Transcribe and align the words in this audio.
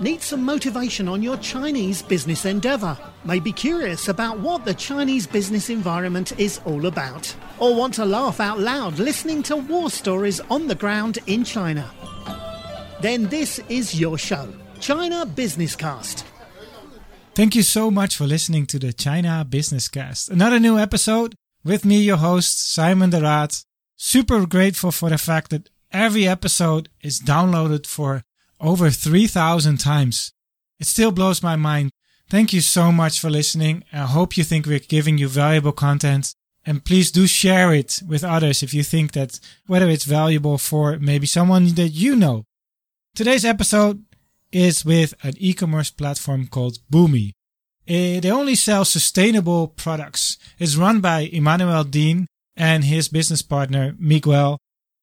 Need 0.00 0.22
some 0.22 0.42
motivation 0.42 1.08
on 1.08 1.22
your 1.22 1.36
Chinese 1.36 2.00
business 2.00 2.46
endeavor? 2.46 2.96
May 3.26 3.38
be 3.38 3.52
curious 3.52 4.08
about 4.08 4.38
what 4.38 4.64
the 4.64 4.72
Chinese 4.72 5.26
business 5.26 5.68
environment 5.68 6.32
is 6.40 6.58
all 6.64 6.86
about? 6.86 7.34
Or 7.58 7.74
want 7.74 7.92
to 7.94 8.06
laugh 8.06 8.40
out 8.40 8.58
loud 8.58 8.98
listening 8.98 9.42
to 9.42 9.56
war 9.56 9.90
stories 9.90 10.40
on 10.48 10.68
the 10.68 10.74
ground 10.74 11.18
in 11.26 11.44
China? 11.44 11.90
Then 13.02 13.26
this 13.26 13.58
is 13.68 14.00
your 14.00 14.16
show, 14.16 14.48
China 14.80 15.26
Business 15.26 15.76
Cast. 15.76 16.24
Thank 17.34 17.54
you 17.54 17.62
so 17.62 17.90
much 17.90 18.16
for 18.16 18.26
listening 18.26 18.64
to 18.68 18.78
the 18.78 18.94
China 18.94 19.44
Business 19.46 19.86
Cast. 19.88 20.30
Another 20.30 20.58
new 20.58 20.78
episode 20.78 21.34
with 21.62 21.84
me, 21.84 22.00
your 22.00 22.16
host, 22.16 22.72
Simon 22.72 23.10
de 23.10 23.20
Raad. 23.20 23.54
Super 23.96 24.46
grateful 24.46 24.92
for 24.92 25.10
the 25.10 25.18
fact 25.18 25.50
that 25.50 25.68
every 25.92 26.26
episode 26.26 26.88
is 27.02 27.20
downloaded 27.20 27.86
for 27.86 28.22
over 28.60 28.90
3,000 28.90 29.78
times. 29.78 30.32
It 30.78 30.86
still 30.86 31.12
blows 31.12 31.42
my 31.42 31.56
mind. 31.56 31.90
Thank 32.28 32.52
you 32.52 32.60
so 32.60 32.92
much 32.92 33.18
for 33.20 33.28
listening. 33.28 33.84
I 33.92 34.06
hope 34.06 34.36
you 34.36 34.44
think 34.44 34.66
we're 34.66 34.78
giving 34.78 35.18
you 35.18 35.28
valuable 35.28 35.72
content. 35.72 36.34
And 36.64 36.84
please 36.84 37.10
do 37.10 37.26
share 37.26 37.72
it 37.72 38.02
with 38.06 38.22
others 38.22 38.62
if 38.62 38.74
you 38.74 38.82
think 38.82 39.12
that 39.12 39.40
whether 39.66 39.88
it's 39.88 40.04
valuable 40.04 40.58
for 40.58 40.98
maybe 40.98 41.26
someone 41.26 41.74
that 41.74 41.88
you 41.88 42.14
know. 42.14 42.44
Today's 43.14 43.44
episode 43.44 44.04
is 44.52 44.84
with 44.84 45.14
an 45.22 45.34
e-commerce 45.38 45.90
platform 45.90 46.46
called 46.46 46.78
Boomi. 46.90 47.32
Eh, 47.88 48.20
they 48.20 48.30
only 48.30 48.54
sell 48.54 48.84
sustainable 48.84 49.68
products. 49.68 50.38
It's 50.58 50.76
run 50.76 51.00
by 51.00 51.20
Emmanuel 51.32 51.84
Dean 51.84 52.26
and 52.56 52.84
his 52.84 53.08
business 53.08 53.42
partner 53.42 53.96
Miguel 53.98 54.58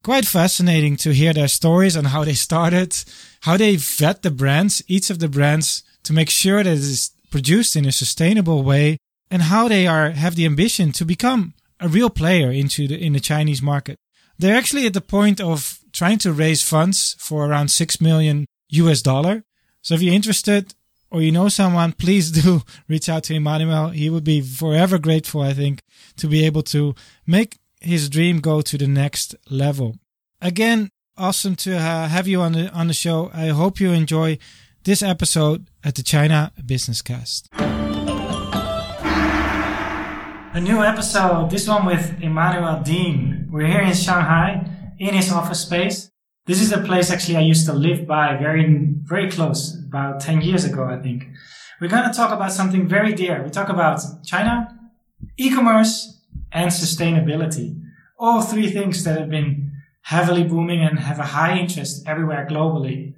quite 0.07 0.25
fascinating 0.25 0.95
to 0.95 1.13
hear 1.13 1.33
their 1.33 1.49
stories 1.49 1.97
on 1.97 2.05
how 2.05 2.23
they 2.23 2.33
started, 2.33 2.95
how 3.41 3.57
they 3.57 3.75
vet 3.75 4.21
the 4.21 4.31
brands, 4.31 4.81
each 4.87 5.09
of 5.09 5.19
the 5.19 5.27
brands 5.27 5.83
to 6.01 6.13
make 6.13 6.29
sure 6.29 6.63
that 6.63 6.71
it 6.71 6.79
is 6.79 7.11
produced 7.29 7.75
in 7.75 7.85
a 7.85 7.91
sustainable 7.91 8.63
way 8.63 8.95
and 9.29 9.41
how 9.41 9.67
they 9.67 9.85
are 9.85 10.11
have 10.11 10.35
the 10.35 10.45
ambition 10.45 10.93
to 10.93 11.03
become 11.03 11.53
a 11.81 11.89
real 11.89 12.09
player 12.09 12.49
into 12.49 12.87
the 12.87 12.97
in 13.05 13.11
the 13.11 13.19
Chinese 13.19 13.61
market. 13.61 13.97
They're 14.39 14.55
actually 14.55 14.85
at 14.85 14.93
the 14.93 15.01
point 15.17 15.41
of 15.41 15.79
trying 15.91 16.19
to 16.19 16.31
raise 16.31 16.63
funds 16.63 17.17
for 17.19 17.45
around 17.45 17.67
6 17.67 17.99
million 17.99 18.45
US 18.69 19.01
dollar. 19.01 19.43
So 19.81 19.95
if 19.95 20.01
you're 20.01 20.21
interested 20.21 20.73
or 21.11 21.21
you 21.21 21.33
know 21.33 21.49
someone, 21.49 21.91
please 21.91 22.31
do 22.41 22.61
reach 22.87 23.09
out 23.09 23.23
to 23.25 23.33
Emmanuel. 23.33 23.89
He 23.89 24.09
would 24.09 24.23
be 24.23 24.39
forever 24.39 24.99
grateful, 24.99 25.41
I 25.41 25.53
think, 25.53 25.81
to 26.15 26.27
be 26.27 26.45
able 26.45 26.63
to 26.63 26.95
make 27.25 27.57
his 27.81 28.09
dream 28.09 28.39
go 28.39 28.61
to 28.61 28.77
the 28.77 28.87
next 28.87 29.35
level. 29.49 29.95
Again, 30.41 30.89
awesome 31.17 31.55
to 31.57 31.75
uh, 31.75 32.07
have 32.07 32.27
you 32.27 32.41
on 32.41 32.53
the 32.53 32.69
on 32.71 32.87
the 32.87 32.93
show. 32.93 33.31
I 33.33 33.47
hope 33.47 33.79
you 33.79 33.91
enjoy 33.91 34.37
this 34.83 35.01
episode 35.01 35.69
at 35.83 35.95
the 35.95 36.03
China 36.03 36.51
Business 36.65 37.01
Cast. 37.01 37.49
A 40.53 40.59
new 40.61 40.81
episode, 40.83 41.49
this 41.51 41.67
one 41.67 41.85
with 41.85 42.19
Emmanuel 42.21 42.81
Dean. 42.81 43.47
We're 43.51 43.67
here 43.67 43.81
in 43.81 43.93
Shanghai 43.93 44.65
in 44.97 45.13
his 45.13 45.31
office 45.31 45.61
space. 45.61 46.09
This 46.47 46.61
is 46.61 46.71
a 46.71 46.79
place 46.81 47.11
actually 47.11 47.35
I 47.35 47.41
used 47.41 47.65
to 47.67 47.73
live 47.73 48.07
by 48.07 48.37
very, 48.37 48.65
very 49.03 49.29
close, 49.29 49.77
about 49.85 50.21
10 50.21 50.41
years 50.41 50.63
ago, 50.63 50.85
I 50.85 50.97
think. 50.97 51.27
We're 51.79 51.89
going 51.89 52.09
to 52.09 52.15
talk 52.15 52.31
about 52.31 52.51
something 52.51 52.87
very 52.87 53.13
dear. 53.13 53.43
We 53.43 53.49
talk 53.49 53.69
about 53.69 54.01
China, 54.25 54.79
e-commerce, 55.37 56.16
and 56.57 56.71
sustainability. 56.71 57.79
All 58.17 58.41
three 58.41 58.69
things 58.71 59.03
that 59.03 59.19
have 59.19 59.29
been 59.29 59.71
heavily 60.01 60.43
booming 60.43 60.81
and 60.81 60.97
have 60.99 61.19
a 61.19 61.31
high 61.37 61.55
interest 61.55 62.03
everywhere 62.07 62.47
globally. 62.49 63.13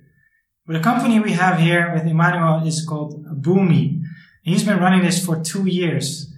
But 0.68 0.74
the 0.74 0.82
company 0.82 1.20
we 1.20 1.32
have 1.32 1.58
here 1.58 1.94
with 1.94 2.06
Emmanuel 2.06 2.68
is 2.68 2.86
called 2.86 3.14
Boomi. 3.42 4.04
He's 4.44 4.64
been 4.64 4.80
running 4.80 5.04
this 5.04 5.24
for 5.26 5.42
two 5.42 5.66
years. 5.68 6.34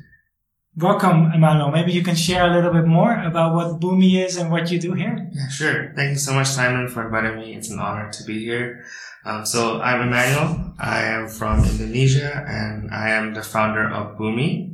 Welcome, 0.77 1.31
Emmanuel. 1.33 1.71
Maybe 1.71 1.91
you 1.91 2.03
can 2.03 2.15
share 2.15 2.45
a 2.47 2.53
little 2.53 2.71
bit 2.71 2.85
more 2.85 3.13
about 3.23 3.55
what 3.55 3.81
Boomi 3.81 4.23
is 4.23 4.37
and 4.37 4.51
what 4.51 4.71
you 4.71 4.79
do 4.79 4.93
here. 4.93 5.17
Yeah, 5.33 5.49
sure. 5.49 5.93
Thank 5.95 6.11
you 6.11 6.21
so 6.27 6.33
much, 6.33 6.47
Simon, 6.47 6.87
for 6.87 7.03
inviting 7.05 7.37
me. 7.39 7.55
It's 7.55 7.71
an 7.71 7.79
honor 7.79 8.11
to 8.11 8.23
be 8.23 8.39
here. 8.45 8.85
Um, 9.25 9.45
so 9.45 9.81
I'm 9.81 10.07
Emmanuel. 10.07 10.73
I 10.79 11.01
am 11.01 11.27
from 11.29 11.65
Indonesia 11.65 12.45
and 12.47 12.91
I 12.91 13.09
am 13.09 13.33
the 13.33 13.43
founder 13.43 13.89
of 13.89 14.17
Boomi. 14.17 14.70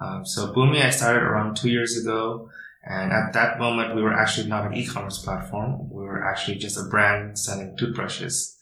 Um, 0.00 0.24
so 0.24 0.52
Boomi, 0.52 0.84
I 0.84 0.90
started 0.90 1.22
around 1.22 1.56
two 1.56 1.70
years 1.70 1.96
ago. 1.96 2.50
And 2.84 3.12
at 3.12 3.32
that 3.34 3.58
moment, 3.58 3.94
we 3.94 4.02
were 4.02 4.14
actually 4.14 4.48
not 4.48 4.66
an 4.66 4.74
e-commerce 4.74 5.18
platform. 5.18 5.90
We 5.90 6.04
were 6.04 6.24
actually 6.24 6.56
just 6.56 6.78
a 6.78 6.88
brand 6.88 7.38
selling 7.38 7.76
toothbrushes. 7.76 8.56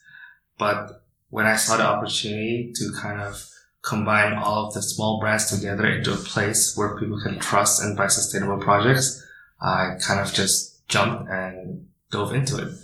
But 0.58 1.02
when 1.30 1.46
I 1.46 1.56
saw 1.56 1.76
the 1.76 1.86
opportunity 1.86 2.72
to 2.74 2.92
kind 3.00 3.20
of 3.20 3.48
combine 3.82 4.32
all 4.34 4.66
of 4.66 4.74
the 4.74 4.82
small 4.82 5.20
brands 5.20 5.48
together 5.48 5.86
into 5.86 6.12
a 6.12 6.16
place 6.16 6.76
where 6.76 6.98
people 6.98 7.20
can 7.20 7.38
trust 7.38 7.82
and 7.82 7.96
buy 7.96 8.08
sustainable 8.08 8.58
projects, 8.58 9.24
I 9.60 9.96
kind 10.00 10.18
of 10.18 10.32
just 10.32 10.88
jumped 10.88 11.30
and 11.30 11.86
dove 12.10 12.34
into 12.34 12.58
it. 12.58 12.74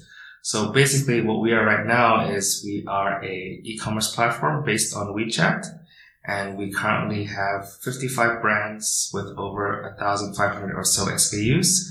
So 0.43 0.71
basically 0.71 1.23
what 1.23 1.41
we 1.41 1.53
are 1.53 1.65
right 1.65 1.87
now 1.87 2.29
is 2.29 2.63
we 2.65 2.85
are 2.87 3.23
a 3.23 3.61
e-commerce 3.65 4.15
platform 4.15 4.65
based 4.65 4.95
on 4.95 5.15
WeChat 5.15 5.67
and 6.25 6.57
we 6.57 6.71
currently 6.71 7.25
have 7.25 7.73
55 7.81 8.41
brands 8.41 9.11
with 9.13 9.27
over 9.37 9.95
1,500 9.99 10.75
or 10.75 10.85
so 10.85 11.07
SKUs. 11.07 11.89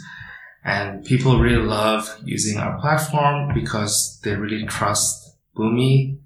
And 0.64 1.04
people 1.04 1.40
really 1.40 1.64
love 1.64 2.18
using 2.24 2.58
our 2.58 2.80
platform 2.80 3.54
because 3.54 4.20
they 4.24 4.36
really 4.36 4.66
trust 4.66 5.36
Boomi. 5.56 6.20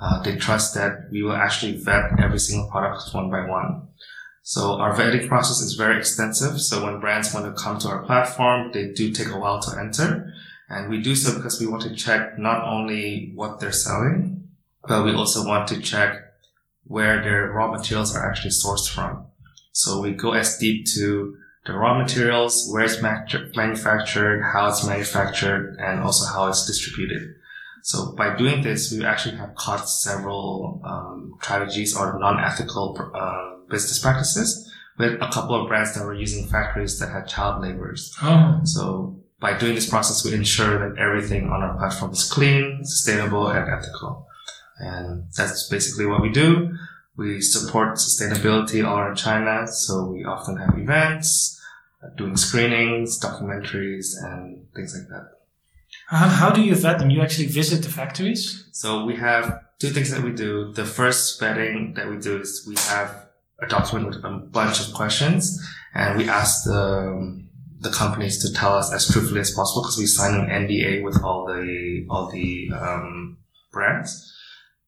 Uh, 0.00 0.22
they 0.22 0.36
trust 0.36 0.74
that 0.74 1.08
we 1.10 1.22
will 1.22 1.36
actually 1.36 1.76
vet 1.76 2.18
every 2.18 2.38
single 2.38 2.70
product 2.70 3.12
one 3.12 3.30
by 3.30 3.46
one. 3.46 3.88
So 4.42 4.80
our 4.80 4.94
vetting 4.94 5.28
process 5.28 5.60
is 5.60 5.74
very 5.74 5.98
extensive. 5.98 6.60
So 6.60 6.84
when 6.84 7.00
brands 7.00 7.32
want 7.32 7.46
to 7.46 7.62
come 7.62 7.78
to 7.80 7.88
our 7.88 8.04
platform, 8.04 8.72
they 8.72 8.92
do 8.92 9.12
take 9.12 9.28
a 9.28 9.38
while 9.38 9.60
to 9.60 9.78
enter. 9.78 10.32
And 10.68 10.90
we 10.90 11.00
do 11.00 11.14
so 11.14 11.36
because 11.36 11.60
we 11.60 11.66
want 11.66 11.82
to 11.82 11.94
check 11.94 12.38
not 12.38 12.64
only 12.64 13.32
what 13.34 13.60
they're 13.60 13.72
selling, 13.72 14.48
but 14.88 15.04
we 15.04 15.14
also 15.14 15.46
want 15.46 15.68
to 15.68 15.80
check 15.80 16.31
where 16.84 17.22
their 17.22 17.50
raw 17.50 17.70
materials 17.70 18.14
are 18.14 18.28
actually 18.28 18.50
sourced 18.50 18.88
from. 18.88 19.26
So 19.72 20.00
we 20.00 20.12
go 20.12 20.32
as 20.32 20.58
deep 20.58 20.86
to 20.94 21.36
the 21.64 21.74
raw 21.74 21.96
materials, 21.96 22.68
where 22.70 22.84
it's 22.84 23.00
manufactured, 23.00 24.42
how 24.42 24.68
it's 24.68 24.84
manufactured, 24.84 25.76
and 25.78 26.00
also 26.00 26.26
how 26.32 26.48
it's 26.48 26.66
distributed. 26.66 27.36
So 27.82 28.12
by 28.12 28.36
doing 28.36 28.62
this, 28.62 28.92
we 28.92 29.04
actually 29.04 29.36
have 29.36 29.54
caught 29.54 29.88
several 29.88 30.80
um, 30.84 31.38
strategies 31.40 31.96
or 31.96 32.18
non-ethical 32.18 33.12
uh, 33.14 33.56
business 33.68 33.98
practices 34.00 34.70
with 34.98 35.14
a 35.20 35.28
couple 35.32 35.54
of 35.54 35.68
brands 35.68 35.94
that 35.94 36.04
were 36.04 36.14
using 36.14 36.46
factories 36.46 36.98
that 36.98 37.10
had 37.10 37.26
child 37.26 37.62
laborers. 37.62 38.14
Oh. 38.22 38.60
So 38.64 39.16
by 39.40 39.58
doing 39.58 39.74
this 39.74 39.88
process, 39.88 40.24
we 40.24 40.34
ensure 40.34 40.78
that 40.78 41.00
everything 41.00 41.50
on 41.50 41.62
our 41.62 41.76
platform 41.76 42.12
is 42.12 42.30
clean, 42.30 42.84
sustainable, 42.84 43.48
and 43.48 43.68
ethical. 43.68 44.28
And 44.82 45.24
that's 45.36 45.68
basically 45.68 46.06
what 46.06 46.20
we 46.20 46.30
do. 46.30 46.76
We 47.16 47.40
support 47.40 47.96
sustainability 47.96 48.86
all 48.86 48.98
around 48.98 49.16
China. 49.16 49.66
So 49.66 50.06
we 50.06 50.24
often 50.24 50.56
have 50.56 50.76
events, 50.76 51.60
uh, 52.02 52.08
doing 52.16 52.36
screenings, 52.36 53.20
documentaries, 53.20 54.14
and 54.20 54.66
things 54.74 54.94
like 54.98 55.08
that. 55.08 55.38
How, 56.08 56.28
how 56.28 56.50
do 56.50 56.62
you 56.62 56.74
vet 56.74 56.98
them? 56.98 57.10
You 57.10 57.22
actually 57.22 57.46
visit 57.46 57.82
the 57.82 57.90
factories? 57.90 58.64
So 58.72 59.04
we 59.04 59.14
have 59.16 59.62
two 59.78 59.90
things 59.90 60.10
that 60.10 60.22
we 60.22 60.32
do. 60.32 60.72
The 60.72 60.84
first 60.84 61.40
vetting 61.40 61.94
that 61.94 62.08
we 62.08 62.16
do 62.18 62.40
is 62.40 62.64
we 62.66 62.74
have 62.88 63.26
a 63.60 63.68
document 63.68 64.08
with 64.08 64.24
a 64.24 64.30
bunch 64.30 64.80
of 64.80 64.92
questions 64.94 65.64
and 65.94 66.18
we 66.18 66.28
ask 66.28 66.64
the, 66.64 67.44
the 67.80 67.90
companies 67.90 68.42
to 68.42 68.52
tell 68.52 68.74
us 68.74 68.92
as 68.92 69.06
truthfully 69.12 69.40
as 69.40 69.52
possible 69.52 69.82
because 69.82 69.98
we 69.98 70.06
sign 70.06 70.34
an 70.34 70.48
NDA 70.48 71.04
with 71.04 71.22
all 71.22 71.46
the, 71.46 72.04
all 72.10 72.30
the, 72.30 72.70
um, 72.74 73.36
brands. 73.72 74.31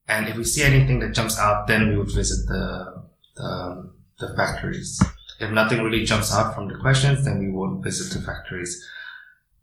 And 0.08 0.28
if 0.28 0.36
we 0.36 0.44
see 0.44 0.62
anything 0.62 0.98
that 1.00 1.14
jumps 1.14 1.38
out, 1.38 1.66
then 1.66 1.88
we 1.88 1.96
would 1.96 2.10
visit 2.10 2.46
the, 2.46 3.04
the, 3.36 3.90
the 4.18 4.36
factories. 4.36 5.02
If 5.40 5.50
nothing 5.50 5.82
really 5.82 6.04
jumps 6.04 6.32
out 6.32 6.54
from 6.54 6.68
the 6.68 6.76
questions, 6.76 7.24
then 7.24 7.38
we 7.38 7.50
won't 7.50 7.82
visit 7.82 8.16
the 8.16 8.24
factories. 8.24 8.84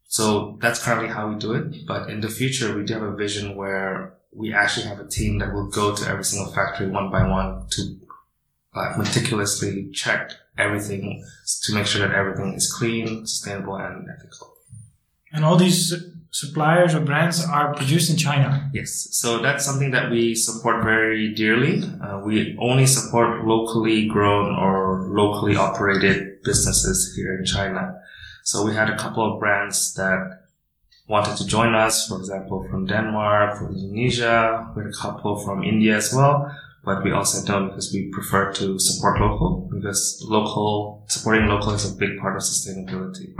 So 0.08 0.58
that's 0.62 0.84
currently 0.84 1.10
how 1.10 1.30
we 1.30 1.36
do 1.36 1.54
it. 1.54 1.88
But 1.88 2.10
in 2.10 2.22
the 2.22 2.28
future, 2.28 2.76
we 2.76 2.84
do 2.84 2.94
have 2.96 3.04
a 3.04 3.16
vision 3.16 3.56
where 3.56 4.14
we 4.34 4.54
actually 4.54 4.88
have 4.88 5.00
a 5.00 5.08
team 5.08 5.40
that 5.40 5.54
will 5.54 5.70
go 5.70 5.96
to 5.96 6.10
every 6.10 6.24
single 6.24 6.52
factory 6.52 6.90
one 6.90 7.12
by 7.12 7.28
one 7.28 7.66
to 7.72 7.98
uh, 8.74 8.94
meticulously 8.98 9.90
check 9.92 10.32
everything 10.58 11.24
to 11.64 11.74
make 11.74 11.86
sure 11.86 12.06
that 12.06 12.16
everything 12.16 12.54
is 12.54 12.72
clean, 12.72 13.26
sustainable, 13.26 13.76
and 13.76 14.08
ethical. 14.10 14.54
And 15.34 15.46
all 15.46 15.56
these 15.56 15.94
suppliers 16.32 16.96
or 16.96 17.02
brands 17.02 17.46
are 17.46 17.74
produced 17.76 18.10
in 18.10 18.18
China. 18.18 18.70
Yes. 18.74 19.10
So 19.12 19.42
that's 19.42 19.66
something 19.66 19.92
that 19.92 20.10
we 20.10 20.34
support 20.34 20.84
very 20.84 21.34
dearly. 21.34 21.84
Uh, 22.02 22.22
we 22.26 22.58
only 22.60 22.88
support 22.88 23.46
locally 23.46 24.08
grown 24.08 24.56
or 24.56 25.08
locally 25.10 25.56
operated 25.56 26.42
businesses 26.44 27.14
here 27.16 27.38
in 27.38 27.46
China. 27.46 28.02
So 28.44 28.66
we 28.66 28.74
had 28.74 28.90
a 28.90 28.98
couple 28.98 29.34
of 29.34 29.40
brands 29.40 29.94
that 29.96 30.40
wanted 31.08 31.36
to 31.38 31.46
join 31.46 31.76
us, 31.76 32.08
for 32.08 32.18
example, 32.18 32.66
from 32.70 32.86
Denmark, 32.88 33.58
from 33.58 33.76
Indonesia, 33.76 34.72
with 34.76 34.88
a 34.88 34.98
couple 34.98 35.38
from 35.44 35.64
India 35.64 35.98
as 35.98 36.14
well. 36.14 36.50
But 36.84 37.04
we 37.04 37.12
also 37.12 37.46
don't 37.46 37.68
because 37.70 37.94
we 37.94 38.10
prefer 38.12 38.52
to 38.54 38.80
support 38.80 39.20
local 39.20 39.70
because 39.72 40.26
local, 40.28 41.04
supporting 41.08 41.48
local 41.48 41.74
is 41.74 41.86
a 41.86 41.96
big 41.96 42.18
part 42.20 42.36
of 42.36 42.42
sustainability. 42.42 43.36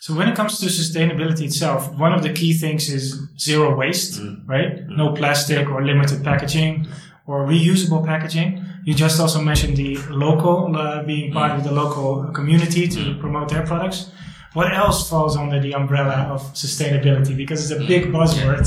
So 0.00 0.14
when 0.14 0.28
it 0.30 0.34
comes 0.34 0.58
to 0.60 0.66
sustainability 0.66 1.42
itself, 1.42 1.94
one 1.98 2.14
of 2.14 2.22
the 2.22 2.32
key 2.32 2.54
things 2.54 2.88
is 2.88 3.20
zero 3.38 3.76
waste, 3.76 4.18
mm. 4.18 4.48
right? 4.48 4.76
Mm. 4.76 4.96
No 4.96 5.12
plastic 5.12 5.68
or 5.68 5.84
limited 5.84 6.24
packaging 6.24 6.86
or 7.26 7.46
reusable 7.46 8.04
packaging. 8.06 8.64
You 8.86 8.94
just 8.94 9.20
also 9.20 9.42
mentioned 9.42 9.76
the 9.76 9.98
local, 10.08 10.74
uh, 10.74 11.02
being 11.02 11.34
part 11.34 11.52
of 11.52 11.64
the 11.64 11.72
local 11.72 12.32
community 12.32 12.88
to 12.88 12.98
mm. 12.98 13.20
promote 13.20 13.50
their 13.50 13.66
products. 13.66 14.10
What 14.54 14.72
else 14.72 15.08
falls 15.08 15.36
under 15.36 15.60
the 15.60 15.74
umbrella 15.74 16.28
of 16.32 16.40
sustainability? 16.54 17.36
Because 17.36 17.70
it's 17.70 17.78
a 17.78 17.84
big 17.86 18.06
buzzword. 18.06 18.66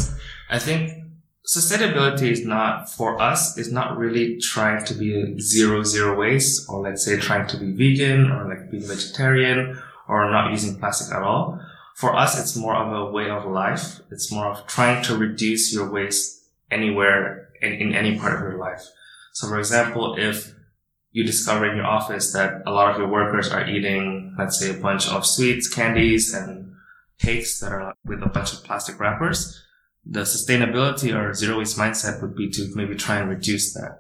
I 0.52 0.60
think 0.60 1.04
sustainability 1.48 2.30
is 2.32 2.46
not 2.46 2.90
for 2.92 3.20
us 3.20 3.58
is 3.58 3.72
not 3.72 3.98
really 3.98 4.38
trying 4.38 4.86
to 4.86 4.94
be 4.94 5.20
a 5.20 5.40
zero 5.42 5.84
zero 5.84 6.18
waste 6.18 6.70
or 6.70 6.82
let's 6.82 7.04
say 7.04 7.18
trying 7.18 7.46
to 7.48 7.58
be 7.58 7.74
vegan 7.74 8.32
or 8.32 8.48
like 8.48 8.72
being 8.72 8.88
vegetarian 8.88 9.78
or 10.08 10.30
not 10.30 10.52
using 10.52 10.80
plastic 10.80 11.14
at 11.14 11.24
all. 11.24 11.60
For 11.96 12.16
us, 12.16 12.40
it's 12.40 12.56
more 12.56 12.76
of 12.76 12.92
a 12.92 13.12
way 13.12 13.30
of 13.30 13.46
life. 13.46 14.00
It's 14.12 14.32
more 14.32 14.48
of 14.48 14.66
trying 14.68 15.04
to 15.04 15.18
reduce 15.18 15.74
your 15.74 15.92
waste 15.92 16.44
anywhere 16.72 17.50
in, 17.62 17.74
in 17.74 17.94
any 17.94 18.18
part 18.18 18.36
of 18.36 18.42
your 18.42 18.58
life. 18.58 18.84
So 19.34 19.48
for 19.48 19.60
example, 19.60 20.16
if 20.18 20.54
you 21.12 21.24
discover 21.24 21.70
in 21.70 21.78
your 21.78 21.86
office 21.86 22.34
that 22.34 22.64
a 22.66 22.72
lot 22.72 22.92
of 22.92 22.98
your 22.98 23.08
workers 23.08 23.52
are 23.52 23.68
eating, 23.68 24.36
let's 24.38 24.60
say 24.60 24.72
a 24.72 24.82
bunch 24.82 25.08
of 25.08 25.26
sweets, 25.26 25.68
candies, 25.68 26.34
and 26.34 26.74
cakes 27.20 27.60
that 27.60 27.72
are 27.72 27.96
with 28.04 28.22
a 28.24 28.30
bunch 28.30 28.54
of 28.54 28.64
plastic 28.64 29.00
wrappers, 29.00 29.64
the 30.06 30.22
sustainability 30.22 31.16
or 31.16 31.34
zero 31.34 31.60
waste 31.60 31.78
mindset 31.78 32.22
would 32.22 32.36
be 32.36 32.50
to 32.50 32.72
maybe 32.76 32.96
try 32.96 33.18
and 33.18 33.30
reduce 33.30 33.74
that. 33.74 34.00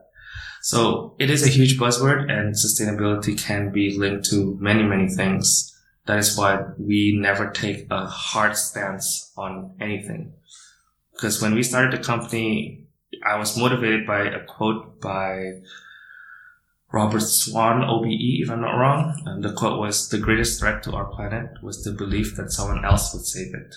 So 0.61 1.15
it 1.19 1.29
is 1.29 1.45
a 1.45 1.49
huge 1.49 1.79
buzzword 1.79 2.31
and 2.31 2.55
sustainability 2.55 3.41
can 3.41 3.71
be 3.71 3.97
linked 3.97 4.29
to 4.29 4.57
many, 4.59 4.83
many 4.83 5.09
things. 5.09 5.72
That 6.05 6.19
is 6.19 6.37
why 6.37 6.59
we 6.77 7.17
never 7.17 7.49
take 7.49 7.87
a 7.89 8.05
hard 8.05 8.57
stance 8.57 9.31
on 9.37 9.75
anything. 9.79 10.33
Because 11.13 11.41
when 11.41 11.55
we 11.55 11.63
started 11.63 11.93
the 11.93 12.03
company, 12.03 12.87
I 13.25 13.37
was 13.37 13.57
motivated 13.57 14.05
by 14.05 14.23
a 14.23 14.43
quote 14.43 14.99
by 14.99 15.61
Robert 16.91 17.21
Swan, 17.21 17.83
OBE, 17.83 18.41
if 18.41 18.49
I'm 18.49 18.61
not 18.61 18.77
wrong. 18.77 19.19
And 19.25 19.43
the 19.43 19.53
quote 19.53 19.79
was, 19.79 20.09
the 20.09 20.17
greatest 20.17 20.59
threat 20.59 20.83
to 20.83 20.93
our 20.93 21.05
planet 21.05 21.49
was 21.61 21.83
the 21.83 21.91
belief 21.91 22.35
that 22.35 22.51
someone 22.51 22.83
else 22.83 23.13
would 23.13 23.25
save 23.25 23.53
it. 23.53 23.75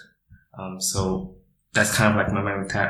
Um, 0.59 0.81
so 0.81 1.37
that's 1.73 1.95
kind 1.95 2.11
of 2.11 2.17
like 2.17 2.33
my 2.33 2.43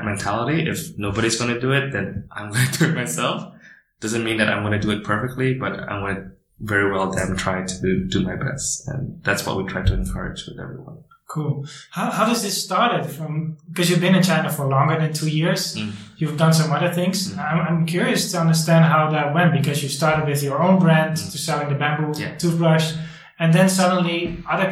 mentality. 0.03 0.69
If 0.69 0.97
nobody's 0.97 1.39
going 1.39 1.55
to 1.55 1.61
do 1.61 1.73
it, 1.73 1.93
then 1.93 2.29
I'm 2.33 2.51
going 2.53 2.67
to 2.73 2.79
do 2.79 2.85
it 2.91 2.95
myself. 2.95 3.53
Doesn't 4.01 4.25
mean 4.25 4.39
that 4.39 4.49
I'm 4.49 4.63
going 4.63 4.79
to 4.79 4.85
do 4.85 4.91
it 4.91 5.05
perfectly, 5.05 5.55
but 5.55 5.73
I'm 5.73 6.01
going 6.01 6.17
to 6.17 6.31
very 6.61 6.91
well 6.91 7.11
then 7.11 7.37
try 7.37 7.65
to 7.65 8.05
do 8.09 8.23
my 8.23 8.37
best. 8.37 8.89
And 8.89 9.23
that's 9.23 9.45
what 9.47 9.57
we 9.57 9.65
try 9.65 9.83
to 9.83 9.95
encourage 9.95 10.47
with 10.47 10.59
everyone. 10.59 11.05
Cool. 11.29 11.67
How, 11.91 12.11
how 12.11 12.25
does 12.27 12.43
this 12.43 12.63
started 12.63 13.05
from, 13.11 13.59
because 13.69 13.91
you've 13.91 14.01
been 14.01 14.15
in 14.15 14.23
China 14.23 14.51
for 14.51 14.67
longer 14.67 14.99
than 14.99 15.13
two 15.13 15.29
years. 15.29 15.77
Mm. 15.77 15.93
You've 16.19 16.39
done 16.39 16.55
some 16.55 16.73
other 16.73 16.93
things. 16.93 17.33
Mm. 17.33 17.39
I'm, 17.39 17.61
I'm 17.67 17.87
curious 17.87 18.31
to 18.33 18.39
understand 18.39 18.85
how 18.85 19.11
that 19.11 19.35
went 19.35 19.53
because 19.53 19.83
you 19.83 19.89
started 19.89 20.27
with 20.29 20.43
your 20.43 20.63
own 20.63 20.79
brand 20.79 21.17
mm. 21.17 21.33
to 21.33 21.39
selling 21.39 21.69
the 21.69 21.75
bamboo 21.75 22.19
yeah. 22.19 22.37
toothbrush. 22.37 22.95
And 23.39 23.53
then 23.53 23.69
suddenly 23.69 24.43
other 24.49 24.71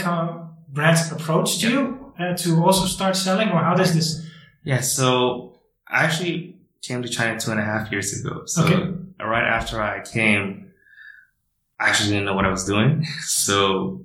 brands 0.68 1.10
approached 1.10 1.62
yeah. 1.62 1.70
you 1.70 2.12
uh, 2.18 2.34
to 2.36 2.62
also 2.62 2.86
start 2.86 3.16
selling 3.16 3.48
or 3.48 3.58
how 3.58 3.74
does 3.74 3.92
this? 3.92 4.24
Yeah. 4.62 4.80
So 4.80 5.58
I 5.88 6.04
actually 6.04 6.56
came 6.82 7.02
to 7.02 7.08
China 7.08 7.38
two 7.38 7.50
and 7.50 7.58
a 7.58 7.64
half 7.64 7.90
years 7.90 8.18
ago. 8.18 8.42
So 8.46 8.64
okay. 8.64 8.92
right 9.20 9.44
after 9.44 9.82
I 9.82 10.02
came, 10.02 10.63
I 11.78 11.88
actually 11.88 12.10
didn't 12.10 12.26
know 12.26 12.34
what 12.34 12.44
I 12.44 12.50
was 12.50 12.64
doing. 12.64 13.04
So 13.22 14.04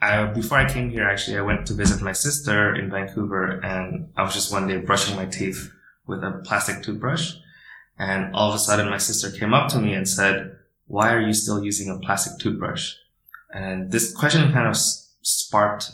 I, 0.00 0.26
before 0.26 0.58
I 0.58 0.68
came 0.68 0.90
here, 0.90 1.04
actually, 1.04 1.38
I 1.38 1.42
went 1.42 1.66
to 1.66 1.74
visit 1.74 2.02
my 2.02 2.12
sister 2.12 2.74
in 2.74 2.90
Vancouver 2.90 3.60
and 3.64 4.10
I 4.16 4.22
was 4.22 4.34
just 4.34 4.52
one 4.52 4.68
day 4.68 4.78
brushing 4.78 5.16
my 5.16 5.26
teeth 5.26 5.70
with 6.06 6.22
a 6.22 6.40
plastic 6.44 6.82
toothbrush. 6.82 7.34
And 7.98 8.34
all 8.34 8.50
of 8.50 8.54
a 8.54 8.58
sudden 8.58 8.88
my 8.88 8.98
sister 8.98 9.30
came 9.36 9.52
up 9.52 9.68
to 9.70 9.80
me 9.80 9.94
and 9.94 10.08
said, 10.08 10.56
why 10.86 11.12
are 11.12 11.20
you 11.20 11.32
still 11.32 11.64
using 11.64 11.90
a 11.90 11.98
plastic 11.98 12.38
toothbrush? 12.38 12.94
And 13.52 13.90
this 13.90 14.14
question 14.14 14.52
kind 14.52 14.68
of 14.68 14.76
sparked 14.76 15.90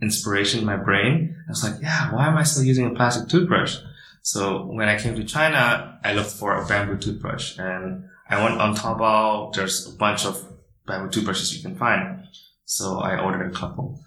inspiration 0.00 0.60
in 0.60 0.66
my 0.66 0.76
brain. 0.76 1.36
I 1.46 1.50
was 1.50 1.62
like, 1.62 1.80
yeah, 1.82 2.12
why 2.12 2.28
am 2.28 2.36
I 2.36 2.42
still 2.44 2.64
using 2.64 2.86
a 2.86 2.94
plastic 2.94 3.28
toothbrush? 3.28 3.76
So 4.22 4.64
when 4.66 4.88
I 4.88 4.98
came 4.98 5.14
to 5.16 5.24
China, 5.24 5.98
I 6.02 6.14
looked 6.14 6.30
for 6.30 6.54
a 6.54 6.66
bamboo 6.66 6.98
toothbrush 6.98 7.58
and 7.58 8.04
I 8.28 8.42
went 8.42 8.60
on 8.60 8.74
Taobao. 8.74 9.52
There's 9.52 9.86
a 9.86 9.96
bunch 9.96 10.24
of 10.24 10.42
bamboo 10.86 11.10
toothbrushes 11.10 11.56
you 11.56 11.62
can 11.62 11.76
find. 11.76 12.24
So 12.64 12.98
I 13.00 13.20
ordered 13.20 13.50
a 13.50 13.54
couple. 13.54 14.00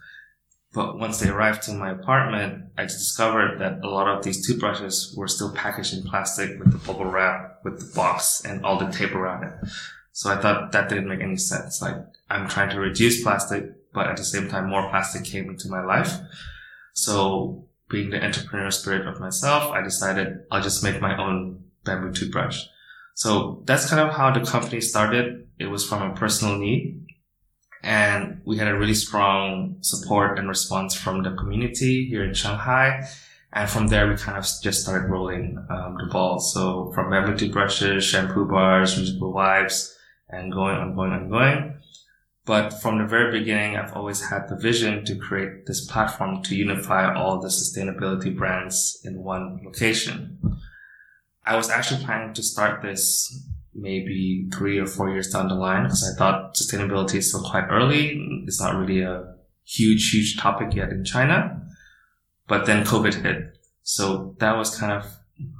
But 0.74 1.00
once 1.00 1.20
they 1.20 1.30
arrived 1.30 1.64
to 1.64 1.74
my 1.74 1.92
apartment, 1.92 2.66
I 2.78 2.84
discovered 2.84 3.60
that 3.60 3.80
a 3.84 3.90
lot 3.90 4.08
of 4.08 4.24
these 4.24 4.46
toothbrushes 4.46 5.14
were 5.18 5.28
still 5.28 5.52
packaged 5.54 5.94
in 5.94 6.04
plastic 6.04 6.60
with 6.60 6.72
the 6.72 6.78
bubble 6.78 7.06
wrap, 7.06 7.60
with 7.64 7.80
the 7.80 7.96
box 7.96 8.44
and 8.46 8.64
all 8.66 8.78
the 8.78 8.92
tape 8.92 9.16
around 9.16 9.44
it. 9.44 9.54
So 10.12 10.30
I 10.30 10.42
thought 10.42 10.72
that 10.72 10.90
didn't 10.90 11.08
make 11.08 11.22
any 11.22 11.38
sense. 11.38 11.82
Like 11.82 11.96
I'm 12.30 12.48
trying 12.48 12.70
to 12.72 12.80
reduce 12.80 13.24
plastic, 13.24 13.72
but 13.94 14.08
at 14.08 14.18
the 14.18 14.24
same 14.24 14.50
time, 14.50 14.70
more 14.70 14.90
plastic 14.90 15.24
came 15.24 15.50
into 15.50 15.70
my 15.70 15.84
life. 15.84 16.20
So 16.94 17.66
being 17.90 18.10
the 18.10 18.18
entrepreneurial 18.20 18.74
spirit 18.74 19.08
of 19.08 19.20
myself, 19.20 19.72
I 19.72 19.82
decided 19.82 20.40
I'll 20.52 20.62
just 20.62 20.84
make 20.84 21.02
my 21.02 21.18
own 21.18 21.64
bamboo 21.86 22.14
toothbrush. 22.14 22.66
So 23.18 23.64
that's 23.66 23.90
kind 23.90 24.08
of 24.08 24.16
how 24.16 24.30
the 24.30 24.46
company 24.46 24.80
started. 24.80 25.48
It 25.58 25.66
was 25.66 25.84
from 25.84 26.04
a 26.04 26.14
personal 26.14 26.60
need. 26.60 27.04
And 27.82 28.42
we 28.46 28.58
had 28.58 28.68
a 28.68 28.78
really 28.78 28.94
strong 28.94 29.78
support 29.82 30.38
and 30.38 30.48
response 30.48 30.94
from 30.94 31.24
the 31.24 31.32
community 31.32 32.06
here 32.06 32.24
in 32.24 32.36
Shanghai. 32.36 33.08
And 33.52 33.68
from 33.68 33.88
there, 33.88 34.08
we 34.08 34.18
kind 34.18 34.38
of 34.38 34.46
just 34.62 34.84
started 34.84 35.10
rolling 35.10 35.58
um, 35.68 35.98
the 35.98 36.06
ball. 36.12 36.40
So 36.40 36.92
from 36.94 37.10
bamboo 37.10 37.36
toothbrushes, 37.36 38.04
shampoo 38.04 38.46
bars, 38.46 39.00
reusable 39.00 39.34
wipes, 39.34 39.98
and 40.30 40.54
going 40.54 40.76
on, 40.76 40.94
going 40.94 41.12
on, 41.12 41.28
going. 41.28 41.74
But 42.46 42.70
from 42.70 43.00
the 43.00 43.08
very 43.08 43.32
beginning, 43.40 43.78
I've 43.78 43.94
always 43.94 44.30
had 44.30 44.48
the 44.48 44.58
vision 44.58 45.04
to 45.06 45.16
create 45.16 45.66
this 45.66 45.88
platform 45.88 46.44
to 46.44 46.56
unify 46.56 47.16
all 47.16 47.42
the 47.42 47.48
sustainability 47.48 48.38
brands 48.38 49.02
in 49.04 49.24
one 49.24 49.60
location. 49.66 50.38
I 51.48 51.56
was 51.56 51.70
actually 51.70 52.04
planning 52.04 52.34
to 52.34 52.44
start 52.44 52.82
this 52.82 53.48
maybe 53.74 54.50
three 54.54 54.80
or 54.80 54.88
four 54.88 55.10
years 55.10 55.30
down 55.30 55.48
the 55.48 55.56
line 55.56 55.84
because 55.84 56.04
I 56.04 56.18
thought 56.18 56.56
sustainability 56.56 57.16
is 57.16 57.30
still 57.30 57.44
quite 57.50 57.68
early. 57.70 58.20
It's 58.46 58.60
not 58.60 58.76
really 58.76 59.02
a 59.02 59.36
huge, 59.64 60.10
huge 60.12 60.38
topic 60.38 60.74
yet 60.74 60.90
in 60.90 61.06
China. 61.06 61.62
But 62.48 62.66
then 62.66 62.86
COVID 62.86 63.14
hit. 63.14 63.58
So 63.84 64.36
that 64.40 64.58
was 64.58 64.78
kind 64.78 64.92
of 64.92 65.06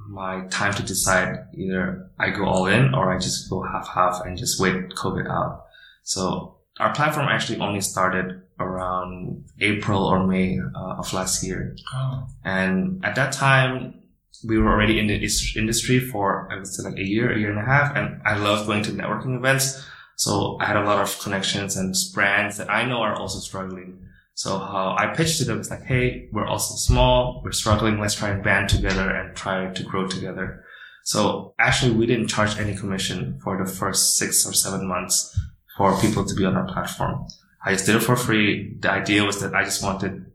my 0.10 0.48
time 0.48 0.74
to 0.74 0.84
decide 0.84 1.46
either 1.54 2.10
I 2.20 2.32
go 2.32 2.46
all 2.46 2.66
in 2.66 2.94
or 2.94 3.14
I 3.14 3.20
just 3.20 3.50
go 3.50 3.62
half 3.62 3.88
half 3.88 4.22
and 4.26 4.38
just 4.38 4.60
wait 4.60 4.90
COVID 4.90 5.30
out. 5.30 5.66
So 6.04 6.58
our 6.80 6.94
platform 6.94 7.28
actually 7.28 7.60
only 7.60 7.82
started 7.82 8.42
around 8.60 9.46
April 9.60 10.06
or 10.06 10.26
May 10.26 10.60
uh, 10.60 10.96
of 10.96 11.14
last 11.14 11.44
year. 11.44 11.76
Oh. 11.94 12.28
And 12.44 13.04
at 13.06 13.16
that 13.16 13.32
time, 13.32 14.02
we 14.44 14.58
were 14.58 14.72
already 14.72 15.00
in 15.00 15.08
the 15.08 15.16
industry 15.56 16.00
for, 16.00 16.48
I 16.52 16.56
would 16.56 16.68
say 16.68 16.84
like 16.84 16.98
a 16.98 17.08
year, 17.08 17.32
a 17.32 17.40
year 17.40 17.50
and 17.50 17.60
a 17.60 17.66
half. 17.66 17.96
And 17.96 18.22
I 18.26 18.38
love 18.38 18.68
going 18.68 18.84
to 18.84 18.92
networking 18.92 19.38
events. 19.38 19.84
So 20.16 20.58
I 20.60 20.66
had 20.66 20.78
a 20.78 20.84
lot 20.84 21.02
of 21.02 21.20
connections 21.20 21.78
and 21.78 21.96
brands 22.14 22.58
that 22.58 22.70
I 22.70 22.86
know 22.86 23.02
are 23.02 23.16
also 23.16 23.40
struggling. 23.40 24.00
So 24.34 24.58
how 24.58 24.96
I 24.98 25.08
pitched 25.16 25.40
to 25.40 25.46
them 25.46 25.60
is 25.60 25.70
like, 25.70 25.84
Hey, 25.84 26.30
we're 26.32 26.46
also 26.46 26.76
small. 26.76 27.42
We're 27.44 27.52
struggling. 27.52 28.00
Let's 28.00 28.16
try 28.16 28.30
and 28.30 28.44
band 28.44 28.70
together 28.70 29.10
and 29.10 29.36
try 29.36 29.72
to 29.72 29.84
grow 29.84 30.08
together. 30.08 30.64
So 31.04 31.54
actually 31.60 31.94
we 31.94 32.06
didn't 32.06 32.28
charge 32.28 32.58
any 32.58 32.76
commission 32.76 33.40
for 33.44 33.64
the 33.64 33.72
first 33.72 34.18
six 34.18 34.46
or 34.46 34.54
seven 34.54 34.88
months 34.88 35.40
for 35.78 36.00
people 36.02 36.26
to 36.26 36.36
be 36.36 36.46
on 36.46 36.56
our 36.56 36.68
platform. 36.68 37.26
I 37.64 37.74
just 37.74 37.86
did 37.86 37.96
it 37.96 38.04
for 38.04 38.16
free. 38.16 38.76
The 38.80 38.92
idea 38.92 39.24
was 39.24 39.40
that 39.42 39.54
I 39.54 39.64
just 39.64 39.84
wanted 39.84 40.26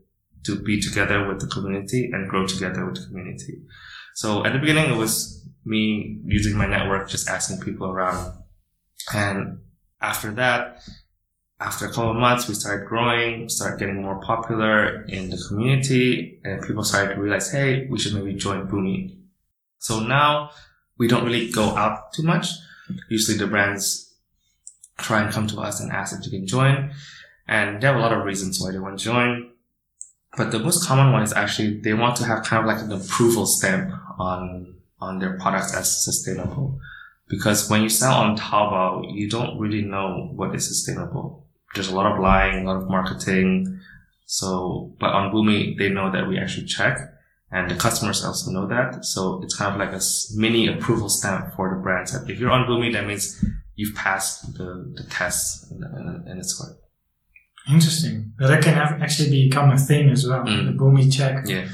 to 0.45 0.55
be 0.55 0.79
together 0.81 1.27
with 1.27 1.39
the 1.39 1.47
community 1.47 2.09
and 2.11 2.29
grow 2.29 2.45
together 2.45 2.85
with 2.85 2.95
the 2.95 3.07
community. 3.07 3.61
So 4.15 4.45
at 4.45 4.53
the 4.53 4.59
beginning, 4.59 4.91
it 4.91 4.97
was 4.97 5.45
me 5.65 6.19
using 6.25 6.57
my 6.57 6.65
network, 6.65 7.09
just 7.09 7.27
asking 7.27 7.61
people 7.61 7.87
around. 7.87 8.37
And 9.13 9.59
after 10.01 10.31
that, 10.31 10.81
after 11.59 11.85
a 11.85 11.89
couple 11.89 12.11
of 12.11 12.17
months, 12.17 12.47
we 12.47 12.55
started 12.55 12.87
growing, 12.87 13.47
started 13.47 13.79
getting 13.79 14.01
more 14.01 14.19
popular 14.21 15.03
in 15.03 15.29
the 15.29 15.41
community, 15.47 16.41
and 16.43 16.61
people 16.61 16.83
started 16.83 17.15
to 17.15 17.21
realize, 17.21 17.51
hey, 17.51 17.87
we 17.89 17.97
should 17.97 18.13
maybe 18.13 18.33
join 18.33 18.67
Boomi. 18.67 19.17
So 19.79 19.99
now 20.01 20.51
we 20.97 21.07
don't 21.07 21.23
really 21.23 21.49
go 21.51 21.75
out 21.75 22.11
too 22.13 22.23
much. 22.23 22.47
Usually 23.09 23.37
the 23.37 23.47
brands 23.47 24.13
try 24.97 25.23
and 25.23 25.31
come 25.31 25.47
to 25.47 25.59
us 25.61 25.79
and 25.79 25.91
ask 25.91 26.15
if 26.15 26.23
they 26.23 26.37
can 26.37 26.45
join. 26.45 26.91
And 27.47 27.81
they 27.81 27.87
have 27.87 27.95
a 27.95 27.99
lot 27.99 28.13
of 28.13 28.25
reasons 28.25 28.59
why 28.59 28.71
they 28.71 28.79
want 28.79 28.99
to 28.99 29.03
join. 29.03 29.52
But 30.35 30.51
the 30.51 30.59
most 30.59 30.87
common 30.87 31.11
one 31.11 31.21
is 31.21 31.33
actually 31.33 31.79
they 31.81 31.93
want 31.93 32.15
to 32.17 32.25
have 32.25 32.43
kind 32.43 32.61
of 32.61 32.67
like 32.67 32.83
an 32.83 32.91
approval 32.91 33.45
stamp 33.45 33.93
on 34.19 34.75
on 34.99 35.19
their 35.19 35.37
products 35.37 35.75
as 35.75 36.03
sustainable. 36.03 36.79
Because 37.27 37.69
when 37.69 37.81
you 37.81 37.89
sell 37.89 38.13
on 38.13 38.37
Taobao, 38.37 39.13
you 39.13 39.29
don't 39.29 39.59
really 39.59 39.81
know 39.81 40.29
what 40.33 40.55
is 40.55 40.67
sustainable. 40.67 41.45
There's 41.73 41.89
a 41.89 41.95
lot 41.95 42.11
of 42.11 42.19
lying, 42.19 42.63
a 42.63 42.67
lot 42.71 42.81
of 42.81 42.89
marketing. 42.89 43.79
So, 44.25 44.95
but 44.99 45.09
on 45.09 45.31
Boomi, 45.33 45.77
they 45.77 45.89
know 45.89 46.11
that 46.11 46.27
we 46.27 46.37
actually 46.37 46.67
check 46.67 46.99
and 47.53 47.69
the 47.69 47.75
customers 47.75 48.25
also 48.25 48.49
know 48.49 48.67
that. 48.67 49.05
So 49.05 49.41
it's 49.43 49.55
kind 49.55 49.73
of 49.73 49.79
like 49.79 49.93
a 49.93 50.01
mini 50.35 50.67
approval 50.67 51.07
stamp 51.07 51.53
for 51.55 51.69
the 51.69 51.79
brands. 51.81 52.13
If 52.27 52.39
you're 52.39 52.49
on 52.49 52.67
Boomi, 52.67 52.91
that 52.93 53.05
means 53.05 53.45
you've 53.75 53.95
passed 53.95 54.53
the, 54.57 54.91
the 54.95 55.03
test 55.03 55.71
and, 55.71 56.39
it's 56.39 56.59
worked. 56.59 56.82
Interesting. 57.67 58.33
That 58.39 58.61
can 58.61 58.75
actually 58.75 59.29
become 59.29 59.71
a 59.71 59.77
thing 59.77 60.09
as 60.09 60.27
well. 60.27 60.43
Mm. 60.43 60.65
The 60.65 60.83
Boomi 60.83 61.11
check. 61.11 61.45
Yeah. 61.47 61.67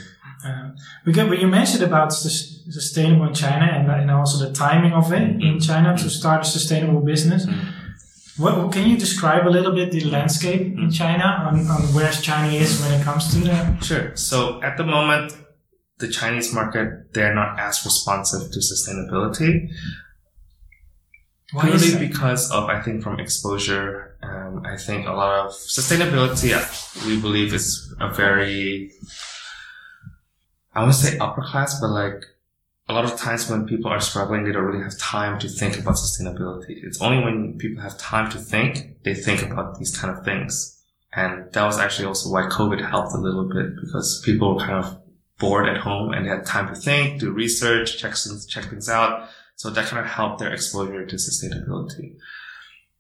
Uh, 0.46 0.70
because 1.04 1.30
when 1.30 1.40
you 1.40 1.48
mentioned 1.48 1.84
about 1.84 2.14
sustainable 2.14 3.28
in 3.28 3.34
China 3.34 3.66
and, 3.66 3.92
and 3.92 4.12
also 4.12 4.46
the 4.46 4.54
timing 4.54 4.94
of 4.94 5.12
it 5.12 5.42
in 5.42 5.60
China 5.60 5.98
to 5.98 6.10
start 6.10 6.42
a 6.42 6.46
sustainable 6.46 7.02
business. 7.02 7.46
Mm-hmm. 7.46 8.44
What, 8.44 8.72
can 8.72 8.88
you 8.88 8.98
describe 8.98 9.46
a 9.46 9.50
little 9.50 9.74
bit 9.74 9.92
the 9.92 10.06
landscape 10.06 10.62
in. 10.62 10.90
China 10.92 11.26
on, 11.52 11.68
on 11.68 11.82
where 11.94 12.12
China 12.12 12.54
is 12.54 12.80
when 12.82 12.94
it 12.94 13.04
comes 13.04 13.34
to 13.34 13.40
that? 13.42 13.84
Sure. 13.84 14.16
So 14.16 14.62
at 14.64 14.78
the 14.78 14.86
moment, 14.86 15.36
the 15.98 16.08
Chinese 16.08 16.54
market, 16.54 17.14
they're 17.14 17.36
not 17.36 17.60
as 17.60 17.84
responsive 17.84 18.50
to 18.52 18.60
sustainability. 18.60 19.70
Why 21.52 21.70
Purely 21.70 22.08
because 22.08 22.52
of, 22.52 22.70
I 22.70 22.82
think, 22.82 23.02
from 23.02 23.20
exposure. 23.20 24.18
Um, 24.22 24.64
I 24.66 24.78
think 24.78 25.08
a 25.08 25.14
lot 25.14 25.46
of 25.46 25.52
sustainability, 25.52 26.54
we 27.08 27.20
believe 27.20 27.54
is 27.54 27.94
a 28.00 28.14
very 28.14 28.92
I 30.74 30.82
wouldn't 30.82 30.96
say 30.96 31.18
upper 31.18 31.42
class, 31.42 31.80
but 31.82 31.90
like 31.90 32.24
a 32.88 32.94
lot 32.94 33.06
of 33.06 33.18
times 33.18 33.50
when 33.50 33.66
people 33.66 33.92
are 33.92 34.00
struggling, 34.00 34.44
they 34.44 34.52
don't 34.52 34.64
really 34.64 34.84
have 34.84 34.98
time 34.98 35.40
to 35.40 35.50
think 35.50 35.78
about 35.78 35.96
sustainability. 35.96 36.84
It's 36.84 37.02
only 37.02 37.24
when 37.24 37.58
people 37.58 37.82
have 37.82 37.98
time 37.98 38.32
to 38.32 38.38
think, 38.38 39.04
they 39.04 39.14
think 39.14 39.42
about 39.44 39.78
these 39.78 39.96
kind 39.96 40.16
of 40.16 40.24
things. 40.24 40.82
And 41.12 41.52
that 41.54 41.66
was 41.66 41.80
actually 41.80 42.06
also 42.06 42.32
why 42.32 42.44
COVID 42.44 42.88
helped 42.88 43.14
a 43.14 43.18
little 43.18 43.50
bit 43.50 43.76
because 43.82 44.22
people 44.24 44.56
were 44.56 44.62
kind 44.62 44.86
of 44.86 45.02
bored 45.40 45.68
at 45.68 45.78
home 45.78 46.14
and 46.14 46.26
they 46.26 46.30
had 46.30 46.46
time 46.46 46.74
to 46.74 46.80
think, 46.80 47.20
do 47.20 47.32
research, 47.32 47.98
check 47.98 48.16
things, 48.16 48.46
check 48.46 48.66
things 48.66 48.90
out. 48.90 49.28
So 49.60 49.70
that 49.70 49.88
kind 49.88 50.00
of 50.00 50.10
helped 50.10 50.40
their 50.40 50.54
exposure 50.54 51.06
to 51.06 51.16
sustainability. 51.18 52.16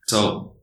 So 0.08 0.58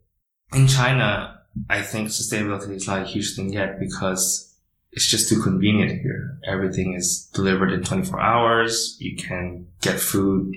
in 0.53 0.67
China, 0.67 1.41
I 1.71 1.81
think 1.81 2.09
sustainability 2.09 2.73
is 2.73 2.87
not 2.87 3.01
a 3.01 3.07
huge 3.07 3.35
thing 3.35 3.51
yet 3.51 3.81
because 3.81 4.55
it's 4.93 5.07
just 5.07 5.31
too 5.31 5.41
convenient 5.41 6.03
here. 6.03 6.39
Everything 6.47 6.93
is 6.93 7.31
delivered 7.33 7.73
in 7.73 7.83
24 7.83 8.21
hours. 8.21 8.99
You 9.01 9.17
can 9.17 9.69
get 9.81 9.99
food 9.99 10.57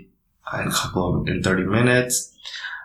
in 0.60 0.68
a 0.68 0.72
couple 0.72 1.22
of, 1.22 1.28
in 1.30 1.42
30 1.42 1.64
minutes. 1.64 2.38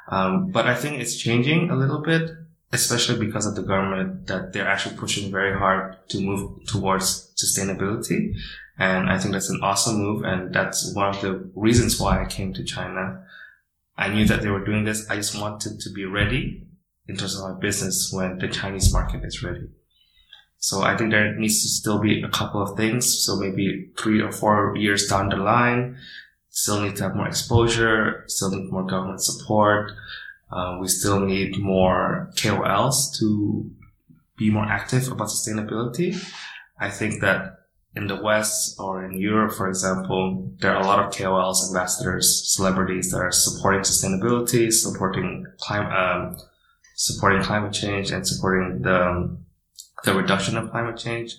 Um, 0.09 0.53
but 0.53 0.69
I 0.69 0.77
think 0.77 1.01
it's 1.01 1.17
changing 1.17 1.71
a 1.71 1.75
little 1.75 2.03
bit, 2.03 2.31
especially 2.73 3.19
because 3.19 3.47
of 3.47 3.57
the 3.57 3.63
government 3.63 4.29
that 4.29 4.53
they're 4.53 4.69
actually 4.69 4.97
pushing 4.97 5.33
very 5.33 5.59
hard 5.59 5.97
to 6.11 6.21
move 6.21 6.65
towards 6.69 7.35
sustainability. 7.35 8.37
And 8.79 9.09
I 9.09 9.19
think 9.19 9.33
that's 9.33 9.51
an 9.51 9.61
awesome 9.63 9.99
move. 9.99 10.25
And 10.25 10.55
that's 10.55 10.95
one 10.95 11.15
of 11.15 11.21
the 11.21 11.51
reasons 11.55 12.01
why 12.01 12.23
I 12.23 12.27
came 12.27 12.53
to 12.55 12.65
China. 12.65 13.25
I 13.97 14.09
knew 14.09 14.27
that 14.27 14.43
they 14.43 14.51
were 14.51 14.65
doing 14.65 14.85
this. 14.85 15.09
I 15.09 15.17
just 15.17 15.41
wanted 15.41 15.81
to 15.81 15.91
be 15.91 16.05
ready 16.05 16.67
in 17.07 17.17
terms 17.17 17.39
of 17.39 17.49
my 17.49 17.61
business 17.61 18.11
when 18.13 18.39
the 18.39 18.49
Chinese 18.49 18.93
market 18.93 19.25
is 19.25 19.43
ready. 19.43 19.69
So 20.59 20.83
I 20.83 20.97
think 20.97 21.11
there 21.11 21.37
needs 21.37 21.63
to 21.63 21.69
still 21.69 21.99
be 21.99 22.23
a 22.23 22.29
couple 22.29 22.63
of 22.63 22.77
things. 22.77 23.23
So 23.25 23.37
maybe 23.37 23.91
three 23.99 24.21
or 24.21 24.33
four 24.33 24.75
years 24.77 25.07
down 25.07 25.29
the 25.29 25.37
line, 25.37 25.99
still 26.49 26.81
need 26.81 26.97
to 26.97 27.03
have 27.03 27.15
more 27.15 27.29
exposure, 27.29 28.25
still 28.29 28.51
need 28.51 28.73
more 28.73 28.87
government 28.87 29.23
support. 29.23 29.93
Uh, 30.51 30.79
we 30.81 30.89
still 30.89 31.21
need 31.21 31.59
more 31.59 32.31
KOLs 32.37 33.19
to 33.19 33.71
be 34.37 34.51
more 34.51 34.65
active 34.65 35.09
about 35.09 35.29
sustainability. 35.29 36.17
I 36.79 36.91
think 36.91 37.21
that 37.21 37.64
in 37.97 38.09
the 38.09 38.21
West 38.21 38.79
or 38.79 39.05
in 39.05 39.13
Europe, 39.19 39.53
for 39.53 39.69
example, 39.69 40.51
there 40.59 40.75
are 40.75 40.83
a 40.83 40.87
lot 40.87 40.99
of 40.99 41.13
KOLs, 41.13 41.69
ambassadors, 41.69 42.53
celebrities 42.53 43.11
that 43.11 43.19
are 43.19 43.31
supporting 43.31 43.83
sustainability, 43.83 44.73
supporting 44.73 45.47
climate, 45.59 45.93
um, 45.93 46.37
supporting 46.97 47.43
climate 47.43 47.73
change 47.73 48.11
and 48.11 48.27
supporting 48.27 48.83
the 48.83 49.09
um, 49.09 49.45
the 50.05 50.15
reduction 50.15 50.57
of 50.57 50.71
climate 50.71 50.97
change. 50.97 51.37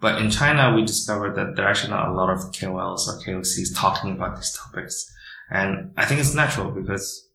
But 0.00 0.20
in 0.20 0.30
China, 0.30 0.74
we 0.74 0.84
discovered 0.84 1.34
that 1.36 1.56
there 1.56 1.64
are 1.64 1.70
actually 1.70 1.90
not 1.90 2.08
a 2.08 2.12
lot 2.12 2.30
of 2.30 2.38
KOLs 2.52 3.08
or 3.08 3.18
KOCs 3.24 3.74
talking 3.74 4.12
about 4.12 4.36
these 4.36 4.52
topics. 4.52 5.10
And 5.50 5.92
I 5.96 6.04
think 6.04 6.20
it's 6.20 6.34
natural 6.34 6.70
because 6.70 7.28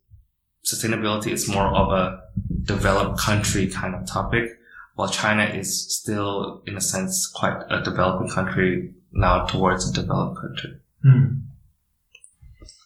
sustainability 0.64 1.32
is 1.32 1.48
more 1.48 1.66
of 1.66 1.92
a 1.92 2.22
developed 2.62 3.18
country 3.18 3.66
kind 3.66 3.94
of 3.94 4.06
topic, 4.06 4.50
while 4.94 5.08
China 5.08 5.44
is 5.44 5.94
still, 5.94 6.62
in 6.66 6.76
a 6.76 6.80
sense, 6.80 7.26
quite 7.26 7.62
a 7.70 7.82
developing 7.82 8.28
country 8.28 8.94
now 9.12 9.44
towards 9.46 9.88
a 9.88 9.92
developed 9.92 10.40
country. 10.40 10.78
Hmm. 11.02 11.26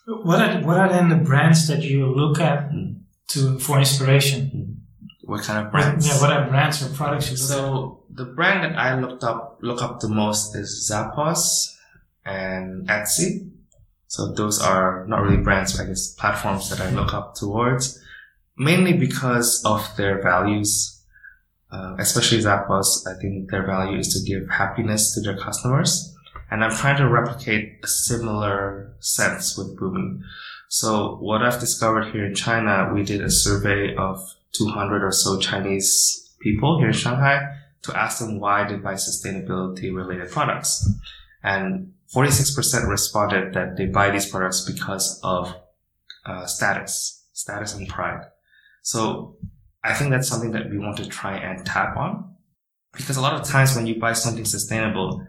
What 0.07 0.41
are 0.41 0.61
what 0.63 0.79
are 0.79 0.89
then 0.89 1.09
the 1.09 1.17
brands 1.17 1.67
that 1.69 1.83
you 1.83 2.07
look 2.07 2.39
at 2.39 2.71
hmm. 2.71 2.93
to 3.29 3.59
for 3.59 3.79
inspiration? 3.79 4.49
Hmm. 4.49 4.73
What 5.25 5.43
kind 5.43 5.65
of 5.65 5.73
brands? 5.73 6.07
Yeah, 6.07 6.21
what 6.21 6.31
are 6.31 6.49
brands 6.49 6.85
or 6.85 6.95
products 6.95 7.31
you 7.31 7.37
look 7.37 7.43
at? 7.43 7.49
So 7.49 8.05
the 8.11 8.25
brand 8.25 8.63
that 8.63 8.79
I 8.79 8.99
looked 8.99 9.25
up 9.25 9.59
look 9.61 9.83
up 9.83 10.01
the 10.01 10.09
most 10.09 10.55
is 10.55 10.89
Zappos 10.91 11.75
and 12.25 12.89
Etsy. 12.89 13.51
So 14.07 14.33
those 14.33 14.63
are 14.63 15.05
not 15.09 15.23
really 15.23 15.43
brands, 15.43 15.77
but 15.77 15.85
I 15.85 15.89
guess 15.89 16.15
platforms 16.15 16.71
that 16.71 16.81
I 16.81 16.91
look 16.91 17.13
up 17.13 17.35
towards, 17.35 18.01
mainly 18.57 18.93
because 18.93 19.63
of 19.65 19.85
their 19.97 20.23
values. 20.23 20.96
Uh, 21.71 21.97
especially 21.99 22.39
Zappos, 22.39 23.07
I 23.07 23.21
think 23.21 23.51
their 23.51 23.67
value 23.67 23.99
is 23.99 24.15
to 24.15 24.31
give 24.31 24.49
happiness 24.49 25.15
to 25.15 25.21
their 25.21 25.37
customers. 25.37 26.15
And 26.51 26.63
I'm 26.63 26.71
trying 26.71 26.97
to 26.99 27.09
replicate 27.09 27.81
a 27.83 27.89
similar 27.89 28.95
sense 29.01 29.59
with 29.59 29.77
Boomi. 29.77 30.21
So 30.69 31.17
what 31.17 31.43
I've 31.43 31.59
discovered 31.59 32.13
here 32.13 32.27
in 32.27 32.35
China, 32.35 32.93
we 32.95 33.03
did 33.03 33.21
a 33.21 33.31
survey 33.31 33.95
of 33.97 34.19
200 34.53 35.05
or 35.05 35.13
so 35.13 35.39
Chinese 35.39 36.35
people 36.41 36.79
here 36.79 36.89
in 36.89 36.93
Shanghai 36.93 37.41
to 37.83 37.97
ask 37.97 38.21
them 38.21 38.39
why 38.39 38.69
they 38.69 38.77
buy 38.77 38.95
sustainability 38.95 39.95
related 39.95 40.31
products. 40.31 40.89
And 41.43 41.93
46% 42.15 42.89
responded 42.89 43.55
that 43.55 43.77
they 43.77 43.87
buy 43.87 44.11
these 44.11 44.31
products 44.31 44.65
because 44.65 45.21
of 45.23 45.55
uh, 46.25 46.47
status, 46.47 47.25
status 47.33 47.75
and 47.75 47.89
pride. 47.89 48.23
So 48.83 49.37
I 49.87 49.95
think 49.95 50.11
that's 50.11 50.29
something 50.29 50.53
that 50.53 50.71
we 50.71 50.79
want 50.79 50.97
to 50.99 51.09
try 51.09 51.37
and 51.37 51.65
tap 51.65 51.97
on 51.97 52.35
because 52.93 53.17
a 53.17 53.21
lot 53.21 53.35
of 53.35 53.47
times 53.47 53.77
when 53.77 53.87
you 53.87 54.01
buy 54.01 54.13
something 54.15 54.45
sustainable, 54.45 55.25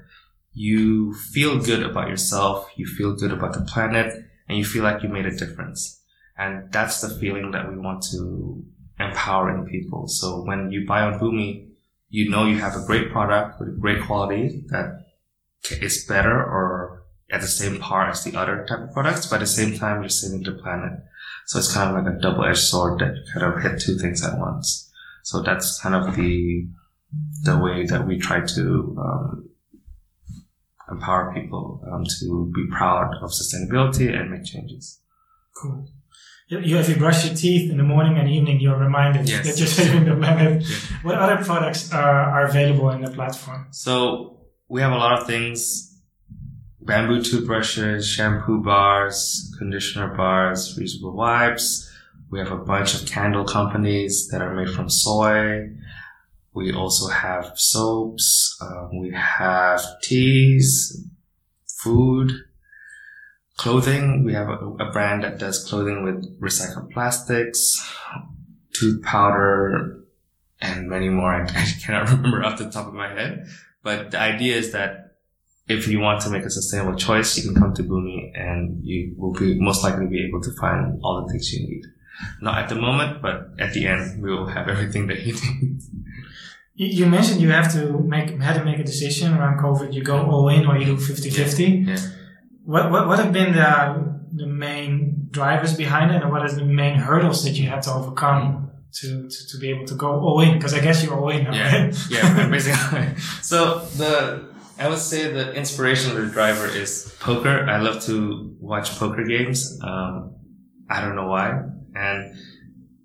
you 0.54 1.14
feel 1.14 1.60
good 1.60 1.84
about 1.84 2.10
yourself, 2.10 2.70
you 2.76 2.88
feel 2.88 3.16
good 3.16 3.32
about 3.32 3.54
the 3.54 3.62
planet, 3.62 4.14
and 4.48 4.58
you 4.58 4.66
feel 4.66 4.84
like 4.84 5.04
you 5.04 5.10
made 5.10 5.26
a 5.26 5.36
difference. 5.36 6.02
And 6.38 6.72
that's 6.72 7.02
the 7.02 7.10
feeling 7.10 7.52
that 7.52 7.70
we 7.70 7.78
want 7.78 8.04
to 8.12 8.64
empower 9.00 9.56
in 9.56 9.66
people. 9.66 10.08
So 10.08 10.44
when 10.44 10.72
you 10.72 10.86
buy 10.88 11.02
on 11.02 11.20
Boomi, 11.20 11.70
you 12.10 12.30
know 12.30 12.46
you 12.46 12.58
have 12.58 12.76
a 12.76 12.86
great 12.86 13.12
product 13.12 13.60
with 13.60 13.80
great 13.80 14.02
quality 14.04 14.64
that 14.70 15.06
is 15.82 16.06
better 16.06 16.32
or 16.32 17.04
at 17.30 17.42
the 17.42 17.48
same 17.48 17.80
par 17.80 18.10
as 18.10 18.24
the 18.24 18.38
other 18.38 18.66
type 18.68 18.80
of 18.80 18.94
products, 18.94 19.26
but 19.28 19.38
at 19.38 19.40
the 19.42 19.48
same 19.48 19.78
time 19.78 20.02
you're 20.02 20.10
saving 20.10 20.44
the 20.44 20.54
planet. 20.54 20.94
So 21.48 21.60
it's 21.60 21.74
kind 21.74 21.90
of 21.90 22.04
like 22.04 22.14
a 22.14 22.20
double-edged 22.20 22.60
sword 22.60 23.00
that 23.00 23.16
you 23.16 23.24
kind 23.34 23.54
of 23.54 23.62
hit 23.62 23.82
two 23.82 23.98
things 23.98 24.24
at 24.24 24.38
once. 24.38 24.92
So 25.24 25.42
that's 25.42 25.82
kind 25.82 25.96
of 25.96 26.16
the 26.16 26.68
the 27.44 27.58
way 27.58 27.86
that 27.86 28.06
we 28.06 28.20
try 28.20 28.42
to 28.42 28.98
um, 29.00 29.50
empower 30.92 31.34
people 31.34 31.82
um, 31.92 32.04
to 32.20 32.52
be 32.54 32.68
proud 32.70 33.16
of 33.22 33.32
sustainability 33.32 34.14
and 34.14 34.30
make 34.30 34.44
changes. 34.44 35.00
Cool 35.56 35.88
you, 36.48 36.78
if 36.78 36.88
you 36.88 36.96
brush 36.96 37.26
your 37.26 37.36
teeth 37.36 37.70
in 37.70 37.78
the 37.78 37.84
morning 37.84 38.18
and 38.18 38.30
evening, 38.30 38.60
you're 38.60 38.78
reminded 38.78 39.28
yes. 39.28 39.46
that 39.46 39.58
you're 39.58 39.68
saving 39.68 40.06
the 40.06 40.16
planet. 40.16 40.64
Yeah. 40.68 40.76
What 41.04 41.16
other 41.16 41.44
products 41.44 41.92
are, 41.92 42.22
are 42.22 42.46
available 42.46 42.90
in 42.92 43.02
the 43.02 43.12
platform? 43.12 43.68
So 43.72 44.40
we 44.70 44.82
have 44.82 44.92
a 44.92 44.98
lot 44.98 45.20
of 45.20 45.28
things. 45.28 45.87
Bamboo 46.88 47.22
toothbrushes, 47.22 48.08
shampoo 48.08 48.64
bars, 48.64 49.54
conditioner 49.60 50.16
bars, 50.16 50.78
reusable 50.78 51.14
wipes. 51.14 51.92
We 52.32 52.40
have 52.40 52.52
a 52.52 52.58
bunch 52.58 52.96
of 52.96 53.08
candle 53.08 53.46
companies 53.46 54.30
that 54.30 54.42
are 54.42 54.54
made 54.54 54.70
from 54.70 54.90
soy. 54.90 55.70
We 56.54 56.74
also 56.74 57.10
have 57.10 57.52
soaps. 57.56 58.58
Um, 58.62 59.00
we 59.00 59.12
have 59.12 59.82
teas, 60.02 61.06
food, 61.66 62.32
Clothing, 63.58 64.24
we 64.24 64.34
have 64.34 64.50
a, 64.50 64.54
a 64.80 64.92
brand 64.92 65.24
that 65.24 65.40
does 65.40 65.66
clothing 65.66 66.04
with 66.04 66.40
recycled 66.40 66.92
plastics, 66.92 67.92
tooth 68.72 69.02
powder, 69.02 70.04
and 70.62 70.88
many 70.88 71.10
more. 71.10 71.34
I, 71.34 71.42
I 71.48 71.66
cannot 71.84 72.10
remember 72.12 72.44
off 72.44 72.60
the 72.60 72.70
top 72.70 72.88
of 72.88 72.94
my 72.94 73.10
head. 73.10 73.48
But 73.82 74.12
the 74.12 74.20
idea 74.20 74.58
is 74.58 74.74
that 74.74 75.07
if 75.68 75.88
you 75.88 76.00
want 76.00 76.22
to 76.22 76.30
make 76.30 76.44
a 76.44 76.50
sustainable 76.50 76.96
choice, 76.98 77.38
you 77.38 77.44
can 77.44 77.60
come 77.62 77.74
to 77.74 77.84
Boomi 77.84 78.32
and 78.36 78.84
you 78.86 79.14
will 79.18 79.34
be 79.34 79.60
most 79.60 79.84
likely 79.84 80.08
be 80.08 80.26
able 80.26 80.42
to 80.42 80.52
find 80.54 81.00
all 81.04 81.26
the 81.26 81.32
things 81.32 81.54
you 81.54 81.68
need. 81.68 81.84
Not 82.42 82.58
at 82.58 82.70
the 82.70 82.76
moment, 82.76 83.22
but 83.22 83.52
at 83.60 83.74
the 83.74 83.86
end, 83.86 84.22
we 84.22 84.32
will 84.32 84.48
have 84.48 84.68
everything 84.74 85.08
that 85.08 85.22
you 85.22 85.34
need. 85.34 85.82
You 86.80 87.08
mentioned 87.08 87.42
you 87.42 87.50
have 87.50 87.72
to 87.74 88.00
make 88.00 88.40
had 88.40 88.54
to 88.54 88.64
make 88.64 88.78
a 88.78 88.84
decision 88.84 89.34
around 89.34 89.60
COVID. 89.60 89.94
You 89.94 90.04
go 90.04 90.20
all 90.30 90.48
in 90.50 90.68
or 90.68 90.78
you 90.78 90.86
do 90.86 90.96
50-50. 90.96 91.88
Yeah. 91.88 91.98
What, 92.66 92.92
what 92.92 93.08
what 93.08 93.18
have 93.18 93.34
been 93.34 93.54
the 93.54 94.16
the 94.32 94.46
main 94.46 95.28
drivers 95.32 95.76
behind 95.76 96.12
it, 96.12 96.22
and 96.22 96.32
what 96.32 96.44
are 96.44 96.52
the 96.52 96.66
main 96.66 96.96
hurdles 96.96 97.44
that 97.46 97.54
you 97.54 97.68
had 97.68 97.82
to 97.84 97.94
overcome 97.94 98.70
to 98.94 99.28
to, 99.28 99.48
to 99.48 99.58
be 99.58 99.72
able 99.72 99.86
to 99.86 99.96
go 99.96 100.20
all 100.20 100.40
in? 100.42 100.54
Because 100.54 100.76
I 100.76 100.80
guess 100.80 101.04
you're 101.04 101.18
all 101.20 101.30
in 101.30 101.46
now. 101.46 101.56
Yeah, 101.56 101.86
right? 101.86 101.96
yeah, 102.12 102.48
basically. 102.48 103.08
so 103.42 103.80
the 103.98 104.47
I 104.80 104.88
would 104.88 105.00
say 105.00 105.32
the 105.32 105.54
inspiration 105.54 106.16
of 106.16 106.18
the 106.18 106.32
driver 106.32 106.68
is 106.68 107.16
poker. 107.20 107.66
I 107.68 107.78
love 107.78 108.04
to 108.04 108.56
watch 108.60 108.92
poker 108.98 109.24
games. 109.24 109.80
Um, 109.84 110.36
I 110.90 111.02
don't 111.02 111.16
know 111.16 111.28
why, 111.28 111.64
and 111.96 112.36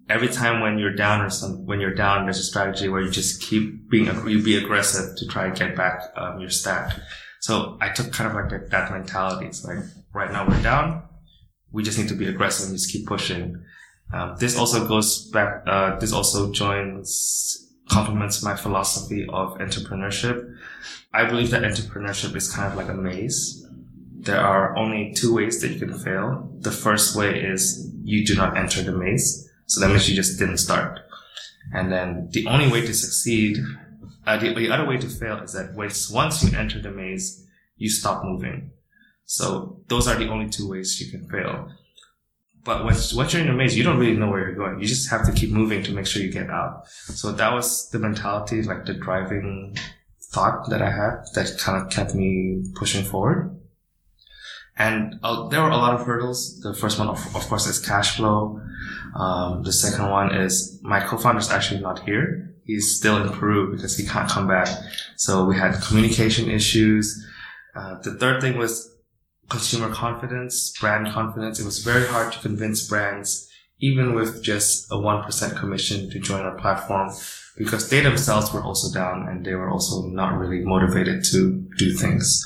every 0.09 0.29
time 0.29 0.61
when 0.61 0.79
you're 0.79 0.95
down 0.95 1.23
or 1.23 1.31
some 1.31 1.64
when 1.67 1.81
you're 1.81 1.95
down, 1.95 2.26
there's 2.26 2.38
a 2.38 2.45
strategy 2.45 2.88
where 2.88 3.00
you 3.00 3.11
just 3.11 3.41
keep 3.43 3.88
being 3.91 4.07
you 4.29 4.43
be 4.43 4.57
aggressive 4.57 5.17
to 5.17 5.26
try 5.26 5.47
and 5.47 5.57
get 5.57 5.75
back 5.75 6.12
um, 6.17 6.41
your 6.41 6.50
stack. 6.50 6.99
So 7.41 7.76
I 7.81 7.88
took 7.88 8.12
kind 8.12 8.31
of 8.31 8.37
like 8.37 8.50
that, 8.50 8.71
that 8.71 8.93
mentality. 8.93 9.47
It's 9.47 9.64
like 9.64 9.79
right 10.14 10.31
now 10.31 10.47
we're 10.47 10.62
down, 10.62 11.02
we 11.73 11.83
just 11.83 11.99
need 11.99 12.09
to 12.09 12.14
be 12.14 12.29
aggressive 12.29 12.69
and 12.69 12.79
just 12.79 12.93
keep 12.93 13.07
pushing. 13.07 13.64
Um, 14.12 14.37
this 14.38 14.57
also 14.59 14.87
goes 14.87 15.29
back. 15.31 15.62
Uh, 15.67 15.99
this 15.99 16.12
also 16.12 16.52
joins 16.52 17.59
complements 17.88 18.43
my 18.43 18.55
philosophy 18.55 19.26
of 19.29 19.59
entrepreneurship. 19.59 20.55
I 21.14 21.25
believe 21.25 21.50
that 21.50 21.62
entrepreneurship 21.62 22.35
is 22.35 22.52
kind 22.52 22.71
of 22.71 22.76
like 22.76 22.88
a 22.88 22.95
maze. 22.95 23.66
There 24.21 24.40
are 24.40 24.76
only 24.76 25.12
two 25.14 25.35
ways 25.35 25.61
that 25.61 25.73
you 25.73 25.78
can 25.78 25.99
fail. 25.99 26.50
The 26.61 26.71
first 26.71 27.16
way 27.16 27.40
is 27.40 27.92
you 28.02 28.25
do 28.25 28.35
not 28.35 28.57
enter 28.57 28.83
the 28.83 28.92
maze. 28.92 29.50
So 29.66 29.81
that 29.81 29.88
means 29.88 30.09
you 30.09 30.16
just 30.16 30.38
didn't 30.38 30.59
start. 30.59 31.00
And 31.73 31.92
then 31.92 32.28
the 32.33 32.47
only 32.47 32.71
way 32.71 32.81
to 32.81 32.95
succeed, 32.95 33.59
uh, 34.26 34.38
the, 34.38 34.54
the 34.54 34.71
other 34.71 34.87
way 34.87 34.97
to 34.97 35.09
fail 35.09 35.38
is 35.38 35.52
that 35.52 35.75
once, 35.75 36.42
you 36.45 36.57
enter 36.57 36.81
the 36.81 36.90
maze, 36.90 37.47
you 37.76 37.90
stop 37.90 38.25
moving. 38.25 38.71
So 39.25 39.81
those 39.88 40.09
are 40.09 40.16
the 40.16 40.28
only 40.28 40.49
two 40.49 40.69
ways 40.69 41.00
you 41.00 41.11
can 41.11 41.28
fail. 41.28 41.71
But 42.64 42.85
once, 42.85 43.12
once 43.12 43.33
you're 43.33 43.42
in 43.42 43.49
the 43.49 43.54
maze, 43.54 43.76
you 43.76 43.83
don't 43.83 43.99
really 43.99 44.16
know 44.16 44.31
where 44.31 44.40
you're 44.40 44.54
going. 44.54 44.81
You 44.81 44.87
just 44.87 45.11
have 45.11 45.26
to 45.26 45.33
keep 45.33 45.50
moving 45.50 45.83
to 45.83 45.92
make 45.92 46.07
sure 46.07 46.23
you 46.23 46.31
get 46.31 46.49
out. 46.49 46.87
So 46.87 47.33
that 47.33 47.52
was 47.52 47.90
the 47.90 47.99
mentality, 47.99 48.62
like 48.62 48.85
the 48.85 48.95
driving 48.95 49.76
thought 50.33 50.71
that 50.71 50.83
I 50.83 50.91
had 50.91 51.25
that 51.35 51.59
kind 51.59 51.81
of 51.81 51.91
kept 51.91 52.15
me 52.15 52.65
pushing 52.75 53.05
forward. 53.05 53.59
And 54.77 55.21
uh, 55.23 55.49
there 55.49 55.62
were 55.62 55.69
a 55.69 55.77
lot 55.77 55.95
of 55.95 56.07
hurdles. 56.07 56.61
The 56.61 56.75
first 56.75 56.99
one, 56.99 57.09
of, 57.09 57.19
of 57.37 57.43
course, 57.43 57.67
is 57.67 57.79
cash 57.79 58.17
flow. 58.17 58.61
Um, 59.15 59.62
the 59.62 59.73
second 59.73 60.09
one 60.11 60.35
is 60.35 60.81
my 60.83 61.01
co-founder 61.01 61.41
is 61.41 61.51
actually 61.51 61.81
not 61.81 62.05
here. 62.05 62.55
He's 62.65 62.97
still 62.97 63.23
in 63.23 63.29
Peru 63.29 63.71
because 63.71 63.97
he 63.97 64.07
can't 64.07 64.31
come 64.31 64.49
back. 64.49 64.69
So 65.17 65.45
we 65.45 65.57
had 65.57 65.75
communication 65.83 66.51
issues. 66.51 67.25
Uh, 67.75 67.99
the 68.01 68.15
third 68.15 68.41
thing 68.41 68.57
was 68.57 68.91
consumer 69.51 69.93
confidence, 69.93 70.73
brand 70.81 71.09
confidence. 71.09 71.61
It 71.61 71.67
was 71.67 71.81
very 71.81 72.07
hard 72.07 72.33
to 72.33 72.39
convince 72.39 72.89
brands, 72.89 73.51
even 73.81 74.15
with 74.15 74.43
just 74.43 74.91
a 74.91 74.95
1% 74.95 75.57
commission 75.59 76.09
to 76.11 76.19
join 76.19 76.41
our 76.41 76.57
platform 76.57 77.11
because 77.57 77.89
they 77.91 78.01
themselves 78.01 78.53
were 78.53 78.63
also 78.63 78.93
down 78.93 79.29
and 79.29 79.45
they 79.45 79.55
were 79.55 79.71
also 79.71 80.07
not 80.07 80.39
really 80.39 80.65
motivated 80.65 81.25
to 81.33 81.65
do 81.79 81.93
things. 81.95 82.43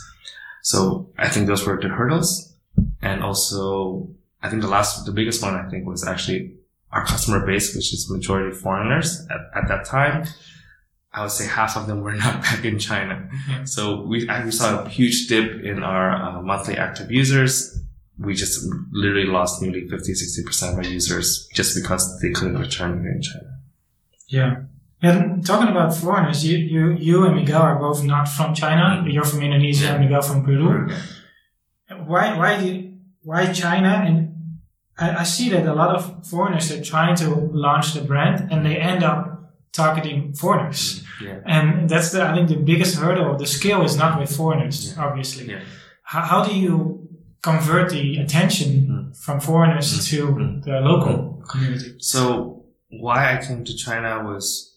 So 0.63 1.09
I 1.17 1.29
think 1.29 1.47
those 1.47 1.65
were 1.65 1.81
the 1.81 1.89
hurdles. 1.89 2.55
And 3.01 3.23
also, 3.23 4.09
I 4.43 4.51
think 4.51 4.63
the 4.63 4.69
last, 4.69 5.07
the 5.07 5.13
biggest 5.13 5.43
one 5.43 5.55
I 5.55 5.69
think 5.69 5.87
was 5.87 6.07
actually 6.07 6.55
our 6.91 7.05
customer 7.05 7.47
base, 7.47 7.75
which 7.75 7.93
is 7.93 8.11
majority 8.11 8.57
foreigners 8.57 9.27
at, 9.31 9.63
at 9.63 9.69
that 9.69 9.85
time. 9.85 10.25
I 11.13 11.23
would 11.23 11.31
say 11.31 11.47
half 11.47 11.77
of 11.77 11.87
them 11.87 12.03
were 12.03 12.15
not 12.25 12.43
back 12.43 12.65
in 12.65 12.79
China. 12.79 13.29
So 13.65 14.03
we, 14.03 14.29
we 14.45 14.51
saw 14.51 14.83
a 14.85 14.89
huge 14.89 15.29
dip 15.29 15.63
in 15.63 15.83
our 15.83 16.11
uh, 16.11 16.43
monthly 16.43 16.77
active 16.77 17.11
users. 17.11 17.81
We 18.19 18.35
just 18.35 18.67
literally 18.93 19.27
lost 19.27 19.63
nearly 19.63 19.89
50, 19.89 20.13
60% 20.13 20.73
of 20.73 20.79
our 20.79 20.85
users 20.85 21.49
just 21.55 21.81
because 21.81 22.21
they 22.21 22.31
couldn't 22.31 22.59
return 22.59 23.03
here 23.03 23.13
in 23.13 23.23
China. 23.23 23.59
Yeah. 24.29 24.57
And 25.03 25.45
talking 25.47 25.69
about 25.69 25.95
foreigners, 25.95 26.45
you, 26.47 26.57
you, 26.57 26.93
you 26.93 27.25
and 27.27 27.37
Miguel 27.37 27.61
are 27.63 27.79
both 27.79 28.03
not 28.03 28.29
from 28.29 28.55
China. 28.55 29.03
Mm. 29.03 29.13
You're 29.13 29.25
from 29.25 29.43
Indonesia 29.43 29.89
and 29.91 30.01
Miguel 30.05 30.23
from 30.23 30.43
Peru. 30.45 30.89
Why, 32.07 32.37
why, 32.37 32.59
do 32.61 32.67
you, 32.67 32.93
why 33.23 33.53
China? 33.53 34.03
And 34.07 34.35
I, 34.99 35.17
I 35.21 35.23
see 35.25 35.51
that 35.51 35.67
a 35.67 35.75
lot 35.75 35.95
of 35.95 36.27
foreigners 36.27 36.71
are 36.73 36.83
trying 36.83 37.15
to 37.17 37.29
launch 37.53 37.93
the 37.93 38.01
brand 38.03 38.51
and 38.51 38.65
they 38.65 38.77
end 38.77 39.03
up 39.05 39.53
targeting 39.73 40.33
foreigners. 40.35 41.05
Yeah. 41.23 41.41
And 41.45 41.89
that's 41.89 42.13
the, 42.13 42.23
I 42.27 42.35
think 42.35 42.49
the 42.49 42.57
biggest 42.57 42.97
hurdle. 42.97 43.37
The 43.37 43.47
skill 43.47 43.83
is 43.83 43.97
not 43.97 44.19
with 44.19 44.35
foreigners, 44.35 44.95
Yeah. 44.97 45.05
obviously. 45.05 45.51
Yeah. 45.51 45.61
How, 46.03 46.23
how 46.23 46.45
do 46.45 46.59
you 46.59 47.07
convert 47.43 47.91
the 47.91 48.17
attention 48.19 49.13
from 49.23 49.41
foreigners 49.41 49.93
Mm. 49.93 50.09
to 50.11 50.27
Mm. 50.27 50.65
the 50.65 50.81
local 50.81 51.43
community? 51.49 51.97
So 51.99 52.65
why 52.89 53.37
I 53.37 53.45
came 53.45 53.65
to 53.65 53.77
China 53.77 54.23
was 54.25 54.73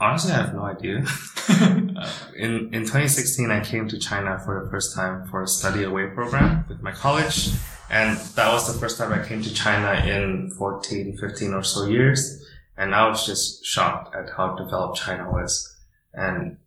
honestly, 0.00 0.32
I 0.32 0.36
have 0.36 0.54
no 0.54 0.62
idea. 0.62 1.04
Uh, 1.98 2.08
in, 2.36 2.72
in 2.72 2.82
2016, 2.82 3.50
I 3.50 3.64
came 3.64 3.88
to 3.88 3.98
China 3.98 4.38
for 4.44 4.62
the 4.62 4.70
first 4.70 4.94
time 4.94 5.26
for 5.26 5.42
a 5.42 5.48
study 5.48 5.82
away 5.82 6.06
program 6.06 6.64
with 6.68 6.80
my 6.80 6.92
college. 6.92 7.50
And 7.90 8.16
that 8.36 8.52
was 8.52 8.72
the 8.72 8.78
first 8.78 8.98
time 8.98 9.12
I 9.12 9.26
came 9.26 9.42
to 9.42 9.52
China 9.52 10.06
in 10.06 10.50
14, 10.56 11.16
15 11.16 11.54
or 11.54 11.64
so 11.64 11.86
years. 11.86 12.46
And 12.76 12.94
I 12.94 13.08
was 13.08 13.26
just 13.26 13.64
shocked 13.64 14.14
at 14.14 14.30
how 14.36 14.54
developed 14.54 14.98
China 14.98 15.28
was. 15.28 15.76
And 16.14 16.58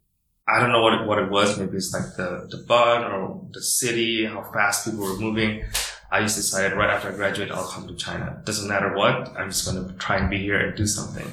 I 0.47 0.59
don't 0.59 0.71
know 0.71 0.81
what 0.81 0.95
it, 0.95 1.07
what 1.07 1.19
it 1.19 1.31
was. 1.31 1.57
Maybe 1.57 1.77
it's 1.77 1.93
like 1.93 2.17
the, 2.17 2.47
the 2.49 2.65
bun 2.67 3.03
or 3.03 3.47
the 3.53 3.61
city, 3.61 4.25
how 4.25 4.43
fast 4.51 4.83
people 4.83 5.05
were 5.05 5.17
moving. 5.17 5.63
I 6.11 6.21
just 6.21 6.35
decided 6.35 6.77
right 6.77 6.89
after 6.89 7.09
I 7.09 7.15
graduate, 7.15 7.51
I'll 7.51 7.67
come 7.67 7.87
to 7.87 7.95
China. 7.95 8.41
Doesn't 8.43 8.67
matter 8.67 8.93
what. 8.93 9.29
I'm 9.37 9.49
just 9.49 9.65
going 9.65 9.87
to 9.87 9.93
try 9.93 10.17
and 10.17 10.29
be 10.29 10.39
here 10.39 10.59
and 10.59 10.75
do 10.75 10.85
something. 10.85 11.27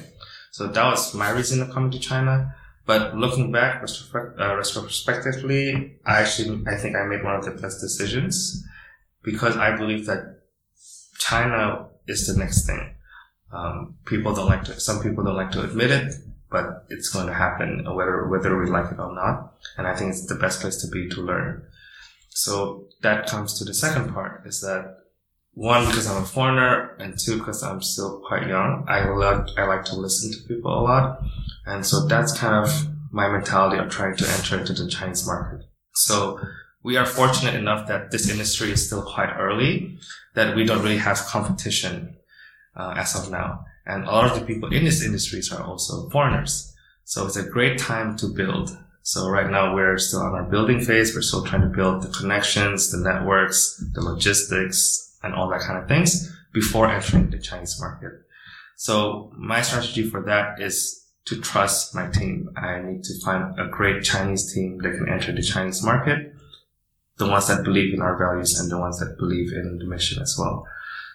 So 0.51 0.67
that 0.67 0.85
was 0.85 1.13
my 1.13 1.29
reason 1.31 1.61
of 1.61 1.71
coming 1.71 1.91
to 1.91 1.99
China. 1.99 2.55
But 2.85 3.15
looking 3.15 3.51
back, 3.51 3.83
uh, 4.15 4.55
retrospectively, 4.55 5.99
I 6.05 6.21
actually, 6.21 6.63
I 6.65 6.75
think 6.75 6.95
I 6.95 7.05
made 7.05 7.23
one 7.23 7.35
of 7.35 7.45
the 7.45 7.51
best 7.51 7.81
decisions 7.81 8.63
because 9.21 9.55
I 9.55 9.75
believe 9.75 10.07
that 10.07 10.41
China 11.19 11.87
is 12.07 12.25
the 12.25 12.37
next 12.39 12.65
thing. 12.65 12.95
Um, 13.51 13.95
people 14.05 14.33
don't 14.33 14.47
like 14.47 14.63
to, 14.63 14.79
some 14.79 15.01
people 15.03 15.23
don't 15.23 15.35
like 15.35 15.51
to 15.51 15.63
admit 15.63 15.91
it, 15.91 16.13
but 16.49 16.85
it's 16.89 17.09
going 17.09 17.27
to 17.27 17.33
happen 17.33 17.85
whether, 17.93 18.27
whether 18.27 18.57
we 18.57 18.69
like 18.69 18.91
it 18.91 18.99
or 18.99 19.13
not. 19.13 19.53
And 19.77 19.85
I 19.85 19.95
think 19.95 20.09
it's 20.09 20.25
the 20.25 20.35
best 20.35 20.61
place 20.61 20.77
to 20.77 20.87
be 20.87 21.09
to 21.09 21.21
learn. 21.21 21.63
So 22.29 22.87
that 23.01 23.27
comes 23.27 23.57
to 23.59 23.65
the 23.65 23.73
second 23.73 24.13
part 24.13 24.47
is 24.47 24.61
that 24.61 24.98
one, 25.59 25.85
because 25.87 26.07
I'm 26.07 26.23
a 26.23 26.25
foreigner 26.25 26.95
and 26.99 27.19
two, 27.19 27.37
because 27.37 27.61
I'm 27.63 27.81
still 27.81 28.21
quite 28.25 28.47
young, 28.47 28.85
I 28.87 29.09
love, 29.09 29.49
I 29.57 29.65
like 29.65 29.83
to 29.85 29.95
listen 29.97 30.31
to 30.31 30.47
people 30.47 30.71
a 30.71 30.81
lot. 30.81 31.19
And 31.65 31.85
so 31.85 32.07
that's 32.07 32.37
kind 32.37 32.65
of 32.65 32.87
my 33.11 33.27
mentality 33.27 33.77
of 33.77 33.89
trying 33.89 34.15
to 34.15 34.29
enter 34.29 34.57
into 34.57 34.71
the 34.71 34.89
Chinese 34.89 35.27
market. 35.27 35.65
So 35.95 36.39
we 36.81 36.95
are 36.95 37.05
fortunate 37.05 37.55
enough 37.55 37.89
that 37.89 38.09
this 38.09 38.29
industry 38.29 38.71
is 38.71 38.85
still 38.85 39.03
quite 39.03 39.35
early, 39.37 39.99
that 40.33 40.55
we 40.55 40.63
don't 40.63 40.81
really 40.81 40.97
have 40.97 41.17
competition 41.25 42.15
uh, 42.77 42.93
as 42.95 43.13
of 43.15 43.29
now. 43.29 43.65
And 43.85 44.05
a 44.05 44.11
lot 44.11 44.31
of 44.31 44.39
the 44.39 44.45
people 44.45 44.71
in 44.71 44.85
this 44.85 45.03
industries 45.03 45.51
are 45.51 45.61
also 45.61 46.09
foreigners. 46.09 46.73
So 47.03 47.25
it's 47.25 47.35
a 47.35 47.43
great 47.43 47.77
time 47.77 48.15
to 48.17 48.27
build. 48.27 48.69
So 49.01 49.27
right 49.27 49.51
now 49.51 49.75
we're 49.75 49.97
still 49.97 50.21
on 50.21 50.35
our 50.35 50.49
building 50.49 50.79
phase. 50.79 51.13
We're 51.13 51.21
still 51.21 51.43
trying 51.43 51.63
to 51.63 51.75
build 51.75 52.01
the 52.01 52.17
connections, 52.17 52.91
the 52.91 52.99
networks, 52.99 53.83
the 53.93 54.01
logistics, 54.01 55.07
and 55.23 55.33
all 55.33 55.49
that 55.49 55.61
kind 55.61 55.81
of 55.81 55.87
things 55.87 56.35
before 56.53 56.89
entering 56.89 57.29
the 57.29 57.39
Chinese 57.39 57.79
market. 57.79 58.11
So 58.75 59.31
my 59.37 59.61
strategy 59.61 60.09
for 60.09 60.21
that 60.23 60.61
is 60.61 61.05
to 61.25 61.39
trust 61.41 61.93
my 61.93 62.07
team. 62.07 62.49
I 62.55 62.79
need 62.79 63.03
to 63.03 63.19
find 63.23 63.59
a 63.59 63.67
great 63.67 64.03
Chinese 64.03 64.53
team 64.53 64.79
that 64.79 64.97
can 64.97 65.09
enter 65.09 65.31
the 65.31 65.41
Chinese 65.41 65.83
market, 65.83 66.33
the 67.17 67.27
ones 67.27 67.47
that 67.47 67.63
believe 67.63 67.93
in 67.93 68.01
our 68.01 68.17
values 68.17 68.59
and 68.59 68.71
the 68.71 68.79
ones 68.79 68.99
that 68.99 69.17
believe 69.17 69.51
in 69.53 69.77
the 69.79 69.85
mission 69.85 70.21
as 70.21 70.35
well. 70.39 70.65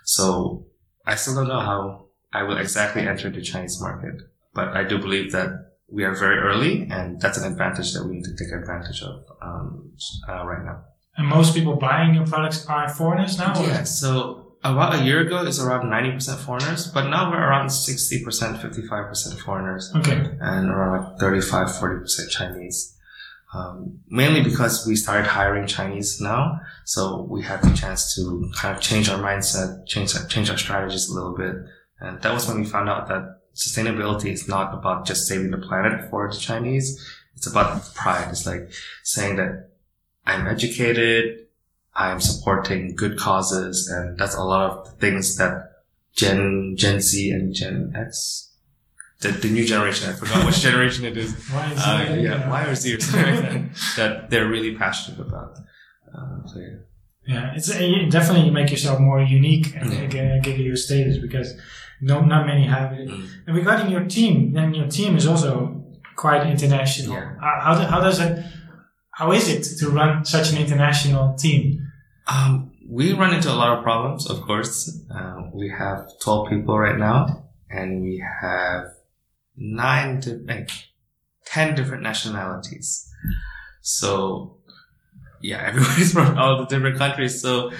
So 0.05 0.67
I 1.07 1.15
still 1.17 1.35
don't 1.37 1.49
know 1.49 1.61
how 1.61 2.05
I 2.33 2.43
will 2.43 2.59
exactly 2.59 3.03
enter 3.09 3.31
the 3.31 3.41
Chinese 3.41 3.81
market, 3.81 4.21
but 4.53 4.69
I 4.69 4.85
do 4.85 4.99
believe 4.99 5.33
that 5.33 5.73
we 5.89 6.05
are 6.05 6.15
very 6.15 6.39
early 6.39 6.87
and 6.91 7.21
that's 7.21 7.39
an 7.39 7.51
advantage 7.51 7.93
that 7.95 8.05
we 8.05 8.17
need 8.17 8.25
to 8.25 8.37
take 8.37 8.53
advantage 8.53 9.03
of 9.03 9.25
um, 9.41 9.93
uh, 10.29 10.45
right 10.45 10.65
now. 10.65 10.85
And 11.17 11.27
most 11.29 11.55
people 11.55 11.77
buying 11.77 12.15
your 12.15 12.27
products 12.27 12.67
are 12.67 12.89
foreigners 12.89 13.39
now? 13.39 13.55
or- 13.59 13.67
Yeah, 13.67 13.85
so 13.85 14.57
about 14.65 14.95
a 14.95 15.05
year 15.05 15.21
ago, 15.21 15.45
it's 15.47 15.61
around 15.61 15.89
90% 15.91 16.39
foreigners, 16.41 16.89
but 16.89 17.09
now 17.09 17.31
we're 17.31 17.39
around 17.39 17.69
60%, 17.69 18.59
55% 18.61 19.39
foreigners 19.41 19.93
Okay. 19.97 20.19
and 20.41 20.71
around 20.71 21.05
like 21.05 21.19
35, 21.21 21.69
40% 21.69 22.31
Chinese. 22.31 22.91
Um, 23.55 24.01
mainly 24.09 24.43
because 24.43 24.85
we 24.85 24.97
started 24.97 25.27
hiring 25.29 25.69
Chinese 25.69 26.21
now, 26.21 26.59
so 26.85 27.25
we 27.31 27.43
had 27.43 27.63
the 27.63 27.73
chance 27.77 28.13
to 28.17 28.51
kind 28.57 28.75
of 28.77 28.83
change 28.83 29.09
our 29.09 29.19
mindset, 29.23 29.87
change 29.87 30.13
change 30.29 30.51
our 30.51 30.59
strategies 30.59 31.09
a 31.09 31.15
little 31.15 31.37
bit, 31.37 31.55
and 32.01 32.21
that 32.23 32.35
was 32.35 32.49
when 32.49 32.59
we 32.59 32.65
found 32.67 32.89
out 32.89 33.07
that 33.07 33.23
sustainability 33.55 34.33
is 34.33 34.49
not 34.49 34.75
about 34.75 35.07
just 35.07 35.29
saving 35.29 35.53
the 35.53 35.59
planet 35.59 36.11
for 36.11 36.29
the 36.33 36.37
Chinese. 36.37 36.99
It's 37.37 37.47
about 37.47 37.95
pride. 37.95 38.27
It's 38.31 38.45
like 38.45 38.73
saying 39.05 39.37
that 39.37 39.69
I'm 40.27 40.47
educated, 40.47 41.47
I'm 41.95 42.21
supporting 42.21 42.95
good 42.97 43.19
causes, 43.19 43.89
and 43.89 44.19
that's 44.19 44.35
a 44.35 44.43
lot 44.43 44.71
of 44.71 44.95
things 44.99 45.37
that 45.37 45.83
Gen 46.15 46.75
Gen 46.77 47.01
Z 47.01 47.31
and 47.31 47.55
Gen 47.55 47.93
X, 47.97 48.51
the, 49.21 49.29
the 49.29 49.49
new 49.51 49.65
generation. 49.65 50.11
I 50.11 50.13
forgot 50.15 50.47
which 50.47 50.61
generation 50.69 51.05
it 51.05 51.17
is. 51.17 51.33
Why 51.51 51.73
is 51.73 51.79
Uh, 51.81 52.07
it- 52.11 52.21
yeah, 52.23 52.49
Y 52.51 52.65
or 52.67 52.75
Z 52.75 52.95
or 52.95 53.01
something 53.01 53.35
like 53.35 53.75
that, 53.97 54.31
they're 54.31 54.49
really 54.49 54.75
passionate 54.77 55.21
about. 55.21 55.59
Uh, 56.17 56.47
so 56.47 56.61
yeah. 56.61 56.69
Yeah, 57.27 57.55
it's 57.57 57.75
uh, 57.75 57.79
you 57.79 58.11
definitely 58.11 58.51
make 58.51 58.71
yourself 58.71 59.01
more 59.01 59.21
unique 59.23 59.75
and 59.77 59.91
Yeah. 59.93 60.07
give, 60.07 60.43
give 60.43 60.59
you 60.59 60.73
a 60.75 60.77
status 60.77 61.17
because 61.19 61.55
no, 62.03 62.21
not 62.21 62.47
many 62.47 62.67
have 62.67 62.93
it. 62.93 63.09
Mm. 63.09 63.27
And 63.47 63.57
regarding 63.57 63.91
your 63.91 64.05
team, 64.05 64.53
then 64.53 64.75
your 64.75 64.89
team 64.89 65.17
is 65.17 65.27
also 65.27 65.83
quite 66.17 66.47
international. 66.47 67.15
Yeah. 67.17 67.35
How, 67.41 67.75
do, 67.79 67.85
how 67.87 68.01
does 68.01 68.21
it? 68.21 68.45
How 69.15 69.31
is 69.31 69.49
it 69.49 69.79
to 69.79 69.91
run 69.91 70.25
such 70.25 70.51
an 70.53 70.59
international 70.59 71.35
team? 71.35 71.87
Um, 72.27 72.73
we 72.89 73.13
run 73.13 73.33
into 73.33 73.51
a 73.51 73.55
lot 73.55 73.79
of 73.79 73.85
problems, 73.85 74.29
of 74.29 74.41
course. 74.43 75.01
Uh, 75.09 75.43
we 75.53 75.69
have 75.69 76.09
12 76.21 76.49
people 76.51 76.77
right 76.77 76.99
now, 76.99 77.45
and 77.71 78.03
we 78.03 78.23
have 78.43 78.87
nine, 79.57 80.21
eh, 80.49 80.67
10 81.47 81.75
different 81.77 82.03
nationalities. 82.03 83.09
So, 83.83 84.57
yeah, 85.41 85.63
everybody's 85.69 86.13
from 86.13 86.37
all 86.37 86.59
the 86.59 86.67
different 86.67 86.99
countries. 86.99 87.41
So, 87.41 87.71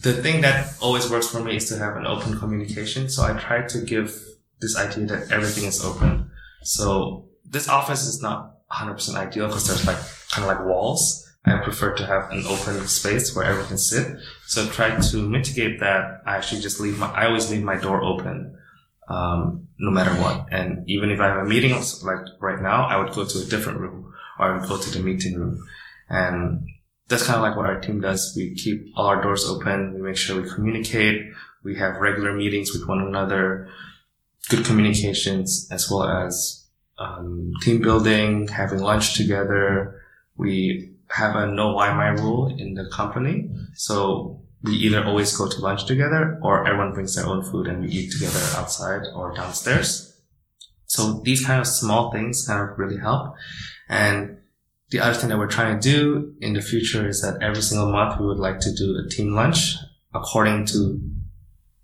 the 0.00 0.14
thing 0.14 0.40
that 0.40 0.74
always 0.80 1.10
works 1.10 1.28
for 1.28 1.40
me 1.40 1.56
is 1.56 1.68
to 1.68 1.76
have 1.76 1.96
an 1.96 2.06
open 2.06 2.38
communication. 2.38 3.10
So, 3.10 3.24
I 3.24 3.38
try 3.38 3.66
to 3.66 3.78
give 3.82 4.18
this 4.60 4.74
idea 4.76 5.04
that 5.06 5.30
everything 5.30 5.64
is 5.64 5.84
open. 5.84 6.30
So, 6.62 7.28
this 7.44 7.68
office 7.68 8.06
is 8.06 8.22
not 8.22 8.66
100% 8.72 9.14
ideal 9.16 9.48
because 9.48 9.66
there's 9.66 9.86
like 9.86 9.98
kind 10.30 10.48
of 10.48 10.56
like 10.56 10.66
walls. 10.66 11.24
I 11.44 11.58
prefer 11.58 11.94
to 11.96 12.04
have 12.04 12.30
an 12.30 12.44
open 12.46 12.86
space 12.88 13.34
where 13.34 13.44
everyone 13.44 13.68
can 13.68 13.78
sit. 13.78 14.18
So 14.46 14.66
try 14.68 14.98
to 14.98 15.16
mitigate 15.16 15.80
that. 15.80 16.22
I 16.26 16.36
actually 16.36 16.60
just 16.60 16.80
leave 16.80 16.98
my, 16.98 17.10
I 17.10 17.26
always 17.26 17.50
leave 17.50 17.62
my 17.62 17.76
door 17.76 18.02
open, 18.02 18.56
um, 19.08 19.68
no 19.78 19.90
matter 19.90 20.10
what. 20.20 20.46
And 20.50 20.88
even 20.88 21.10
if 21.10 21.20
I 21.20 21.28
have 21.28 21.38
a 21.38 21.48
meeting, 21.48 21.72
like 21.72 22.26
right 22.40 22.60
now, 22.60 22.86
I 22.86 22.96
would 22.98 23.12
go 23.14 23.24
to 23.24 23.38
a 23.38 23.44
different 23.44 23.80
room 23.80 24.12
or 24.38 24.46
I 24.46 24.58
would 24.58 24.68
go 24.68 24.78
to 24.78 24.90
the 24.90 25.00
meeting 25.00 25.38
room. 25.38 25.64
And 26.10 26.66
that's 27.08 27.24
kind 27.24 27.36
of 27.36 27.42
like 27.42 27.56
what 27.56 27.66
our 27.66 27.80
team 27.80 28.00
does. 28.00 28.34
We 28.36 28.54
keep 28.54 28.92
all 28.94 29.06
our 29.06 29.22
doors 29.22 29.46
open. 29.46 29.94
We 29.94 30.02
make 30.02 30.16
sure 30.16 30.40
we 30.40 30.48
communicate. 30.48 31.32
We 31.64 31.76
have 31.76 31.96
regular 31.96 32.34
meetings 32.34 32.72
with 32.72 32.86
one 32.86 33.00
another, 33.00 33.68
good 34.48 34.64
communications, 34.64 35.68
as 35.70 35.90
well 35.90 36.04
as 36.04 36.66
um, 36.98 37.52
team 37.62 37.80
building, 37.80 38.48
having 38.48 38.80
lunch 38.80 39.16
together. 39.16 40.02
We 40.38 40.94
have 41.10 41.36
a 41.36 41.46
no 41.46 41.74
Wi-Fi 41.74 42.08
rule 42.22 42.54
in 42.56 42.74
the 42.74 42.88
company. 42.90 43.50
So 43.74 44.42
we 44.62 44.72
either 44.72 45.04
always 45.04 45.36
go 45.36 45.48
to 45.48 45.60
lunch 45.60 45.86
together 45.86 46.38
or 46.42 46.66
everyone 46.66 46.92
brings 46.92 47.14
their 47.14 47.26
own 47.26 47.42
food 47.42 47.66
and 47.66 47.82
we 47.82 47.88
eat 47.88 48.12
together 48.12 48.40
outside 48.56 49.02
or 49.14 49.34
downstairs. 49.34 50.20
So 50.86 51.20
these 51.24 51.44
kind 51.44 51.60
of 51.60 51.66
small 51.66 52.10
things 52.10 52.46
kind 52.46 52.68
of 52.68 52.78
really 52.78 52.98
help. 52.98 53.34
And 53.88 54.38
the 54.90 55.00
other 55.00 55.14
thing 55.14 55.28
that 55.28 55.38
we're 55.38 55.48
trying 55.48 55.78
to 55.78 55.90
do 55.90 56.34
in 56.40 56.54
the 56.54 56.62
future 56.62 57.06
is 57.06 57.20
that 57.20 57.42
every 57.42 57.62
single 57.62 57.92
month 57.92 58.18
we 58.18 58.26
would 58.26 58.38
like 58.38 58.58
to 58.60 58.74
do 58.74 58.98
a 59.04 59.08
team 59.08 59.34
lunch 59.34 59.76
according 60.14 60.64
to 60.66 61.00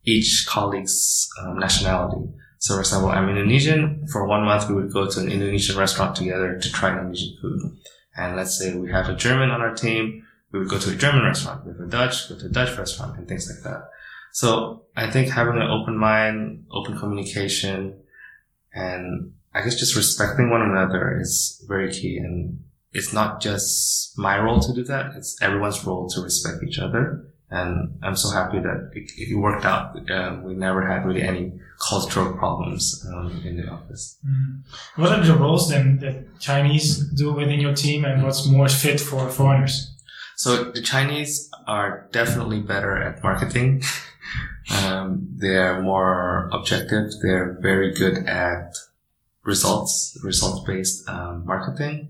each 0.05 0.47
colleague's 0.49 1.29
um, 1.41 1.59
nationality. 1.59 2.27
So 2.59 2.75
for 2.75 2.81
example, 2.81 3.11
I'm 3.11 3.29
Indonesian. 3.29 4.07
For 4.11 4.27
one 4.27 4.45
month, 4.45 4.69
we 4.71 4.75
would 4.75 4.91
go 4.91 5.07
to 5.07 5.21
an 5.21 5.31
Indonesian 5.31 5.77
restaurant 5.77 6.17
together 6.17 6.59
to 6.59 6.73
try 6.73 6.93
Indonesian 6.93 7.37
food. 7.41 7.61
And 8.17 8.37
let's 8.37 8.59
say 8.59 8.75
we 8.75 8.91
have 8.93 9.09
a 9.09 9.17
German 9.17 9.51
on 9.51 9.61
our 9.61 9.75
team, 9.75 10.25
we 10.53 10.61
would 10.61 10.69
go 10.69 10.79
to 10.79 10.93
a 10.93 10.97
German 10.97 11.25
restaurant. 11.25 11.67
We 11.67 11.73
have 11.73 11.81
a 11.81 11.87
Dutch, 11.87 12.29
go 12.29 12.39
to 12.39 12.47
a 12.47 12.49
Dutch 12.49 12.79
restaurant 12.79 13.19
and 13.19 13.27
things 13.27 13.51
like 13.51 13.63
that. 13.65 13.89
So 14.33 14.85
I 14.97 15.11
think 15.11 15.31
having 15.31 15.57
an 15.57 15.69
open 15.69 15.97
mind, 15.97 16.67
open 16.71 16.97
communication, 16.97 18.01
and 18.73 19.33
I 19.53 19.63
guess 19.63 19.79
just 19.79 19.97
respecting 19.97 20.51
one 20.51 20.63
another 20.63 21.19
is 21.21 21.65
very 21.69 21.93
key. 21.93 22.19
And 22.19 22.63
it's 22.93 23.13
not 23.13 23.41
just 23.41 24.17
my 24.19 24.39
role 24.39 24.61
to 24.61 24.73
do 24.73 24.85
that. 24.85 25.15
It's 25.17 25.41
everyone's 25.43 25.85
role 25.85 26.09
to 26.11 26.21
respect 26.21 26.63
each 26.63 26.79
other. 26.79 27.29
And 27.55 27.99
I'm 28.03 28.17
so 28.17 28.31
happy 28.31 28.59
that 28.59 28.91
it, 28.95 29.13
it 29.17 29.37
worked 29.37 29.65
out. 29.65 30.11
Um, 30.11 30.43
we 30.43 30.55
never 30.55 30.85
had 30.85 31.07
really 31.07 31.23
any 31.23 31.53
cultural 31.89 32.33
problems 32.33 33.07
um, 33.15 33.43
in 33.45 33.57
the 33.59 33.69
office. 33.69 34.19
What 34.97 35.13
are 35.13 35.25
the 35.25 35.35
roles 35.35 35.69
then 35.69 35.99
that 36.01 36.41
Chinese 36.41 36.99
do 37.13 37.33
within 37.33 37.61
your 37.61 37.75
team, 37.75 38.05
and 38.05 38.25
what's 38.25 38.45
more 38.45 38.69
fit 38.69 39.01
for 39.01 39.31
foreigners? 39.31 39.95
So 40.37 40.73
the 40.73 40.83
Chinese 40.83 41.49
are 41.69 42.09
definitely 42.11 42.61
better 42.61 42.97
at 42.97 43.23
marketing. 43.23 43.85
um, 44.83 45.29
they're 45.37 45.81
more 45.81 46.49
objective. 46.53 47.13
They're 47.23 47.57
very 47.61 47.95
good 47.95 48.27
at 48.27 48.75
results, 49.45 50.19
results-based 50.25 51.09
um, 51.09 51.45
marketing. 51.47 52.09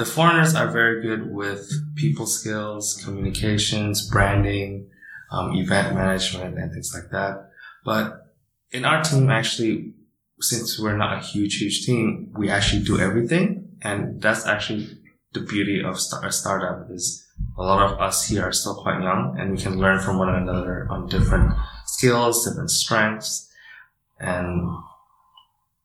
The 0.00 0.06
foreigners 0.06 0.54
are 0.54 0.70
very 0.70 1.02
good 1.02 1.30
with 1.30 1.70
people 1.94 2.24
skills, 2.24 2.98
communications, 3.04 4.08
branding, 4.08 4.88
um, 5.30 5.52
event 5.52 5.94
management, 5.94 6.56
and 6.56 6.72
things 6.72 6.94
like 6.94 7.10
that. 7.10 7.50
But 7.84 8.34
in 8.70 8.86
our 8.86 9.04
team, 9.04 9.28
actually, 9.28 9.92
since 10.40 10.80
we're 10.80 10.96
not 10.96 11.18
a 11.18 11.20
huge, 11.20 11.58
huge 11.58 11.84
team, 11.84 12.32
we 12.34 12.48
actually 12.48 12.82
do 12.82 12.98
everything. 12.98 13.76
And 13.82 14.22
that's 14.22 14.46
actually 14.46 14.88
the 15.34 15.40
beauty 15.40 15.82
of 15.84 15.96
a 15.96 16.32
startup 16.32 16.90
is 16.90 17.22
a 17.58 17.62
lot 17.62 17.92
of 17.92 18.00
us 18.00 18.26
here 18.26 18.44
are 18.44 18.52
still 18.52 18.76
quite 18.76 19.02
young 19.02 19.36
and 19.38 19.50
we 19.50 19.58
can 19.58 19.78
learn 19.78 20.00
from 20.00 20.16
one 20.16 20.34
another 20.34 20.86
on 20.88 21.10
different 21.10 21.52
skills, 21.84 22.48
different 22.48 22.70
strengths. 22.70 23.52
And 24.18 24.66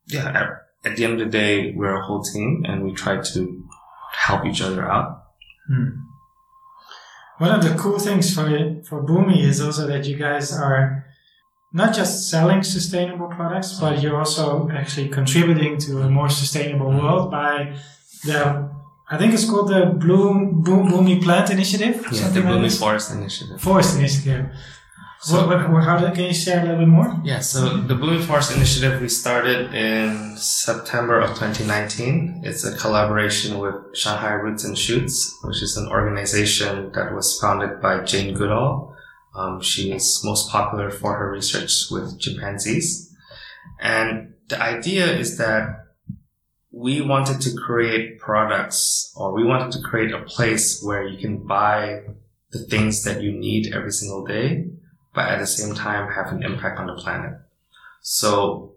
yeah, 0.08 0.60
at 0.86 0.96
the 0.96 1.04
end 1.04 1.20
of 1.20 1.20
the 1.20 1.38
day, 1.38 1.74
we're 1.76 2.00
a 2.00 2.06
whole 2.06 2.24
team 2.24 2.64
and 2.66 2.82
we 2.82 2.94
try 2.94 3.22
to 3.22 3.66
help 4.16 4.46
each 4.46 4.62
other 4.62 4.90
out. 4.90 5.24
Hmm. 5.68 5.90
One 7.38 7.52
of 7.52 7.64
the 7.64 7.76
cool 7.78 8.00
things 8.00 8.34
for 8.34 8.46
for 8.88 9.04
Boomi 9.04 9.44
is 9.44 9.60
also 9.62 9.88
that 9.88 10.06
you 10.06 10.16
guys 10.16 10.54
are 10.54 11.06
not 11.74 11.94
just 11.94 12.30
selling 12.30 12.64
sustainable 12.64 13.28
products, 13.28 13.78
but 13.80 14.02
you're 14.02 14.18
also 14.18 14.70
actually 14.70 15.10
contributing 15.10 15.78
to 15.80 16.02
a 16.02 16.10
more 16.10 16.30
sustainable 16.30 16.92
world 16.92 17.30
by 17.32 17.76
the 18.24 18.70
I 19.08 19.18
think 19.18 19.34
it's 19.34 19.48
called 19.48 19.68
the 19.68 19.86
Bloom 19.86 20.62
Boom 20.64 20.88
Boomi 20.90 21.22
Plant 21.22 21.52
Initiative. 21.52 22.08
Yeah, 22.12 22.30
the 22.30 22.42
like 22.42 22.72
Forest 22.72 23.12
Initiative. 23.12 23.62
Forest 23.62 23.98
Initiative. 23.98 24.48
So- 25.26 25.48
what, 25.48 25.72
what, 25.72 25.84
how 25.84 25.98
do, 25.98 26.14
can 26.14 26.26
you 26.26 26.34
share 26.34 26.60
a 26.60 26.62
little 26.64 26.78
bit 26.78 26.88
more? 26.88 27.20
Yeah, 27.24 27.40
so 27.40 27.78
the 27.78 27.96
Blooming 27.96 28.22
Forest 28.22 28.56
Initiative 28.56 29.02
we 29.02 29.10
started 29.10 29.74
in 29.74 30.38
September 30.38 31.20
of 31.20 31.30
2019. 31.30 32.42
It's 32.44 32.64
a 32.64 32.78
collaboration 32.78 33.58
with 33.58 33.74
Shanghai 33.98 34.34
Roots 34.34 34.64
and 34.66 34.78
Shoots, 34.78 35.36
which 35.44 35.64
is 35.64 35.78
an 35.78 35.88
organization 35.88 36.92
that 36.94 37.16
was 37.16 37.40
founded 37.42 37.82
by 37.82 38.04
Jane 38.04 38.36
Goodall. 38.36 38.96
Um, 39.36 39.62
she 39.62 39.92
is 39.92 40.22
most 40.24 40.52
popular 40.52 40.92
for 40.92 41.18
her 41.18 41.32
research 41.32 41.86
with 41.90 42.20
chimpanzees. 42.20 43.12
And 43.80 44.36
the 44.48 44.62
idea 44.62 45.08
is 45.12 45.40
that 45.40 45.88
we 46.72 47.02
wanted 47.02 47.42
to 47.42 47.56
create 47.66 48.20
products 48.20 49.12
or 49.16 49.34
we 49.34 49.44
wanted 49.44 49.72
to 49.72 49.82
create 49.82 50.14
a 50.14 50.22
place 50.22 50.84
where 50.84 51.04
you 51.04 51.18
can 51.18 51.48
buy 51.48 52.02
the 52.52 52.60
things 52.68 53.04
that 53.06 53.24
you 53.24 53.32
need 53.32 53.74
every 53.74 53.92
single 53.92 54.24
day 54.24 54.68
but 55.16 55.30
at 55.30 55.40
the 55.40 55.48
same 55.48 55.74
time 55.74 56.12
have 56.12 56.32
an 56.34 56.44
impact 56.44 56.78
on 56.78 56.88
the 56.88 56.96
planet. 56.96 57.40
So 58.02 58.76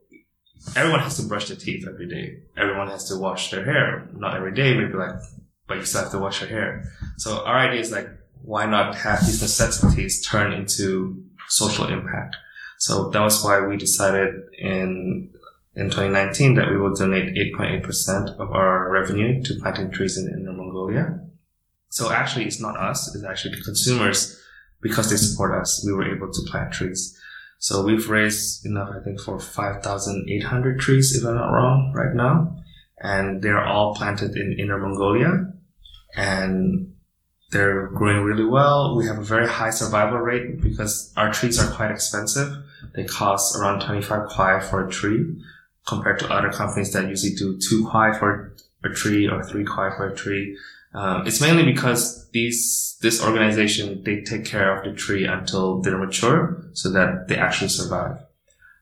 everyone 0.76 1.00
has 1.00 1.16
to 1.16 1.24
brush 1.24 1.48
their 1.48 1.56
teeth 1.56 1.86
every 1.86 2.08
day. 2.08 2.38
Everyone 2.56 2.88
has 2.88 3.08
to 3.08 3.18
wash 3.18 3.50
their 3.50 3.64
hair. 3.64 4.08
Not 4.14 4.36
every 4.36 4.54
day, 4.54 4.74
maybe 4.74 4.94
like, 4.94 5.16
but 5.66 5.78
you 5.78 5.84
still 5.84 6.02
have 6.02 6.12
to 6.12 6.18
wash 6.18 6.40
your 6.40 6.48
hair. 6.48 6.84
So 7.16 7.44
our 7.44 7.58
idea 7.58 7.80
is 7.80 7.92
like, 7.92 8.08
why 8.42 8.66
not 8.66 8.94
have 8.94 9.20
these 9.26 9.42
necessities 9.42 10.24
turn 10.24 10.52
into 10.52 11.22
social 11.48 11.88
impact? 11.88 12.36
So 12.78 13.10
that 13.10 13.20
was 13.20 13.44
why 13.44 13.60
we 13.66 13.76
decided 13.76 14.34
in 14.56 15.30
in 15.74 15.90
2019 15.90 16.54
that 16.54 16.70
we 16.70 16.76
will 16.76 16.94
donate 16.94 17.36
8.8% 17.56 18.40
of 18.40 18.50
our 18.50 18.90
revenue 18.90 19.42
to 19.44 19.54
planting 19.60 19.92
trees 19.92 20.16
in 20.16 20.26
Inner 20.26 20.52
Mongolia. 20.52 21.20
So 21.90 22.10
actually, 22.10 22.46
it's 22.46 22.60
not 22.60 22.76
us; 22.76 23.14
it's 23.14 23.24
actually 23.24 23.56
the 23.56 23.62
consumers 23.62 24.40
because 24.80 25.10
they 25.10 25.16
support 25.16 25.60
us, 25.60 25.82
we 25.84 25.92
were 25.92 26.14
able 26.14 26.32
to 26.32 26.50
plant 26.50 26.72
trees. 26.72 27.18
So 27.58 27.84
we've 27.84 28.08
raised 28.08 28.64
enough, 28.64 28.90
I 28.94 29.02
think, 29.02 29.20
for 29.20 29.40
5,800 29.40 30.78
trees, 30.78 31.16
if 31.16 31.26
I'm 31.26 31.34
not 31.34 31.50
wrong, 31.50 31.92
right 31.94 32.14
now. 32.14 32.56
And 33.00 33.42
they're 33.42 33.64
all 33.64 33.94
planted 33.94 34.36
in 34.36 34.56
Inner 34.58 34.78
Mongolia. 34.78 35.52
and 36.16 36.94
they're 37.50 37.86
growing 37.88 38.24
really 38.24 38.44
well. 38.44 38.96
We 38.96 39.06
have 39.06 39.18
a 39.18 39.24
very 39.24 39.48
high 39.48 39.70
survival 39.70 40.18
rate 40.18 40.60
because 40.60 41.12
our 41.16 41.32
trees 41.32 41.58
are 41.58 41.70
quite 41.74 41.90
expensive. 41.90 42.52
They 42.94 43.04
cost 43.04 43.56
around 43.56 43.80
25 43.80 44.28
kuai 44.28 44.62
for 44.62 44.86
a 44.86 44.90
tree 44.90 45.24
compared 45.86 46.18
to 46.18 46.30
other 46.30 46.50
companies 46.50 46.92
that 46.92 47.08
usually 47.08 47.34
do 47.34 47.58
two 47.58 47.86
kuai 47.86 48.18
for 48.18 48.54
a 48.84 48.90
tree 48.90 49.26
or 49.26 49.42
three 49.42 49.64
kuai 49.64 49.96
for 49.96 50.08
a 50.08 50.14
tree. 50.14 50.56
Um, 50.94 51.26
it's 51.26 51.40
mainly 51.40 51.64
because 51.64 52.28
these 52.30 52.96
this 53.02 53.22
organization 53.22 54.02
they 54.04 54.22
take 54.22 54.44
care 54.44 54.76
of 54.76 54.84
the 54.84 54.92
tree 54.92 55.26
until 55.26 55.80
they're 55.80 55.98
mature, 55.98 56.70
so 56.72 56.90
that 56.92 57.28
they 57.28 57.36
actually 57.36 57.68
survive. 57.68 58.18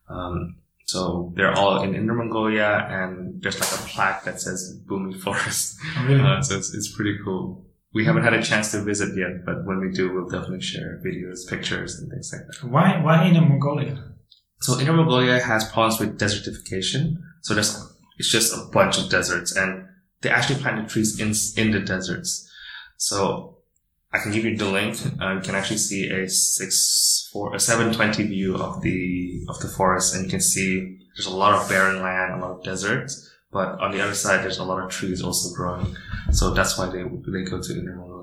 Um, 0.08 0.56
so 0.86 1.32
they're 1.36 1.52
all 1.52 1.82
in 1.82 1.94
Inner 1.96 2.14
Mongolia, 2.14 2.86
and 2.88 3.42
there's 3.42 3.58
like 3.58 3.72
a 3.72 3.82
plaque 3.88 4.24
that 4.24 4.40
says 4.40 4.80
Boomi 4.86 5.20
Forest. 5.22 5.78
Oh, 5.98 6.06
really? 6.06 6.20
Uh, 6.20 6.40
so 6.40 6.56
it's, 6.56 6.72
it's 6.74 6.94
pretty 6.94 7.18
cool. 7.24 7.64
We 7.92 8.04
haven't 8.04 8.22
had 8.22 8.34
a 8.34 8.42
chance 8.42 8.70
to 8.72 8.82
visit 8.82 9.16
yet, 9.16 9.44
but 9.44 9.64
when 9.64 9.80
we 9.80 9.90
do, 9.90 10.12
we'll 10.12 10.28
definitely 10.28 10.60
share 10.60 11.00
videos, 11.04 11.48
pictures, 11.48 11.98
and 11.98 12.10
things 12.10 12.32
like 12.32 12.42
that. 12.46 12.68
Why 12.70 13.02
why 13.02 13.26
Inner 13.26 13.40
Mongolia? 13.40 14.12
So 14.60 14.78
Inner 14.78 14.92
Mongolia 14.92 15.40
has 15.40 15.70
problems 15.70 15.98
with 15.98 16.20
desertification. 16.20 17.16
So 17.42 17.54
there's 17.54 17.92
it's 18.18 18.30
just 18.30 18.54
a 18.54 18.70
bunch 18.70 18.98
of 18.98 19.10
deserts, 19.10 19.56
and 19.56 19.85
they 20.22 20.30
actually 20.30 20.60
planted 20.60 20.88
trees 20.88 21.20
in 21.20 21.32
in 21.62 21.72
the 21.72 21.80
deserts. 21.80 22.50
So 22.96 23.58
I 24.12 24.18
can 24.18 24.32
give 24.32 24.44
you 24.44 24.56
the 24.56 24.70
link. 24.70 24.96
Uh, 25.20 25.34
you 25.34 25.40
can 25.40 25.54
actually 25.54 25.78
see 25.78 26.08
a 26.08 26.28
six 26.28 27.28
four 27.32 27.54
a 27.54 27.60
seven 27.60 27.92
twenty 27.92 28.26
view 28.26 28.56
of 28.56 28.82
the 28.82 29.44
of 29.48 29.58
the 29.60 29.68
forest, 29.68 30.14
and 30.14 30.24
you 30.24 30.30
can 30.30 30.40
see 30.40 30.98
there's 31.16 31.26
a 31.26 31.36
lot 31.36 31.54
of 31.54 31.68
barren 31.68 32.02
land, 32.02 32.34
a 32.34 32.44
lot 32.44 32.58
of 32.58 32.64
deserts. 32.64 33.30
But 33.52 33.80
on 33.80 33.92
the 33.92 34.02
other 34.02 34.14
side, 34.14 34.42
there's 34.42 34.58
a 34.58 34.64
lot 34.64 34.82
of 34.82 34.90
trees 34.90 35.22
also 35.22 35.54
growing. 35.54 35.96
So 36.32 36.52
that's 36.52 36.76
why 36.76 36.86
they 36.86 37.02
they 37.02 37.44
go 37.44 37.60
to 37.60 37.72
Inner. 37.72 38.15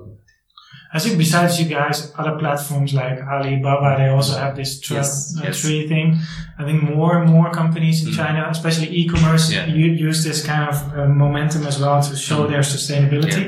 I 0.95 0.99
think 0.99 1.17
besides 1.17 1.59
you 1.59 1.67
guys, 1.67 2.13
other 2.19 2.37
platforms 2.37 2.93
like 2.93 3.19
Alibaba, 3.19 3.97
they 3.97 4.09
also 4.09 4.37
have 4.37 4.55
this 4.55 4.79
tra- 4.79 4.97
Yes, 4.97 5.35
uh, 5.37 5.41
yes. 5.45 5.59
tree 5.61 5.87
thing. 5.87 6.19
I 6.59 6.63
think 6.65 6.83
more 6.83 7.17
and 7.19 7.29
more 7.31 7.49
companies 7.51 8.03
in 8.05 8.11
Mm. 8.11 8.15
China, 8.21 8.41
especially 8.49 8.89
e-commerce, 8.99 9.51
Yeah. 9.51 9.65
use 10.09 10.23
this 10.23 10.45
kind 10.45 10.69
of 10.71 10.75
uh, 10.95 11.07
momentum 11.23 11.65
as 11.65 11.79
well 11.79 11.99
to 12.09 12.15
show 12.15 12.39
Mm. 12.45 12.49
their 12.51 12.63
sustainability. 12.75 13.43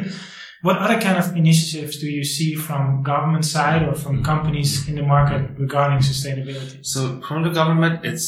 What 0.64 0.78
other 0.84 1.00
kind 1.00 1.18
of 1.22 1.36
initiatives 1.36 1.94
do 2.04 2.08
you 2.18 2.24
see 2.24 2.56
from 2.56 3.04
government 3.04 3.46
side 3.46 3.82
or 3.88 3.94
from 4.04 4.16
Mm. 4.20 4.26
companies 4.32 4.88
in 4.90 4.96
the 4.96 5.04
market 5.16 5.42
regarding 5.66 6.00
sustainability? 6.00 6.78
So 6.94 7.22
from 7.28 7.44
the 7.44 7.52
government, 7.60 7.96
it's 8.04 8.28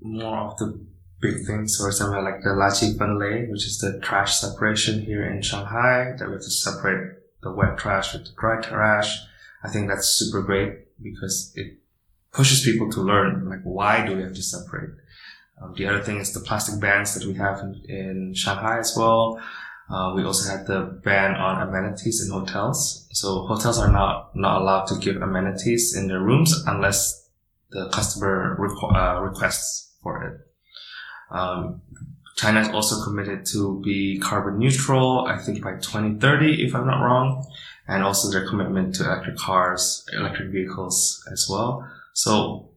more 0.00 0.38
of 0.48 0.56
the 0.60 0.68
big 1.20 1.36
things. 1.46 1.76
For 1.76 1.86
example, 1.88 2.22
like 2.28 2.40
the 2.46 2.54
Lachi 2.62 2.88
Lei, 3.20 3.36
which 3.50 3.66
is 3.70 3.76
the 3.84 3.90
trash 4.06 4.32
separation 4.44 4.94
here 5.08 5.24
in 5.32 5.42
Shanghai, 5.42 5.98
that 6.16 6.26
we 6.28 6.32
have 6.36 6.46
to 6.50 6.54
separate 6.66 7.04
the 7.44 7.52
wet 7.52 7.78
trash 7.78 8.12
with 8.12 8.24
the 8.24 8.32
dry 8.38 8.60
trash. 8.60 9.20
I 9.62 9.70
think 9.70 9.88
that's 9.88 10.08
super 10.08 10.42
great 10.42 11.00
because 11.02 11.52
it 11.54 11.78
pushes 12.32 12.64
people 12.64 12.90
to 12.90 13.00
learn, 13.00 13.48
like, 13.48 13.62
why 13.62 14.04
do 14.04 14.16
we 14.16 14.22
have 14.22 14.34
to 14.34 14.42
separate? 14.42 14.90
Um, 15.62 15.74
the 15.76 15.86
other 15.86 16.02
thing 16.02 16.18
is 16.18 16.32
the 16.32 16.40
plastic 16.40 16.80
bans 16.80 17.14
that 17.14 17.26
we 17.26 17.34
have 17.34 17.60
in, 17.60 17.82
in 17.88 18.34
Shanghai 18.34 18.78
as 18.78 18.94
well. 18.96 19.40
Uh, 19.88 20.12
we 20.16 20.24
also 20.24 20.50
had 20.50 20.66
the 20.66 21.00
ban 21.04 21.34
on 21.36 21.68
amenities 21.68 22.24
in 22.24 22.32
hotels. 22.32 23.06
So 23.12 23.46
hotels 23.46 23.78
are 23.78 23.92
not, 23.92 24.34
not 24.34 24.62
allowed 24.62 24.86
to 24.86 24.98
give 24.98 25.22
amenities 25.22 25.94
in 25.96 26.08
their 26.08 26.20
rooms 26.20 26.52
unless 26.66 27.28
the 27.70 27.88
customer 27.90 28.56
requ- 28.58 28.94
uh, 28.94 29.20
requests 29.22 29.92
for 30.02 30.22
it. 30.24 30.40
Um, 31.30 31.82
China 32.36 32.60
is 32.60 32.68
also 32.68 33.02
committed 33.04 33.46
to 33.46 33.80
be 33.82 34.18
carbon 34.18 34.58
neutral, 34.58 35.24
I 35.26 35.38
think 35.38 35.62
by 35.62 35.72
2030, 35.72 36.64
if 36.66 36.74
I'm 36.74 36.86
not 36.86 37.02
wrong, 37.02 37.46
and 37.86 38.02
also 38.02 38.30
their 38.30 38.46
commitment 38.46 38.94
to 38.96 39.04
electric 39.04 39.36
cars, 39.36 40.04
electric 40.12 40.50
vehicles 40.50 41.26
as 41.32 41.46
well. 41.48 41.88
So 42.12 42.70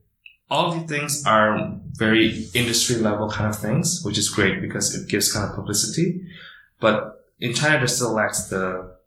all 0.49 0.67
of 0.67 0.79
these 0.79 0.89
things 0.89 1.23
are 1.25 1.79
very 1.93 2.47
industry 2.53 2.97
level 2.97 3.29
kind 3.29 3.49
of 3.49 3.57
things, 3.57 4.01
which 4.03 4.17
is 4.17 4.29
great 4.29 4.61
because 4.61 4.95
it 4.95 5.09
gives 5.09 5.33
kind 5.33 5.49
of 5.49 5.55
publicity. 5.55 6.21
But 6.79 7.25
in 7.39 7.53
China, 7.53 7.79
there 7.79 7.87
still 7.87 8.13
lacks 8.13 8.45
the 8.49 8.97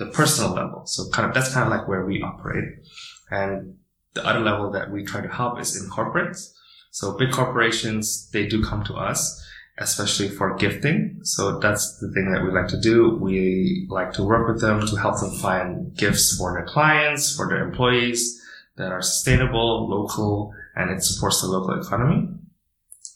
the 0.00 0.06
personal 0.06 0.52
level. 0.52 0.86
So 0.86 1.08
kind 1.10 1.28
of 1.28 1.34
that's 1.34 1.52
kind 1.52 1.66
of 1.66 1.78
like 1.78 1.86
where 1.86 2.04
we 2.04 2.22
operate. 2.22 2.64
And 3.30 3.76
the 4.14 4.26
other 4.26 4.40
level 4.40 4.70
that 4.72 4.90
we 4.90 5.04
try 5.04 5.20
to 5.20 5.28
help 5.28 5.60
is 5.60 5.80
in 5.80 5.88
corporates. 5.90 6.52
So 6.90 7.16
big 7.16 7.30
corporations, 7.30 8.28
they 8.30 8.46
do 8.48 8.64
come 8.64 8.82
to 8.84 8.94
us, 8.94 9.46
especially 9.80 10.28
for 10.28 10.54
gifting. 10.56 11.18
So 11.22 11.58
that's 11.58 11.98
the 11.98 12.12
thing 12.12 12.30
that 12.32 12.44
we 12.44 12.52
like 12.52 12.68
to 12.68 12.80
do. 12.80 13.16
We 13.16 13.86
like 13.88 14.12
to 14.12 14.22
work 14.22 14.46
with 14.46 14.60
them 14.60 14.86
to 14.86 14.96
help 14.96 15.18
them 15.20 15.34
find 15.38 15.96
gifts 15.96 16.36
for 16.36 16.52
their 16.52 16.66
clients, 16.66 17.34
for 17.34 17.48
their 17.48 17.66
employees 17.66 18.40
that 18.76 18.92
are 18.92 19.00
sustainable, 19.00 19.88
local, 19.88 20.52
and 20.76 20.90
it 20.90 21.02
supports 21.02 21.40
the 21.40 21.48
local 21.48 21.80
economy. 21.80 22.28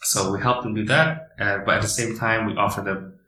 So 0.02 0.32
we 0.32 0.40
help 0.40 0.62
them 0.62 0.74
do 0.74 0.84
that. 0.86 1.32
Uh, 1.38 1.58
but 1.64 1.76
at 1.76 1.82
the 1.82 1.88
same 1.88 2.16
time, 2.16 2.46
we 2.46 2.54
offer 2.54 2.80
them 2.80 3.18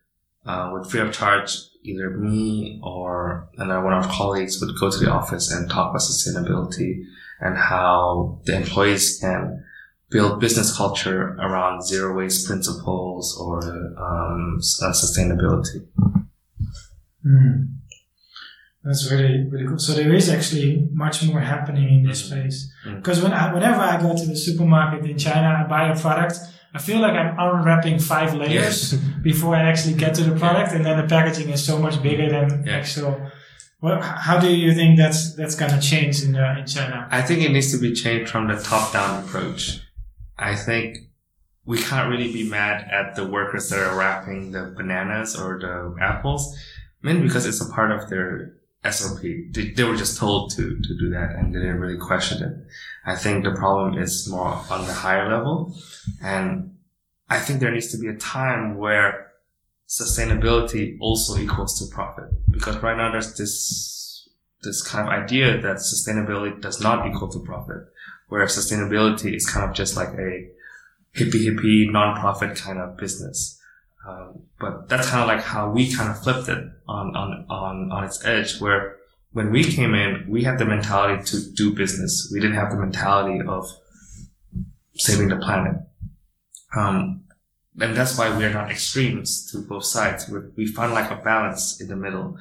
uh, 0.47 0.71
with 0.73 0.91
free 0.91 1.01
of 1.01 1.13
charge. 1.13 1.59
Either 1.83 2.11
me 2.11 2.81
or 2.83 3.49
another 3.59 3.85
one 3.85 3.93
of 3.93 4.07
our 4.07 4.13
colleagues 4.13 4.61
would 4.61 4.75
go 4.81 4.91
to 4.91 4.99
the 4.99 5.11
office 5.11 5.53
and 5.53 5.71
talk 5.71 5.91
about 5.91 6.01
sustainability 6.01 7.05
and 7.41 7.57
how 7.57 8.41
the 8.45 8.57
employees 8.57 9.19
can 9.21 9.63
build 10.11 10.41
business 10.41 10.77
culture 10.77 11.35
around 11.41 11.83
zero 11.83 12.17
waste 12.17 12.47
principles 12.47 13.37
or 13.41 13.59
um, 13.99 14.59
uh, 14.83 14.93
sustainability. 14.93 15.87
Hmm. 17.23 17.63
That's 18.85 19.11
really 19.11 19.49
really 19.51 19.67
cool. 19.67 19.79
So 19.81 19.95
there 19.95 20.15
is 20.15 20.29
actually 20.29 20.89
much 20.93 21.25
more 21.25 21.41
happening 21.41 21.89
in 21.93 22.07
this 22.07 22.25
space. 22.27 22.73
Mm. 22.87 22.97
Because 22.99 23.21
when 23.21 23.33
I, 23.33 23.53
whenever 23.53 23.81
I 23.81 24.01
go 24.01 24.17
to 24.17 24.25
the 24.27 24.37
supermarket 24.37 25.05
in 25.11 25.19
China, 25.19 25.65
I 25.65 25.69
buy 25.69 25.89
a 25.89 25.99
product. 26.01 26.39
I 26.73 26.79
feel 26.79 27.01
like 27.01 27.15
I'm 27.15 27.37
unwrapping 27.37 27.99
five 27.99 28.35
layers 28.35 28.93
before 29.23 29.57
I 29.57 29.63
actually 29.63 29.95
get 29.95 30.15
to 30.17 30.23
the 30.25 30.39
product, 30.39 30.73
and 30.73 30.85
then 30.87 30.99
the 30.99 31.09
packaging 31.09 31.49
is 31.49 31.65
so 31.65 31.79
much 31.79 32.01
bigger 32.01 32.29
than 32.31 32.65
Yeah. 32.65 32.77
actual. 32.77 33.29
Well, 33.83 34.01
how 34.01 34.39
do 34.39 34.55
you 34.55 34.73
think 34.73 34.97
that's 34.99 35.35
that's 35.35 35.57
gonna 35.57 35.81
change 35.81 36.23
in 36.23 36.37
uh, 36.37 36.57
in 36.61 36.67
China? 36.67 37.09
I 37.11 37.23
think 37.23 37.43
it 37.43 37.51
needs 37.51 37.73
to 37.73 37.79
be 37.79 37.93
changed 37.93 38.31
from 38.31 38.47
the 38.47 38.57
top 38.63 38.93
down 38.93 39.25
approach. 39.25 39.81
I 40.39 40.55
think 40.55 40.99
we 41.65 41.79
can't 41.79 42.11
really 42.11 42.33
be 42.33 42.49
mad 42.49 42.89
at 42.91 43.17
the 43.17 43.27
workers 43.27 43.69
that 43.71 43.81
are 43.81 43.99
wrapping 43.99 44.53
the 44.53 44.73
bananas 44.77 45.39
or 45.39 45.59
the 45.59 45.97
apples, 46.01 46.57
mainly 47.03 47.23
because 47.23 47.47
it's 47.47 47.61
a 47.61 47.73
part 47.73 47.91
of 47.91 48.09
their 48.09 48.57
SOP. 48.91 49.23
They, 49.23 49.71
they 49.71 49.85
were 49.85 49.97
just 49.97 50.19
told 50.19 50.53
to, 50.53 50.79
to 50.81 50.99
do 50.99 51.11
that 51.11 51.35
and 51.35 51.55
they 51.55 51.59
didn't 51.59 51.81
really 51.81 51.99
question 51.99 52.43
it. 52.43 52.53
I 53.05 53.17
think 53.17 53.45
the 53.45 53.53
problem 53.53 53.99
is 53.99 54.29
more 54.29 54.63
on 54.71 54.87
the 54.87 54.93
higher 54.93 55.29
level. 55.31 55.77
And 56.23 56.77
I 57.29 57.39
think 57.41 57.61
there 57.61 57.73
needs 57.73 57.91
to 57.93 57.99
be 57.99 58.09
a 58.09 58.17
time 58.17 58.77
where 58.77 59.33
sustainability 59.89 60.97
also 61.01 61.39
equals 61.39 61.79
to 61.81 61.93
profit. 61.93 62.27
Because 62.51 62.77
right 62.79 62.97
now 62.97 63.11
there's 63.11 63.35
this, 63.35 64.29
this 64.63 64.83
kind 64.83 65.09
of 65.09 65.13
idea 65.13 65.61
that 65.61 65.77
sustainability 65.77 66.61
does 66.61 66.81
not 66.81 67.07
equal 67.07 67.29
to 67.29 67.41
profit, 67.41 67.89
where 68.29 68.45
sustainability 68.47 69.35
is 69.35 69.49
kind 69.49 69.69
of 69.69 69.75
just 69.75 69.97
like 69.97 70.09
a 70.09 70.49
hippie 71.17 71.47
hippie 71.47 71.91
non-profit 71.91 72.57
kind 72.57 72.79
of 72.79 72.97
business. 72.97 73.61
Um, 74.07 74.43
but 74.61 74.89
that's 74.89 75.09
kind 75.09 75.23
of 75.23 75.29
like 75.29 75.45
how 75.45 75.71
we 75.71 75.93
kind 75.93 76.11
of 76.11 76.23
flipped 76.23 76.49
it 76.49 76.65
on, 76.87 77.17
on, 77.17 77.45
on, 77.49 77.91
on 77.91 78.05
its 78.05 78.25
edge 78.25 78.61
where 78.61 78.97
when 79.33 79.51
we 79.51 79.65
came 79.65 79.95
in, 79.95 80.27
we 80.29 80.45
had 80.45 80.59
the 80.59 80.65
mentality 80.65 81.23
to 81.25 81.53
do 81.53 81.75
business. 81.75 82.31
We 82.33 82.41
didn't 82.41 82.57
have 82.57 82.71
the 82.71 82.79
mentality 82.79 83.45
of 83.47 83.69
saving 84.95 85.29
the 85.29 85.37
planet. 85.37 85.75
Um, 86.77 87.25
and 87.79 87.95
that's 87.95 88.17
why 88.17 88.37
we 88.37 88.45
are 88.45 88.53
not 88.53 88.71
extremes 88.71 89.51
to 89.53 89.59
both 89.59 89.85
sides. 89.85 90.29
we 90.29 90.41
we 90.57 90.67
find 90.67 90.93
like 90.93 91.11
a 91.11 91.17
balance 91.17 91.81
in 91.81 91.89
the 91.89 91.97
middle. 91.97 92.39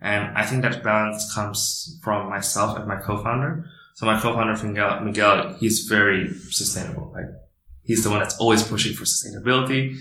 And 0.00 0.36
I 0.36 0.44
think 0.44 0.62
that 0.62 0.84
balance 0.84 1.34
comes 1.34 1.98
from 2.04 2.28
myself 2.28 2.78
and 2.78 2.86
my 2.86 2.96
co-founder. 2.96 3.64
So 3.96 4.04
my 4.04 4.20
co-founder 4.20 4.62
Miguel, 4.62 5.00
Miguel, 5.00 5.54
he's 5.54 5.86
very 5.86 6.28
sustainable. 6.50 7.12
Like 7.14 7.30
he's 7.82 8.04
the 8.04 8.10
one 8.10 8.18
that's 8.18 8.36
always 8.36 8.62
pushing 8.62 8.92
for 8.92 9.04
sustainability. 9.04 9.96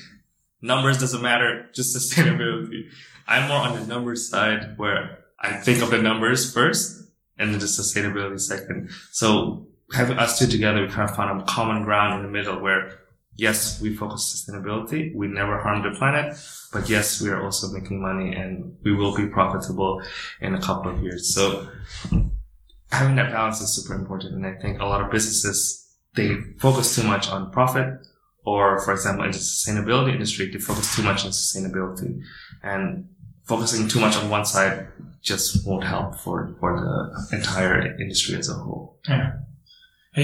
Numbers 0.62 1.00
doesn't 1.00 1.22
matter, 1.22 1.70
just 1.74 1.96
sustainability. 1.96 2.90
I'm 3.26 3.48
more 3.48 3.60
on 3.60 3.80
the 3.80 3.88
numbers 3.88 4.30
side 4.30 4.78
where 4.78 5.20
I 5.40 5.54
think 5.54 5.82
of 5.82 5.92
the 5.92 6.02
numbers 6.02 6.54
first 6.54 7.10
and 7.38 7.54
then 7.54 7.60
the 7.60 7.68
sustainability 7.68 8.42
second. 8.42 8.90
So 9.14 9.68
having 9.94 10.18
us 10.18 10.38
two 10.38 10.48
together, 10.48 10.82
we 10.82 10.90
kind 10.90 11.10
of 11.10 11.16
found 11.16 11.42
a 11.42 11.46
common 11.46 11.84
ground 11.84 12.20
in 12.20 12.26
the 12.26 12.32
middle 12.38 12.60
where 12.60 13.00
yes, 13.38 13.80
we 13.80 13.96
focus 13.96 14.46
sustainability. 14.46 15.16
We 15.16 15.28
never 15.28 15.58
harm 15.62 15.84
the 15.84 15.98
planet, 15.98 16.38
but 16.74 16.90
yes, 16.90 17.22
we 17.22 17.30
are 17.30 17.42
also 17.42 17.70
making 17.70 18.02
money 18.02 18.36
and 18.36 18.76
we 18.84 18.94
will 18.94 19.16
be 19.16 19.28
profitable 19.28 20.02
in 20.42 20.54
a 20.54 20.62
couple 20.62 20.92
of 20.92 21.02
years. 21.02 21.34
So 21.34 21.70
having 22.92 23.16
that 23.16 23.32
balance 23.32 23.62
is 23.62 23.74
super 23.76 23.96
important. 23.96 24.36
And 24.36 24.46
I 24.46 24.54
think 24.62 24.80
a 24.80 24.86
lot 24.86 25.02
of 25.02 25.12
businesses, 25.12 25.96
they 26.16 26.36
focus 26.60 26.96
too 26.96 27.04
much 27.04 27.30
on 27.30 27.52
profit 27.52 28.00
or 28.46 28.80
for 28.80 28.94
example, 28.94 29.26
in 29.26 29.32
the 29.32 29.38
sustainability 29.38 30.14
industry, 30.14 30.50
they 30.52 30.60
focus 30.60 30.96
too 30.96 31.02
much 31.02 31.26
on 31.26 31.32
sustainability. 31.32 32.22
And 32.64 33.10
focusing 33.44 33.88
too 33.88 34.00
much 34.00 34.16
on 34.16 34.30
one 34.30 34.46
side 34.46 34.88
just 35.22 35.68
won't 35.68 35.84
help 35.84 36.16
for, 36.16 36.56
for 36.60 36.80
the 36.80 37.36
entire 37.36 38.00
industry 38.00 38.38
as 38.38 38.50
a 38.50 38.54
whole. 38.54 39.00
Yeah. 39.10 39.34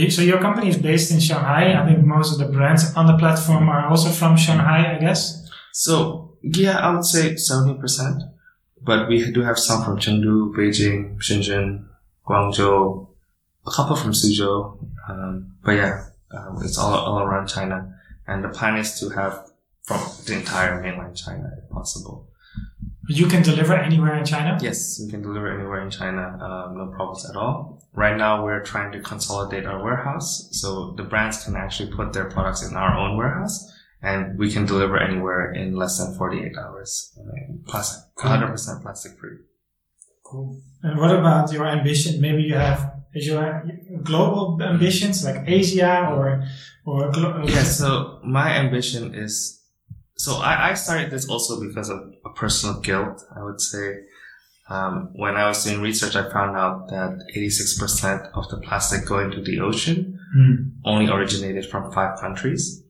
So 0.10 0.21
your 0.21 0.39
company 0.39 0.69
is 0.69 0.78
based 0.78 1.12
in 1.12 1.19
Shanghai. 1.19 1.74
I 1.74 1.86
think 1.86 2.06
most 2.06 2.32
of 2.32 2.39
the 2.39 2.54
brands 2.54 2.95
on 2.95 3.08
the 3.08 3.17
platform 3.17 3.67
are 3.67 3.88
also 3.88 4.10
from 4.10 4.38
Shanghai, 4.38 4.95
I 4.95 5.00
guess. 5.00 5.50
So 5.74 6.38
yeah, 6.41 6.78
I 6.78 6.93
would 6.93 7.04
say 7.04 7.34
70%, 7.34 8.21
but 8.82 9.10
we 9.10 9.32
do 9.32 9.41
have 9.41 9.60
some 9.60 9.84
from 9.84 9.97
Chengdu, 9.97 10.54
Beijing, 10.56 11.17
Shenzhen, 11.17 11.88
Guangzhou, 12.25 13.07
a 13.65 13.71
couple 13.71 13.95
from 13.95 14.12
Suzhou. 14.12 14.77
Um, 15.10 15.55
but 15.63 15.71
yeah, 15.71 16.05
um, 16.31 16.60
it's 16.63 16.77
all, 16.77 16.93
all 16.93 17.19
around 17.19 17.47
China. 17.47 17.93
And 18.27 18.43
the 18.43 18.49
plan 18.49 18.77
is 18.77 18.99
to 18.99 19.10
have 19.10 19.51
from 19.84 20.01
the 20.25 20.34
entire 20.34 20.81
mainland 20.81 21.17
China 21.17 21.51
if 21.57 21.69
possible. 21.69 22.27
You 23.10 23.27
can 23.27 23.41
deliver 23.41 23.73
anywhere 23.73 24.15
in 24.15 24.25
China? 24.25 24.57
Yes, 24.62 25.01
we 25.03 25.10
can 25.10 25.21
deliver 25.21 25.51
anywhere 25.51 25.81
in 25.81 25.89
China, 25.89 26.38
um, 26.39 26.77
no 26.77 26.93
problems 26.95 27.29
at 27.29 27.36
all. 27.36 27.84
Right 27.93 28.15
now, 28.15 28.45
we're 28.45 28.63
trying 28.63 28.91
to 28.93 29.01
consolidate 29.01 29.65
our 29.65 29.84
warehouse, 29.84 30.47
so 30.51 30.91
the 30.91 31.03
brands 31.03 31.43
can 31.43 31.55
actually 31.55 31.91
put 31.91 32.13
their 32.13 32.25
products 32.25 32.63
in 32.65 32.75
our 32.77 32.95
own 32.95 33.17
warehouse, 33.17 33.69
and 34.01 34.38
we 34.38 34.51
can 34.51 34.65
deliver 34.65 34.97
anywhere 34.97 35.51
in 35.51 35.75
less 35.75 35.97
than 35.97 36.15
48 36.15 36.57
hours. 36.57 37.17
plastic, 37.67 38.03
100% 38.17 38.81
plastic 38.81 39.19
free. 39.19 39.39
Cool. 40.32 40.62
And 40.82 40.98
what 40.98 41.13
about 41.13 41.52
your 41.52 41.67
ambition? 41.67 42.22
Maybe 42.22 42.44
you 42.44 42.56
have 42.56 42.94
is 43.13 43.28
your 43.28 43.70
global 44.02 44.58
ambitions 44.62 45.26
like 45.26 45.44
Asia 45.46 46.08
or 46.10 46.44
or 46.86 47.12
glo- 47.12 47.44
yeah. 47.46 47.63
So 47.63 48.20
my 48.24 48.54
ambition 48.54 49.13
is 49.13 49.62
so 50.15 50.38
I, 50.38 50.70
I 50.70 50.74
started 50.76 51.12
this 51.12 51.28
also 51.28 51.60
because 51.60 51.89
of 51.89 52.00
a 52.24 52.30
personal 52.30 52.80
guilt, 52.80 53.22
I 53.36 53.44
would 53.44 53.60
say. 53.60 54.04
Um, 54.70 55.10
when 55.15 55.36
I 55.36 55.50
was 55.50 55.65
doing 55.65 55.82
research, 55.82 56.15
I 56.15 56.30
found 56.32 56.56
out 56.56 56.88
that 56.88 57.28
86% 57.36 58.32
of 58.34 58.48
the 58.48 58.58
plastic 58.65 59.06
going 59.06 59.32
to 59.32 59.41
the 59.41 59.60
ocean 59.60 60.17
mm. 60.34 60.72
only 60.86 61.12
originated 61.12 61.65
from 61.65 61.91
five 61.91 62.17
countries. 62.22 62.82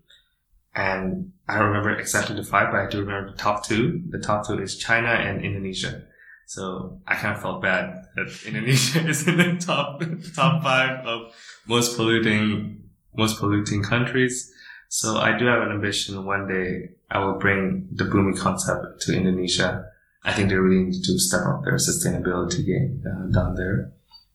And 0.76 1.32
I 1.50 1.58
don't 1.58 1.70
remember 1.70 1.98
exactly 1.98 2.36
the 2.36 2.44
five, 2.44 2.72
but 2.72 2.82
I 2.82 2.88
do 2.88 3.00
remember 3.00 3.32
the 3.32 3.38
top 3.38 3.66
two. 3.66 4.04
The 4.10 4.20
top 4.20 4.46
two 4.46 4.62
is 4.62 4.78
China 4.78 5.10
and 5.10 5.44
Indonesia. 5.44 6.04
So 6.52 7.00
I 7.08 7.16
kind 7.16 7.34
of 7.34 7.42
felt 7.42 7.62
bad 7.62 8.08
that 8.18 8.28
Indonesia 8.46 9.08
is 9.08 9.26
in 9.26 9.38
the 9.38 9.56
top, 9.58 10.04
top 10.36 10.62
five 10.62 11.06
of 11.06 11.32
most 11.66 11.96
polluting, 11.96 12.90
most 13.16 13.40
polluting 13.40 13.82
countries. 13.82 14.52
So 14.90 15.16
I 15.16 15.38
do 15.38 15.46
have 15.46 15.62
an 15.62 15.72
ambition 15.72 16.26
one 16.26 16.50
day 16.50 16.90
I 17.10 17.20
will 17.20 17.40
bring 17.40 17.88
the 17.94 18.04
Boomi 18.04 18.38
concept 18.38 19.00
to 19.04 19.16
Indonesia. 19.16 19.86
I 20.26 20.34
think 20.34 20.50
they 20.50 20.56
really 20.56 20.84
need 20.84 21.02
to 21.02 21.18
step 21.20 21.40
up 21.48 21.64
their 21.64 21.76
sustainability 21.76 22.66
game 22.66 23.02
uh, 23.08 23.32
down 23.32 23.56
there. 23.56 23.94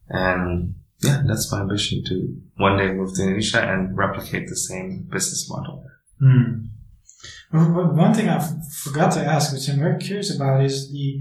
And 0.09 0.75
yeah, 1.01 1.21
that's 1.27 1.53
my 1.53 1.61
ambition 1.61 2.03
to 2.07 2.35
one 2.57 2.79
day 2.79 2.95
move 2.95 3.15
to 3.17 3.25
Indonesia 3.25 3.61
and 3.61 3.95
replicate 3.95 4.49
the 4.49 4.57
same 4.57 5.07
business 5.13 5.51
model. 5.51 5.85
Mm. 6.23 6.69
One 7.53 8.15
thing 8.15 8.31
I 8.31 8.41
forgot 8.83 9.13
to 9.13 9.21
ask, 9.21 9.53
which 9.53 9.69
I'm 9.69 9.81
very 9.81 9.99
curious 9.99 10.35
about, 10.35 10.65
is 10.65 10.91
the 10.91 11.21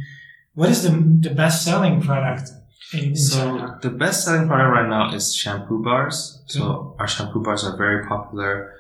what 0.56 0.70
is 0.70 0.84
the 0.84 0.92
the 1.20 1.34
best 1.36 1.64
selling 1.64 2.02
product 2.02 2.50
in, 2.94 3.00
in 3.10 3.16
so 3.16 3.38
China? 3.38 3.80
the 3.82 3.90
best 3.90 4.26
selling 4.26 4.48
product 4.48 4.72
right 4.74 4.90
now 4.90 5.14
is 5.14 5.36
shampoo 5.36 5.84
bars. 5.84 6.44
So 6.48 6.96
our 7.00 7.08
shampoo 7.08 7.44
bars 7.44 7.64
are 7.64 7.78
very 7.78 8.06
popular. 8.08 8.74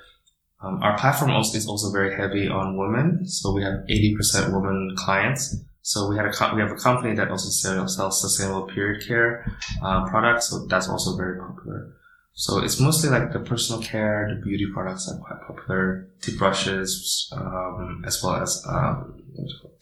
Um, 0.62 0.82
our 0.82 0.98
platform 0.98 1.32
also 1.32 1.58
is 1.58 1.68
also 1.68 1.92
very 1.92 2.16
heavy 2.16 2.48
on 2.48 2.78
women. 2.78 3.28
So 3.28 3.52
we 3.54 3.62
have 3.64 3.86
80% 3.90 4.54
women 4.54 4.96
clients. 4.98 5.56
So 5.82 6.10
we 6.10 6.16
had 6.16 6.26
a 6.26 6.56
we 6.56 6.62
have 6.62 6.72
a 6.72 6.76
company 6.76 7.14
that 7.16 7.30
also 7.30 7.50
sells, 7.50 7.96
sells 7.96 8.20
sustainable 8.22 8.68
period 8.68 9.06
care 9.06 9.46
uh, 9.84 10.06
products. 10.10 10.50
So 10.50 10.66
that's 10.66 10.90
also 10.90 11.16
very 11.16 11.38
popular. 11.40 11.94
So 12.34 12.60
it's 12.60 12.80
mostly 12.80 13.10
like 13.10 13.32
the 13.32 13.40
personal 13.40 13.82
care, 13.82 14.28
the 14.30 14.42
beauty 14.42 14.66
products 14.74 15.10
are 15.10 15.18
quite 15.20 15.48
popular, 15.48 16.10
toothbrushes, 16.22 17.30
um, 17.32 18.04
as 18.06 18.22
well 18.22 18.36
as 18.36 18.62
um, 18.68 19.22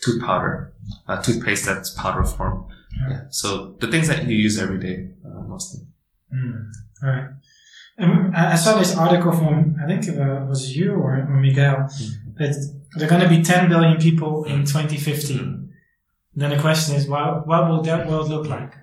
tooth 0.02 0.22
powder, 0.22 0.74
uh, 1.08 1.22
toothpaste 1.22 1.66
that's 1.66 1.92
powder 1.92 2.24
form. 2.24 2.66
Yeah. 2.92 3.10
yeah. 3.10 3.22
So 3.30 3.76
the 3.80 3.88
things 3.88 4.08
that 4.08 4.26
you 4.26 4.36
use 4.36 4.60
every 4.60 4.80
day, 4.80 5.10
uh, 5.26 5.42
mostly. 5.42 5.86
Mm. 6.34 6.72
All 7.04 7.10
right. 7.10 7.30
And 7.98 8.36
I 8.36 8.56
saw 8.56 8.80
this 8.80 8.96
article 8.96 9.32
from, 9.32 9.76
I 9.82 9.86
think 9.86 10.08
it 10.08 10.18
was 10.18 10.76
you 10.76 10.94
or, 10.94 11.18
or 11.18 11.40
Miguel, 11.40 11.76
mm-hmm. 11.76 12.38
that 12.38 12.56
there 12.96 13.08
are 13.08 13.10
going 13.10 13.22
to 13.22 13.30
be 13.30 13.44
10 13.44 13.70
billion 13.70 13.98
people 13.98 14.46
in 14.46 14.66
2050. 14.66 15.34
Mm-hmm. 15.36 15.66
Then 16.36 16.50
the 16.50 16.60
question 16.60 16.96
is, 16.96 17.08
what, 17.08 17.46
what 17.48 17.70
will 17.70 17.82
that 17.84 18.08
world 18.08 18.30
look 18.30 18.48
like? 18.48 18.74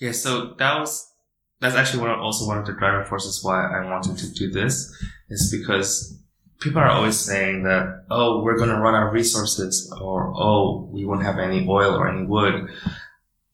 Yeah, 0.00 0.12
so 0.12 0.54
that 0.54 0.78
was, 0.78 1.12
that's 1.60 1.74
actually 1.74 2.00
one 2.00 2.10
of, 2.10 2.20
also 2.20 2.46
one 2.46 2.56
of 2.56 2.64
the 2.64 2.72
driving 2.72 3.04
forces 3.04 3.44
why 3.44 3.66
I 3.66 3.84
wanted 3.84 4.16
to 4.16 4.32
do 4.32 4.50
this 4.50 4.94
is 5.28 5.54
because 5.54 6.17
people 6.60 6.80
are 6.80 6.90
always 6.90 7.18
saying 7.18 7.62
that, 7.64 8.04
oh, 8.10 8.42
we're 8.42 8.56
going 8.56 8.70
to 8.70 8.80
run 8.80 8.94
out 8.94 9.08
of 9.08 9.12
resources 9.12 9.92
or, 10.00 10.32
oh, 10.36 10.88
we 10.92 11.04
won't 11.04 11.22
have 11.22 11.38
any 11.38 11.66
oil 11.68 11.94
or 11.94 12.08
any 12.08 12.26
wood. 12.26 12.68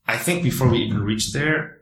I 0.07 0.17
think 0.17 0.43
before 0.43 0.69
we 0.69 0.79
even 0.79 1.03
reach 1.03 1.33
there, 1.33 1.79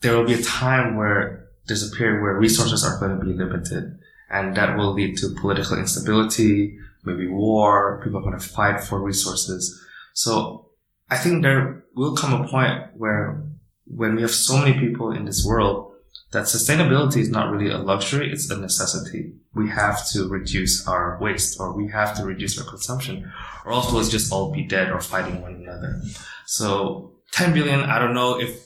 there 0.00 0.16
will 0.16 0.26
be 0.26 0.34
a 0.34 0.42
time 0.42 0.96
where 0.96 1.48
there's 1.66 1.86
a 1.86 1.96
period 1.96 2.22
where 2.22 2.34
resources 2.34 2.84
are 2.84 2.98
going 2.98 3.18
to 3.18 3.24
be 3.24 3.32
limited 3.32 3.98
and 4.30 4.54
that 4.56 4.76
will 4.76 4.92
lead 4.92 5.16
to 5.18 5.34
political 5.40 5.78
instability, 5.78 6.78
maybe 7.04 7.26
war, 7.26 8.00
people 8.04 8.18
are 8.18 8.22
going 8.22 8.38
to 8.38 8.48
fight 8.48 8.80
for 8.80 9.00
resources. 9.00 9.82
So 10.14 10.70
I 11.10 11.16
think 11.16 11.42
there 11.42 11.84
will 11.94 12.14
come 12.14 12.40
a 12.40 12.48
point 12.48 12.84
where 12.94 13.42
when 13.86 14.16
we 14.16 14.22
have 14.22 14.30
so 14.30 14.58
many 14.58 14.78
people 14.78 15.12
in 15.12 15.24
this 15.24 15.44
world 15.46 15.87
that 16.30 16.44
sustainability 16.44 17.18
is 17.18 17.30
not 17.30 17.50
really 17.50 17.70
a 17.70 17.78
luxury, 17.78 18.30
it's 18.30 18.50
a 18.50 18.58
necessity. 18.58 19.32
We 19.54 19.70
have 19.70 20.06
to 20.10 20.28
reduce 20.28 20.86
our 20.86 21.18
waste 21.20 21.58
or 21.58 21.74
we 21.74 21.88
have 21.88 22.14
to 22.16 22.24
reduce 22.24 22.58
our 22.60 22.68
consumption 22.68 23.30
or 23.64 23.72
else 23.72 23.90
we'll 23.92 24.04
just 24.04 24.32
all 24.32 24.52
be 24.52 24.62
dead 24.66 24.92
or 24.92 25.00
fighting 25.00 25.40
one 25.40 25.54
another. 25.54 26.02
So 26.46 27.12
10 27.32 27.54
billion, 27.54 27.80
I 27.80 27.98
don't 27.98 28.14
know 28.14 28.38
if 28.38 28.62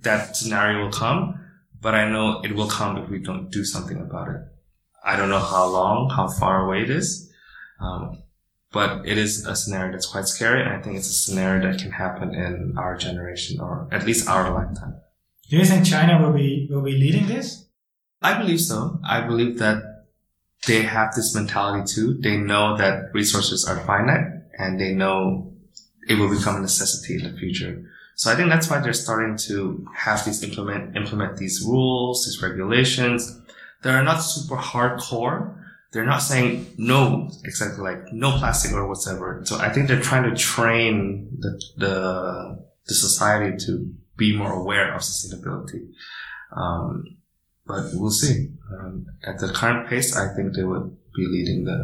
that 0.00 0.36
scenario 0.36 0.84
will 0.84 0.92
come, 0.92 1.40
but 1.80 1.94
I 1.94 2.08
know 2.08 2.40
it 2.42 2.54
will 2.54 2.68
come 2.68 2.96
if 2.98 3.10
we 3.10 3.18
don't 3.18 3.50
do 3.50 3.64
something 3.64 4.00
about 4.00 4.28
it. 4.28 4.40
I 5.04 5.16
don't 5.16 5.28
know 5.28 5.40
how 5.40 5.66
long, 5.66 6.10
how 6.10 6.28
far 6.28 6.64
away 6.64 6.82
it 6.82 6.90
is. 6.90 7.30
Um, 7.80 8.22
but 8.72 9.06
it 9.06 9.18
is 9.18 9.44
a 9.44 9.54
scenario 9.54 9.92
that's 9.92 10.06
quite 10.06 10.26
scary. 10.26 10.62
And 10.62 10.70
I 10.72 10.80
think 10.80 10.96
it's 10.96 11.10
a 11.10 11.12
scenario 11.12 11.70
that 11.70 11.80
can 11.80 11.90
happen 11.90 12.34
in 12.34 12.74
our 12.78 12.96
generation 12.96 13.60
or 13.60 13.88
at 13.90 14.06
least 14.06 14.28
our 14.28 14.50
lifetime. 14.54 15.00
Do 15.48 15.56
you 15.56 15.64
think 15.64 15.86
China 15.86 16.20
will 16.22 16.32
be, 16.32 16.68
will 16.70 16.82
be 16.82 16.92
leading 16.92 17.26
this? 17.26 17.66
I 18.22 18.38
believe 18.38 18.60
so. 18.60 19.00
I 19.04 19.20
believe 19.22 19.58
that 19.58 20.06
they 20.66 20.82
have 20.82 21.14
this 21.14 21.34
mentality 21.34 21.92
too. 21.92 22.14
They 22.20 22.36
know 22.36 22.76
that 22.76 23.12
resources 23.12 23.66
are 23.66 23.80
finite 23.80 24.26
and 24.58 24.80
they 24.80 24.92
know 24.92 25.52
it 26.08 26.14
will 26.14 26.30
become 26.30 26.56
a 26.56 26.60
necessity 26.60 27.14
in 27.16 27.32
the 27.32 27.38
future. 27.38 27.90
So 28.14 28.30
I 28.30 28.36
think 28.36 28.50
that's 28.50 28.70
why 28.70 28.78
they're 28.78 28.92
starting 28.92 29.36
to 29.48 29.86
have 29.94 30.24
these 30.24 30.42
implement, 30.42 30.96
implement 30.96 31.36
these 31.36 31.64
rules, 31.66 32.24
these 32.24 32.42
regulations. 32.42 33.40
They're 33.82 34.02
not 34.04 34.18
super 34.18 34.56
hardcore. 34.56 35.58
They're 35.92 36.06
not 36.06 36.18
saying 36.18 36.74
no, 36.78 37.30
exactly 37.44 37.82
like 37.82 38.12
no 38.12 38.38
plastic 38.38 38.72
or 38.72 38.86
whatever. 38.86 39.42
So 39.44 39.58
I 39.58 39.70
think 39.70 39.88
they're 39.88 40.00
trying 40.00 40.30
to 40.30 40.36
train 40.36 41.36
the, 41.38 41.60
the, 41.76 42.64
the 42.86 42.94
society 42.94 43.56
to 43.66 43.92
be 44.24 44.36
more 44.42 44.52
aware 44.62 44.88
of 44.94 45.00
sustainability. 45.02 45.82
Um, 46.60 46.90
but 47.66 47.84
we'll 47.94 48.18
see. 48.24 48.36
Um, 48.72 49.06
at 49.30 49.36
the 49.42 49.48
current 49.58 49.88
pace, 49.88 50.16
I 50.16 50.26
think 50.34 50.54
they 50.54 50.66
would 50.70 50.88
be 51.16 51.24
leading 51.34 51.64
the, 51.70 51.80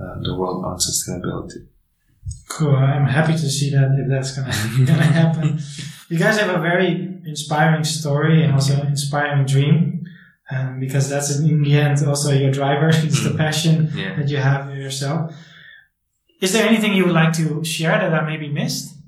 uh, 0.00 0.16
the 0.26 0.34
world 0.38 0.64
on 0.64 0.76
sustainability. 0.78 1.60
Cool. 2.48 2.76
I'm 2.76 3.06
happy 3.18 3.32
to 3.32 3.48
see 3.56 3.70
that 3.70 3.88
if 4.00 4.06
that's 4.12 4.32
gonna 4.36 4.86
gonna 4.90 5.12
happen. 5.20 5.58
You 6.10 6.18
guys 6.18 6.38
have 6.38 6.54
a 6.54 6.60
very 6.70 6.90
inspiring 7.32 7.84
story 7.84 8.44
and 8.44 8.52
also 8.54 8.74
an 8.80 8.88
inspiring 8.88 9.46
dream, 9.46 10.04
um, 10.50 10.80
because 10.84 11.08
that's 11.08 11.30
in 11.38 11.62
the 11.62 11.74
end 11.84 11.96
also 12.06 12.28
your 12.32 12.52
driver. 12.60 12.88
It's 13.06 13.22
the 13.28 13.34
mm. 13.34 13.44
passion 13.44 13.76
yeah. 13.94 14.16
that 14.16 14.28
you 14.32 14.38
have 14.48 14.66
for 14.66 14.76
yourself. 14.86 15.20
Is 16.44 16.52
there 16.52 16.66
anything 16.70 16.92
you 16.94 17.04
would 17.06 17.18
like 17.22 17.32
to 17.40 17.64
share 17.64 17.96
that 18.02 18.12
I 18.18 18.20
maybe 18.30 18.48
missed? 18.48 18.99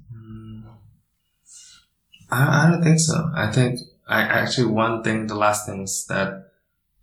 I, 2.32 2.66
I 2.66 2.70
don't 2.70 2.82
think 2.82 2.98
so. 2.98 3.30
I 3.34 3.52
think 3.52 3.78
I 4.08 4.22
actually 4.22 4.72
one 4.72 5.02
thing, 5.04 5.26
the 5.26 5.34
last 5.34 5.66
thing 5.66 5.82
is 5.82 6.06
that 6.08 6.50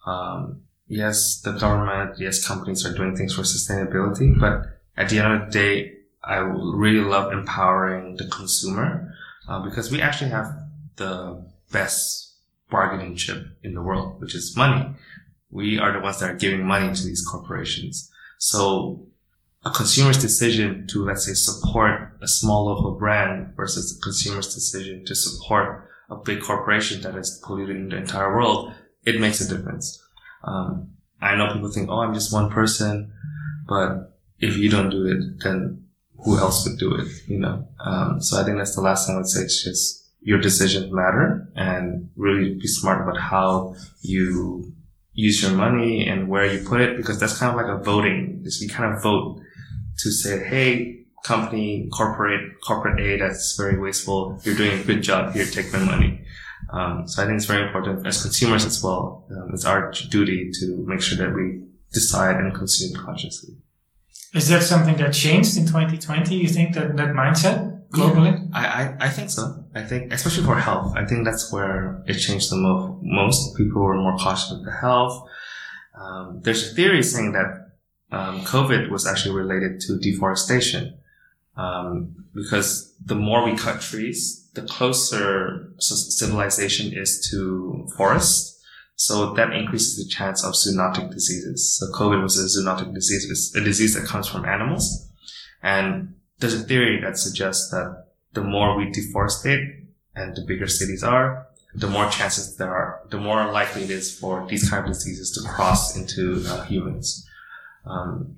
um, 0.05 0.63
yes, 0.87 1.41
the 1.41 1.51
government, 1.51 2.19
yes, 2.19 2.45
companies 2.45 2.85
are 2.85 2.93
doing 2.93 3.15
things 3.15 3.35
for 3.35 3.43
sustainability, 3.43 4.37
but 4.37 4.63
at 4.97 5.09
the 5.09 5.19
end 5.19 5.33
of 5.33 5.45
the 5.45 5.51
day, 5.51 5.93
I 6.23 6.37
really 6.37 7.05
love 7.05 7.31
empowering 7.31 8.17
the 8.17 8.27
consumer 8.27 9.13
uh, 9.47 9.63
because 9.63 9.91
we 9.91 10.01
actually 10.01 10.31
have 10.31 10.53
the 10.97 11.45
best 11.71 12.33
bargaining 12.69 13.15
chip 13.15 13.47
in 13.63 13.73
the 13.73 13.81
world, 13.81 14.19
which 14.19 14.35
is 14.35 14.55
money. 14.57 14.93
We 15.51 15.79
are 15.79 15.93
the 15.93 15.99
ones 15.99 16.19
that 16.19 16.29
are 16.29 16.35
giving 16.35 16.65
money 16.65 16.93
to 16.93 17.03
these 17.03 17.25
corporations. 17.25 18.11
So 18.37 19.07
a 19.65 19.69
consumer's 19.69 20.17
decision 20.17 20.87
to, 20.87 21.03
let's 21.03 21.25
say, 21.25 21.33
support 21.33 22.17
a 22.21 22.27
small 22.27 22.65
local 22.65 22.97
brand 22.97 23.53
versus 23.55 23.97
a 23.97 24.01
consumer's 24.01 24.53
decision 24.53 25.05
to 25.05 25.15
support 25.15 25.89
a 26.09 26.15
big 26.15 26.41
corporation 26.41 27.01
that 27.01 27.15
is 27.15 27.41
polluting 27.45 27.89
the 27.89 27.97
entire 27.97 28.35
world, 28.35 28.73
it 29.05 29.19
makes 29.19 29.41
a 29.41 29.47
difference. 29.47 30.01
Um, 30.43 30.91
I 31.21 31.35
know 31.35 31.53
people 31.53 31.71
think, 31.71 31.89
oh, 31.89 31.99
I'm 31.99 32.13
just 32.13 32.33
one 32.33 32.49
person, 32.49 33.11
but 33.67 34.17
if 34.39 34.57
you 34.57 34.69
don't 34.69 34.89
do 34.89 35.05
it, 35.05 35.43
then 35.43 35.85
who 36.23 36.37
else 36.37 36.67
would 36.67 36.79
do 36.79 36.95
it? 36.95 37.07
You 37.27 37.39
know. 37.39 37.67
Um, 37.83 38.21
so 38.21 38.39
I 38.39 38.43
think 38.43 38.57
that's 38.57 38.75
the 38.75 38.81
last 38.81 39.05
thing 39.05 39.15
I 39.15 39.19
would 39.19 39.27
say. 39.27 39.41
It's 39.41 39.63
just 39.63 40.09
your 40.21 40.39
decisions 40.39 40.91
matter, 40.91 41.49
and 41.55 42.09
really 42.15 42.55
be 42.55 42.67
smart 42.67 43.01
about 43.01 43.21
how 43.21 43.75
you 44.01 44.73
use 45.13 45.41
your 45.41 45.51
money 45.51 46.07
and 46.07 46.27
where 46.27 46.45
you 46.45 46.65
put 46.67 46.81
it, 46.81 46.97
because 46.97 47.19
that's 47.19 47.37
kind 47.37 47.51
of 47.51 47.57
like 47.57 47.73
a 47.73 47.83
voting. 47.83 48.43
You 48.43 48.69
kind 48.69 48.93
of 48.93 49.03
vote 49.03 49.41
to 49.99 50.11
say, 50.11 50.43
hey, 50.43 51.05
company, 51.23 51.89
corporate, 51.91 52.61
corporate 52.61 52.99
A 52.99 53.17
that's 53.17 53.55
very 53.57 53.79
wasteful. 53.79 54.39
You're 54.43 54.55
doing 54.55 54.79
a 54.79 54.83
good 54.83 55.01
job 55.01 55.33
here. 55.33 55.45
Take 55.45 55.71
my 55.73 55.79
money. 55.79 56.21
Um, 56.71 57.07
so 57.07 57.23
I 57.23 57.25
think 57.25 57.37
it's 57.37 57.45
very 57.45 57.65
important 57.67 58.05
as 58.05 58.21
consumers 58.21 58.65
as 58.65 58.83
well. 58.83 59.25
Um, 59.31 59.51
it's 59.53 59.65
our 59.65 59.91
duty 60.09 60.51
to 60.59 60.85
make 60.87 61.01
sure 61.01 61.17
that 61.17 61.33
we 61.33 61.63
decide 61.91 62.35
and 62.35 62.53
consume 62.53 62.93
consciously. 62.95 63.55
Is 64.35 64.47
that 64.49 64.61
something 64.61 64.95
that 64.97 65.13
changed 65.13 65.57
in 65.57 65.65
2020? 65.65 66.35
You 66.35 66.47
think 66.47 66.75
that 66.75 66.95
that 66.97 67.09
mindset 67.15 67.89
globally? 67.89 68.47
Yeah, 68.51 68.95
I, 68.99 69.05
I, 69.05 69.07
I 69.07 69.09
think 69.09 69.31
so. 69.31 69.63
I 69.73 69.81
think, 69.81 70.13
especially 70.13 70.43
for 70.43 70.55
health, 70.55 70.93
I 70.95 71.05
think 71.05 71.25
that's 71.25 71.51
where 71.51 72.03
it 72.05 72.15
changed 72.15 72.51
the 72.51 72.57
mo- 72.57 72.99
most. 73.01 73.57
People 73.57 73.81
were 73.81 73.95
more 73.95 74.17
cautious 74.17 74.51
with 74.51 74.65
the 74.65 74.71
health. 74.71 75.27
Um, 75.99 76.41
there's 76.43 76.71
a 76.71 76.75
theory 76.75 77.01
saying 77.01 77.31
that 77.31 77.68
um, 78.11 78.41
COVID 78.41 78.89
was 78.89 79.05
actually 79.05 79.35
related 79.35 79.79
to 79.81 79.97
deforestation. 79.97 80.97
Um, 81.55 82.15
because 82.33 82.93
the 83.03 83.15
more 83.15 83.43
we 83.43 83.57
cut 83.57 83.81
trees, 83.81 84.49
the 84.53 84.61
closer 84.61 85.73
civilization 85.79 86.93
is 86.93 87.27
to 87.29 87.87
forests. 87.97 88.57
So 88.95 89.33
that 89.33 89.53
increases 89.53 89.97
the 89.97 90.09
chance 90.09 90.43
of 90.43 90.53
zoonotic 90.53 91.11
diseases. 91.11 91.77
So 91.77 91.87
COVID 91.91 92.21
was 92.21 92.37
a 92.37 92.59
zoonotic 92.59 92.93
disease. 92.93 93.29
It's 93.29 93.55
a 93.55 93.63
disease 93.63 93.93
that 93.95 94.05
comes 94.05 94.27
from 94.27 94.45
animals. 94.45 95.09
And 95.61 96.15
there's 96.39 96.53
a 96.53 96.63
theory 96.63 97.01
that 97.01 97.17
suggests 97.17 97.69
that 97.71 98.07
the 98.33 98.41
more 98.41 98.77
we 98.77 98.85
deforestate 98.85 99.85
and 100.15 100.35
the 100.35 100.43
bigger 100.47 100.67
cities 100.67 101.03
are, 101.03 101.47
the 101.75 101.87
more 101.87 102.09
chances 102.09 102.55
there 102.57 102.73
are, 102.73 103.01
the 103.09 103.19
more 103.19 103.51
likely 103.51 103.83
it 103.83 103.89
is 103.89 104.17
for 104.17 104.47
these 104.47 104.69
kind 104.69 104.85
of 104.85 104.93
diseases 104.93 105.31
to 105.31 105.47
cross 105.47 105.95
into 105.95 106.43
uh, 106.47 106.63
humans. 106.63 107.25
Um, 107.85 108.37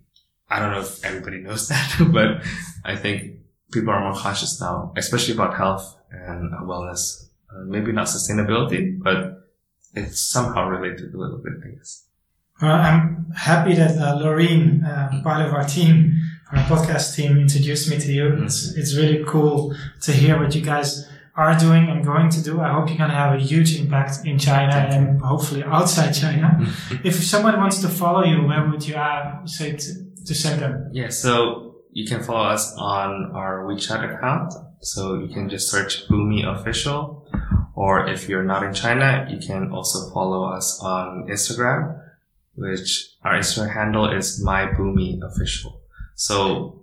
I 0.49 0.59
don't 0.59 0.71
know 0.71 0.81
if 0.81 1.03
everybody 1.05 1.39
knows 1.39 1.67
that, 1.69 1.95
but 2.11 2.43
I 2.83 2.95
think 2.95 3.37
people 3.71 3.91
are 3.91 4.01
more 4.01 4.13
cautious 4.13 4.59
now, 4.59 4.93
especially 4.97 5.33
about 5.33 5.55
health 5.55 5.97
and 6.11 6.51
wellness. 6.67 7.29
Uh, 7.49 7.63
maybe 7.65 7.91
not 7.91 8.07
sustainability, 8.07 9.01
but 9.01 9.49
it's 9.93 10.19
somehow 10.21 10.67
related 10.67 11.13
a 11.13 11.17
little 11.17 11.37
bit, 11.37 11.53
I 11.65 11.75
guess. 11.75 12.05
Well, 12.61 12.75
I'm 12.75 13.31
happy 13.35 13.73
that 13.73 13.97
uh, 13.97 14.17
uh, 14.21 15.23
part 15.23 15.45
of 15.45 15.53
our 15.53 15.63
team, 15.63 16.21
our 16.51 16.59
podcast 16.65 17.15
team, 17.15 17.37
introduced 17.37 17.89
me 17.89 17.97
to 17.97 18.11
you. 18.11 18.43
It's, 18.43 18.73
it's 18.75 18.95
really 18.95 19.23
cool 19.25 19.75
to 20.01 20.11
hear 20.11 20.39
what 20.39 20.53
you 20.53 20.61
guys 20.61 21.09
are 21.35 21.57
doing 21.57 21.89
and 21.89 22.03
going 22.03 22.29
to 22.29 22.43
do. 22.43 22.59
I 22.59 22.73
hope 22.73 22.89
you're 22.89 22.97
going 22.97 23.09
to 23.09 23.15
have 23.15 23.33
a 23.33 23.39
huge 23.41 23.79
impact 23.79 24.25
in 24.25 24.37
China 24.37 24.73
and 24.73 25.21
hopefully 25.21 25.63
outside 25.63 26.11
China. 26.11 26.57
Mm-hmm. 26.59 27.07
if 27.07 27.15
someone 27.23 27.57
wants 27.57 27.79
to 27.81 27.87
follow 27.87 28.23
you, 28.23 28.45
where 28.45 28.69
would 28.69 28.85
you 28.85 28.95
uh, 28.95 29.45
say 29.45 29.75
to, 29.75 29.93
to 30.25 30.35
send 30.35 30.61
them? 30.61 30.89
Yeah, 30.91 31.09
so 31.09 31.75
you 31.91 32.07
can 32.07 32.21
follow 32.21 32.49
us 32.49 32.73
on 32.77 33.31
our 33.33 33.65
WeChat 33.65 34.15
account. 34.15 34.53
So 34.81 35.19
you 35.19 35.27
can 35.27 35.47
just 35.49 35.69
search 35.69 36.07
Boomi 36.07 36.45
Official. 36.45 37.27
Or 37.75 38.07
if 38.07 38.27
you're 38.27 38.43
not 38.43 38.63
in 38.63 38.73
China, 38.73 39.27
you 39.29 39.39
can 39.39 39.71
also 39.71 40.11
follow 40.13 40.43
us 40.43 40.79
on 40.83 41.27
Instagram, 41.29 41.99
which 42.55 43.15
our 43.23 43.35
Instagram 43.35 43.73
handle 43.73 44.11
is 44.11 44.43
my 44.43 44.65
Boomi 44.65 45.19
Official. 45.23 45.81
So 46.15 46.80